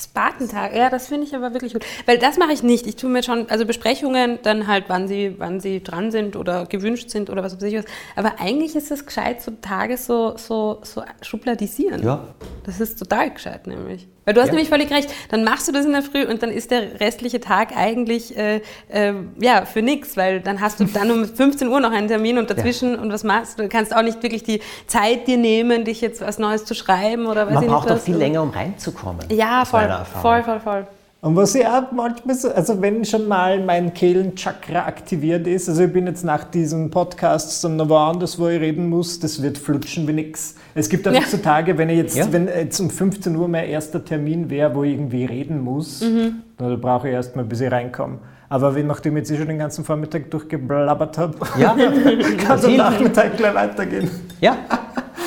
Spartentag, 0.00 0.74
ja, 0.74 0.90
das 0.90 1.08
finde 1.08 1.26
ich 1.26 1.34
aber 1.34 1.52
wirklich 1.52 1.72
gut. 1.72 1.84
Weil 2.06 2.18
das 2.18 2.38
mache 2.38 2.52
ich 2.52 2.62
nicht. 2.62 2.86
Ich 2.86 2.96
tue 2.96 3.10
mir 3.10 3.22
schon, 3.22 3.48
also 3.50 3.66
Besprechungen 3.66 4.38
dann 4.42 4.66
halt, 4.66 4.84
wann 4.88 5.08
sie, 5.08 5.34
wann 5.38 5.60
sie 5.60 5.82
dran 5.82 6.10
sind 6.10 6.36
oder 6.36 6.66
gewünscht 6.66 7.10
sind 7.10 7.30
oder 7.30 7.42
was 7.42 7.56
weiß 7.56 7.62
ich 7.64 7.78
was. 7.78 7.84
Aber 8.16 8.40
eigentlich 8.40 8.76
ist 8.76 8.90
es 8.90 9.06
gescheit, 9.06 9.42
so 9.42 9.52
Tage 9.60 9.96
so, 9.96 10.36
so, 10.36 10.80
so 10.82 11.02
schubladisieren. 11.22 12.02
Ja. 12.02 12.34
Das 12.64 12.80
ist 12.80 12.98
total 12.98 13.30
gescheit, 13.30 13.66
nämlich. 13.66 14.08
Weil 14.30 14.34
du 14.34 14.42
hast 14.42 14.46
Ja. 14.50 14.52
nämlich 14.54 14.68
völlig 14.68 14.92
recht. 14.92 15.10
Dann 15.30 15.42
machst 15.42 15.66
du 15.66 15.72
das 15.72 15.84
in 15.84 15.90
der 15.90 16.02
Früh 16.02 16.22
und 16.24 16.40
dann 16.40 16.50
ist 16.52 16.70
der 16.70 17.00
restliche 17.00 17.40
Tag 17.40 17.76
eigentlich 17.76 18.36
äh, 18.38 18.60
äh, 18.88 19.12
ja, 19.40 19.64
für 19.64 19.82
nichts, 19.82 20.16
weil 20.16 20.38
dann 20.40 20.60
hast 20.60 20.78
du 20.78 20.84
dann 20.84 21.10
um 21.10 21.24
15 21.24 21.66
Uhr 21.66 21.80
noch 21.80 21.90
einen 21.90 22.06
Termin 22.06 22.38
und 22.38 22.48
dazwischen 22.48 22.96
und 22.96 23.12
was 23.12 23.24
machst 23.24 23.58
du? 23.58 23.64
Du 23.64 23.68
kannst 23.68 23.92
auch 23.92 24.02
nicht 24.02 24.22
wirklich 24.22 24.44
die 24.44 24.60
Zeit 24.86 25.26
dir 25.26 25.36
nehmen, 25.36 25.84
dich 25.84 26.00
jetzt 26.00 26.20
was 26.20 26.38
Neues 26.38 26.64
zu 26.64 26.74
schreiben 26.74 27.26
oder 27.26 27.48
weiß 27.48 27.54
Man 27.54 27.64
ich 27.64 27.70
braucht 27.70 27.90
was. 27.90 28.04
viel 28.04 28.14
länger, 28.14 28.40
um 28.42 28.50
reinzukommen. 28.50 29.26
Ja, 29.32 29.64
voll, 29.64 29.88
voll, 30.22 30.44
voll, 30.44 30.60
voll. 30.60 30.86
Und 31.22 31.36
was 31.36 31.54
ich 31.54 31.66
auch 31.66 31.92
manchmal 31.92 32.34
so, 32.34 32.48
also 32.50 32.80
wenn 32.80 33.04
schon 33.04 33.28
mal 33.28 33.62
mein 33.62 33.92
Kehlenchakra 33.92 34.86
aktiviert 34.86 35.46
ist, 35.46 35.68
also 35.68 35.82
ich 35.84 35.92
bin 35.92 36.06
jetzt 36.06 36.24
nach 36.24 36.44
diesem 36.44 36.88
Podcast 36.90 37.62
dann 37.62 37.76
noch 37.76 37.90
woanders, 37.90 38.38
wo 38.38 38.48
ich 38.48 38.58
reden 38.58 38.88
muss, 38.88 39.20
das 39.20 39.42
wird 39.42 39.58
flutschen 39.58 40.08
wie 40.08 40.14
nix. 40.14 40.54
Es 40.74 40.88
gibt 40.88 41.06
einfach 41.06 41.20
Ja. 41.22 41.28
so 41.28 41.36
Tage, 41.36 41.76
wenn 41.76 41.90
ich 41.90 41.98
jetzt, 41.98 42.16
Ja. 42.16 42.24
wenn 42.32 42.48
jetzt 42.48 42.80
um 42.80 42.88
15 42.88 43.36
Uhr 43.36 43.48
mein 43.48 43.68
erster 43.68 44.02
Termin 44.02 44.48
wäre, 44.48 44.74
wo 44.74 44.82
ich 44.82 44.94
irgendwie 44.94 45.26
reden 45.26 45.60
muss, 45.60 46.00
Mhm. 46.00 46.36
dann 46.56 46.80
brauche 46.80 47.08
ich 47.08 47.14
erst 47.14 47.36
mal, 47.36 47.44
bis 47.44 47.60
ich 47.60 47.70
reinkomme. 47.70 48.16
Aber 48.48 48.74
wenn, 48.74 48.86
nachdem 48.86 49.16
ich 49.16 49.20
jetzt 49.20 49.30
eh 49.30 49.36
schon 49.36 49.46
den 49.48 49.58
ganzen 49.58 49.84
Vormittag 49.84 50.30
durchgeblabbert 50.30 51.18
habe, 51.18 51.34
Ja, 51.58 51.76
kann 52.46 52.58
es 52.58 52.64
am. 52.64 52.76
Nachmittag 52.78 53.36
gleich 53.36 53.54
weitergehen. 53.54 54.10
ja. 54.40 54.56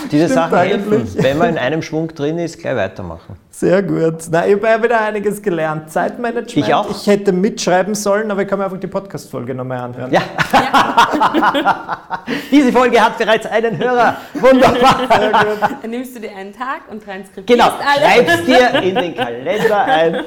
Diese 0.12 0.26
Stimmt 0.26 0.34
Sachen 0.52 0.58
helfen. 0.58 0.94
eigentlich. 0.94 1.24
Wenn 1.24 1.38
man 1.38 1.50
in 1.50 1.58
einem 1.58 1.82
Schwung 1.82 2.08
drin 2.14 2.38
ist, 2.38 2.60
gleich 2.60 2.76
weitermachen. 2.76 3.36
Sehr 3.50 3.82
gut. 3.84 4.16
Na, 4.32 4.46
ich 4.48 4.56
habe 4.56 4.68
ja 4.68 4.84
wieder 4.84 5.02
einiges 5.02 5.42
gelernt. 5.42 5.92
Zeitmanagement. 5.92 6.58
Ich 6.58 6.74
auch. 6.74 6.90
Ich 6.90 7.08
hätte 7.08 7.32
mitschreiben 7.32 7.94
sollen, 7.96 8.32
aber 8.32 8.42
ich 8.42 8.48
kann 8.48 8.60
mir 8.60 8.66
einfach 8.66 8.80
die 8.80 8.88
Podcast-Folge 8.88 9.54
nochmal 9.54 9.80
anhören. 9.80 10.12
Ja. 10.12 10.22
Diese 12.52 12.72
Folge 12.72 13.00
hat 13.00 13.18
bereits 13.18 13.46
einen 13.46 13.78
Hörer. 13.78 14.18
Wunderbar. 14.34 15.08
Dann 15.82 15.90
nimmst 15.92 16.16
du 16.16 16.20
dir 16.20 16.36
einen 16.36 16.54
Tag 16.54 16.82
und 16.90 17.04
transkribierst 17.04 17.48
Genau, 17.48 17.66
alles. 17.66 18.26
schreib's 18.26 18.46
dir 18.46 18.82
in 18.82 18.96
den 18.96 19.16
Kalender 19.16 19.84
ein. 19.86 20.18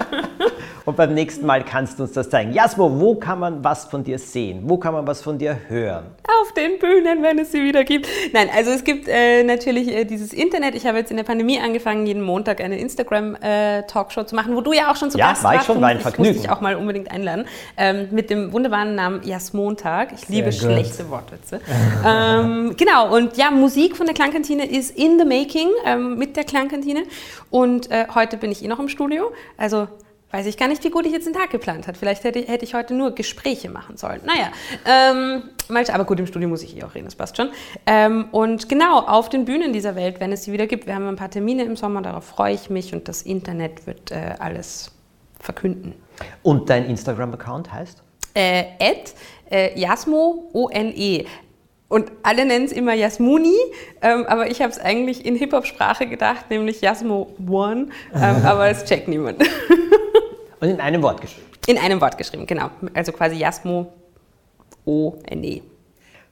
Und 0.86 0.96
beim 0.96 1.14
nächsten 1.14 1.44
Mal 1.44 1.64
kannst 1.64 1.98
du 1.98 2.04
uns 2.04 2.12
das 2.12 2.30
zeigen. 2.30 2.52
Jasmo, 2.52 3.00
wo 3.00 3.16
kann 3.16 3.40
man 3.40 3.64
was 3.64 3.86
von 3.86 4.04
dir 4.04 4.20
sehen? 4.20 4.62
Wo 4.66 4.76
kann 4.78 4.94
man 4.94 5.04
was 5.04 5.20
von 5.20 5.36
dir 5.36 5.58
hören? 5.66 6.04
Auf 6.40 6.52
den 6.52 6.78
Bühnen, 6.78 7.24
wenn 7.24 7.40
es 7.40 7.50
sie 7.50 7.64
wieder 7.64 7.82
gibt. 7.82 8.06
Nein, 8.32 8.48
also 8.56 8.70
es 8.70 8.84
gibt 8.84 9.08
äh, 9.08 9.42
natürlich 9.42 9.88
äh, 9.88 10.04
dieses 10.04 10.32
Internet. 10.32 10.76
Ich 10.76 10.86
habe 10.86 10.98
jetzt 10.98 11.10
in 11.10 11.16
der 11.16 11.24
Pandemie 11.24 11.58
angefangen, 11.58 12.06
jeden 12.06 12.22
Montag 12.22 12.60
eine 12.60 12.78
Instagram-Talkshow 12.78 14.22
zu 14.22 14.36
machen, 14.36 14.54
wo 14.54 14.60
du 14.60 14.72
ja 14.72 14.92
auch 14.92 14.94
schon 14.94 15.10
zu 15.10 15.18
Ja, 15.18 15.30
Gast 15.30 15.42
war 15.42 15.52
ich 15.54 15.56
warst. 15.56 15.66
schon, 15.66 15.80
war 15.80 15.88
ein 15.88 15.96
Ich 15.96 16.02
Vergnügen. 16.04 16.34
muss 16.34 16.42
dich 16.42 16.50
auch 16.52 16.60
mal 16.60 16.76
unbedingt 16.76 17.10
einladen. 17.10 17.46
Ähm, 17.76 18.06
mit 18.12 18.30
dem 18.30 18.52
wunderbaren 18.52 18.94
Namen 18.94 19.22
Jasmontag. 19.24 20.12
Ich 20.12 20.28
liebe 20.28 20.50
gut. 20.50 20.54
schlechte 20.54 21.10
Wortwitze. 21.10 21.60
ähm, 22.06 22.76
genau, 22.76 23.12
und 23.12 23.36
ja, 23.36 23.50
Musik 23.50 23.96
von 23.96 24.06
der 24.06 24.14
Klangkantine 24.14 24.64
ist 24.70 24.96
in 24.96 25.18
the 25.18 25.24
making 25.24 25.68
ähm, 25.84 26.16
mit 26.16 26.36
der 26.36 26.44
Klangkantine. 26.44 27.02
Und 27.50 27.90
äh, 27.90 28.06
heute 28.14 28.36
bin 28.36 28.52
ich 28.52 28.64
eh 28.64 28.68
noch 28.68 28.78
im 28.78 28.88
Studio. 28.88 29.32
Also 29.56 29.88
weiß 30.32 30.46
ich 30.46 30.56
gar 30.56 30.68
nicht, 30.68 30.82
wie 30.84 30.90
gut 30.90 31.06
ich 31.06 31.12
jetzt 31.12 31.26
den 31.26 31.32
Tag 31.34 31.50
geplant 31.50 31.86
habe. 31.86 31.96
Vielleicht 31.96 32.24
hätte, 32.24 32.40
ich- 32.40 32.48
hätte 32.48 32.64
ich 32.64 32.74
heute 32.74 32.94
nur 32.94 33.12
Gespräche 33.14 33.70
machen 33.70 33.96
sollen. 33.96 34.20
Naja, 34.24 34.50
ähm, 34.84 35.42
aber 35.92 36.04
gut, 36.04 36.18
im 36.18 36.26
Studio 36.26 36.48
muss 36.48 36.62
ich 36.62 36.76
eh 36.76 36.82
auch 36.82 36.94
reden, 36.94 37.04
das 37.06 37.14
passt 37.14 37.36
schon. 37.36 37.50
Ähm, 37.86 38.26
und 38.32 38.68
genau, 38.68 39.00
auf 39.00 39.28
den 39.28 39.44
Bühnen 39.44 39.72
dieser 39.72 39.94
Welt, 39.94 40.20
wenn 40.20 40.32
es 40.32 40.44
sie 40.44 40.52
wieder 40.52 40.66
gibt. 40.66 40.86
Wir 40.86 40.94
haben 40.94 41.06
ein 41.08 41.16
paar 41.16 41.30
Termine 41.30 41.64
im 41.64 41.76
Sommer, 41.76 42.02
darauf 42.02 42.24
freue 42.24 42.54
ich 42.54 42.70
mich 42.70 42.92
und 42.92 43.08
das 43.08 43.22
Internet 43.22 43.86
wird 43.86 44.10
äh, 44.10 44.34
alles 44.38 44.90
verkünden. 45.40 45.94
Und 46.42 46.70
dein 46.70 46.86
Instagram-Account 46.86 47.72
heißt? 47.72 48.02
Äh, 48.34 48.64
at 48.80 49.14
äh, 49.50 49.78
Jasmo, 49.78 50.50
O-N-E. 50.52 51.24
Und 51.88 52.10
alle 52.24 52.44
nennen 52.44 52.64
es 52.64 52.72
immer 52.72 52.94
Jasmuni, 52.94 53.54
ähm, 54.02 54.26
aber 54.26 54.50
ich 54.50 54.60
habe 54.60 54.72
es 54.72 54.78
eigentlich 54.78 55.24
in 55.24 55.36
Hip-Hop-Sprache 55.36 56.06
gedacht, 56.06 56.50
nämlich 56.50 56.80
Jasmo 56.80 57.34
One, 57.48 57.88
ähm, 58.14 58.36
aber 58.44 58.68
es 58.68 58.84
checkt 58.84 59.06
niemand. 59.06 59.40
Und 60.60 60.68
in 60.68 60.80
einem 60.80 61.02
Wort 61.02 61.20
geschrieben. 61.20 61.46
In 61.66 61.78
einem 61.78 62.00
Wort 62.00 62.18
geschrieben, 62.18 62.46
genau. 62.46 62.70
Also 62.94 63.12
quasi 63.12 63.36
Jasmo 63.36 63.92
O-N-E. 64.84 65.62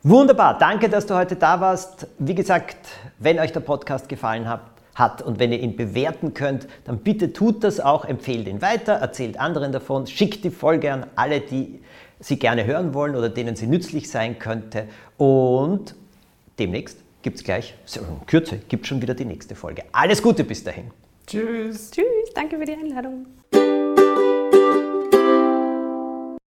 Wunderbar, 0.03 0.59
danke, 0.59 0.89
dass 0.89 1.07
du 1.07 1.15
heute 1.15 1.37
da 1.37 1.61
warst. 1.61 2.07
Wie 2.19 2.35
gesagt, 2.35 2.77
wenn 3.19 3.39
euch 3.39 3.53
der 3.53 3.61
Podcast 3.61 4.09
gefallen 4.09 4.49
hat, 4.49 4.61
hat 4.95 5.23
und 5.23 5.39
wenn 5.39 5.53
ihr 5.53 5.61
ihn 5.61 5.77
bewerten 5.77 6.35
könnt, 6.35 6.69
dann 6.85 6.99
bitte 6.99 7.33
tut 7.33 7.65
das 7.65 7.81
auch, 7.81 8.05
empfehlt 8.05 8.47
ihn 8.47 8.63
weiter, 8.63 8.95
erzählt 8.95 9.41
anderen 9.41 9.73
davon, 9.73 10.07
schickt 10.07 10.45
die 10.45 10.51
Folge 10.51 10.93
an 10.93 11.07
alle, 11.17 11.41
die 11.41 11.81
sie 12.25 12.39
gerne 12.39 12.65
hören 12.65 12.95
wollen 12.95 13.17
oder 13.17 13.29
denen 13.29 13.55
sie 13.55 13.67
nützlich 13.67 14.11
sein 14.11 14.39
könnte. 14.39 14.89
Und 15.19 15.95
demnächst 16.59 16.99
gibt 17.23 17.37
es 17.37 17.45
gleich, 17.45 17.75
so 17.85 18.01
in 18.01 18.27
Kürze, 18.27 18.59
gibt 18.69 18.87
schon 18.87 19.03
wieder 19.03 19.15
die 19.15 19.27
nächste 19.27 19.55
Folge. 19.55 19.85
Alles 19.93 20.23
Gute 20.23 20.45
bis 20.45 20.65
dahin. 20.65 20.91
Tschüss. 21.27 21.91
Tschüss, 21.91 22.33
danke 22.35 22.59
für 22.59 22.65
die 22.65 22.73
Einladung. 22.73 23.27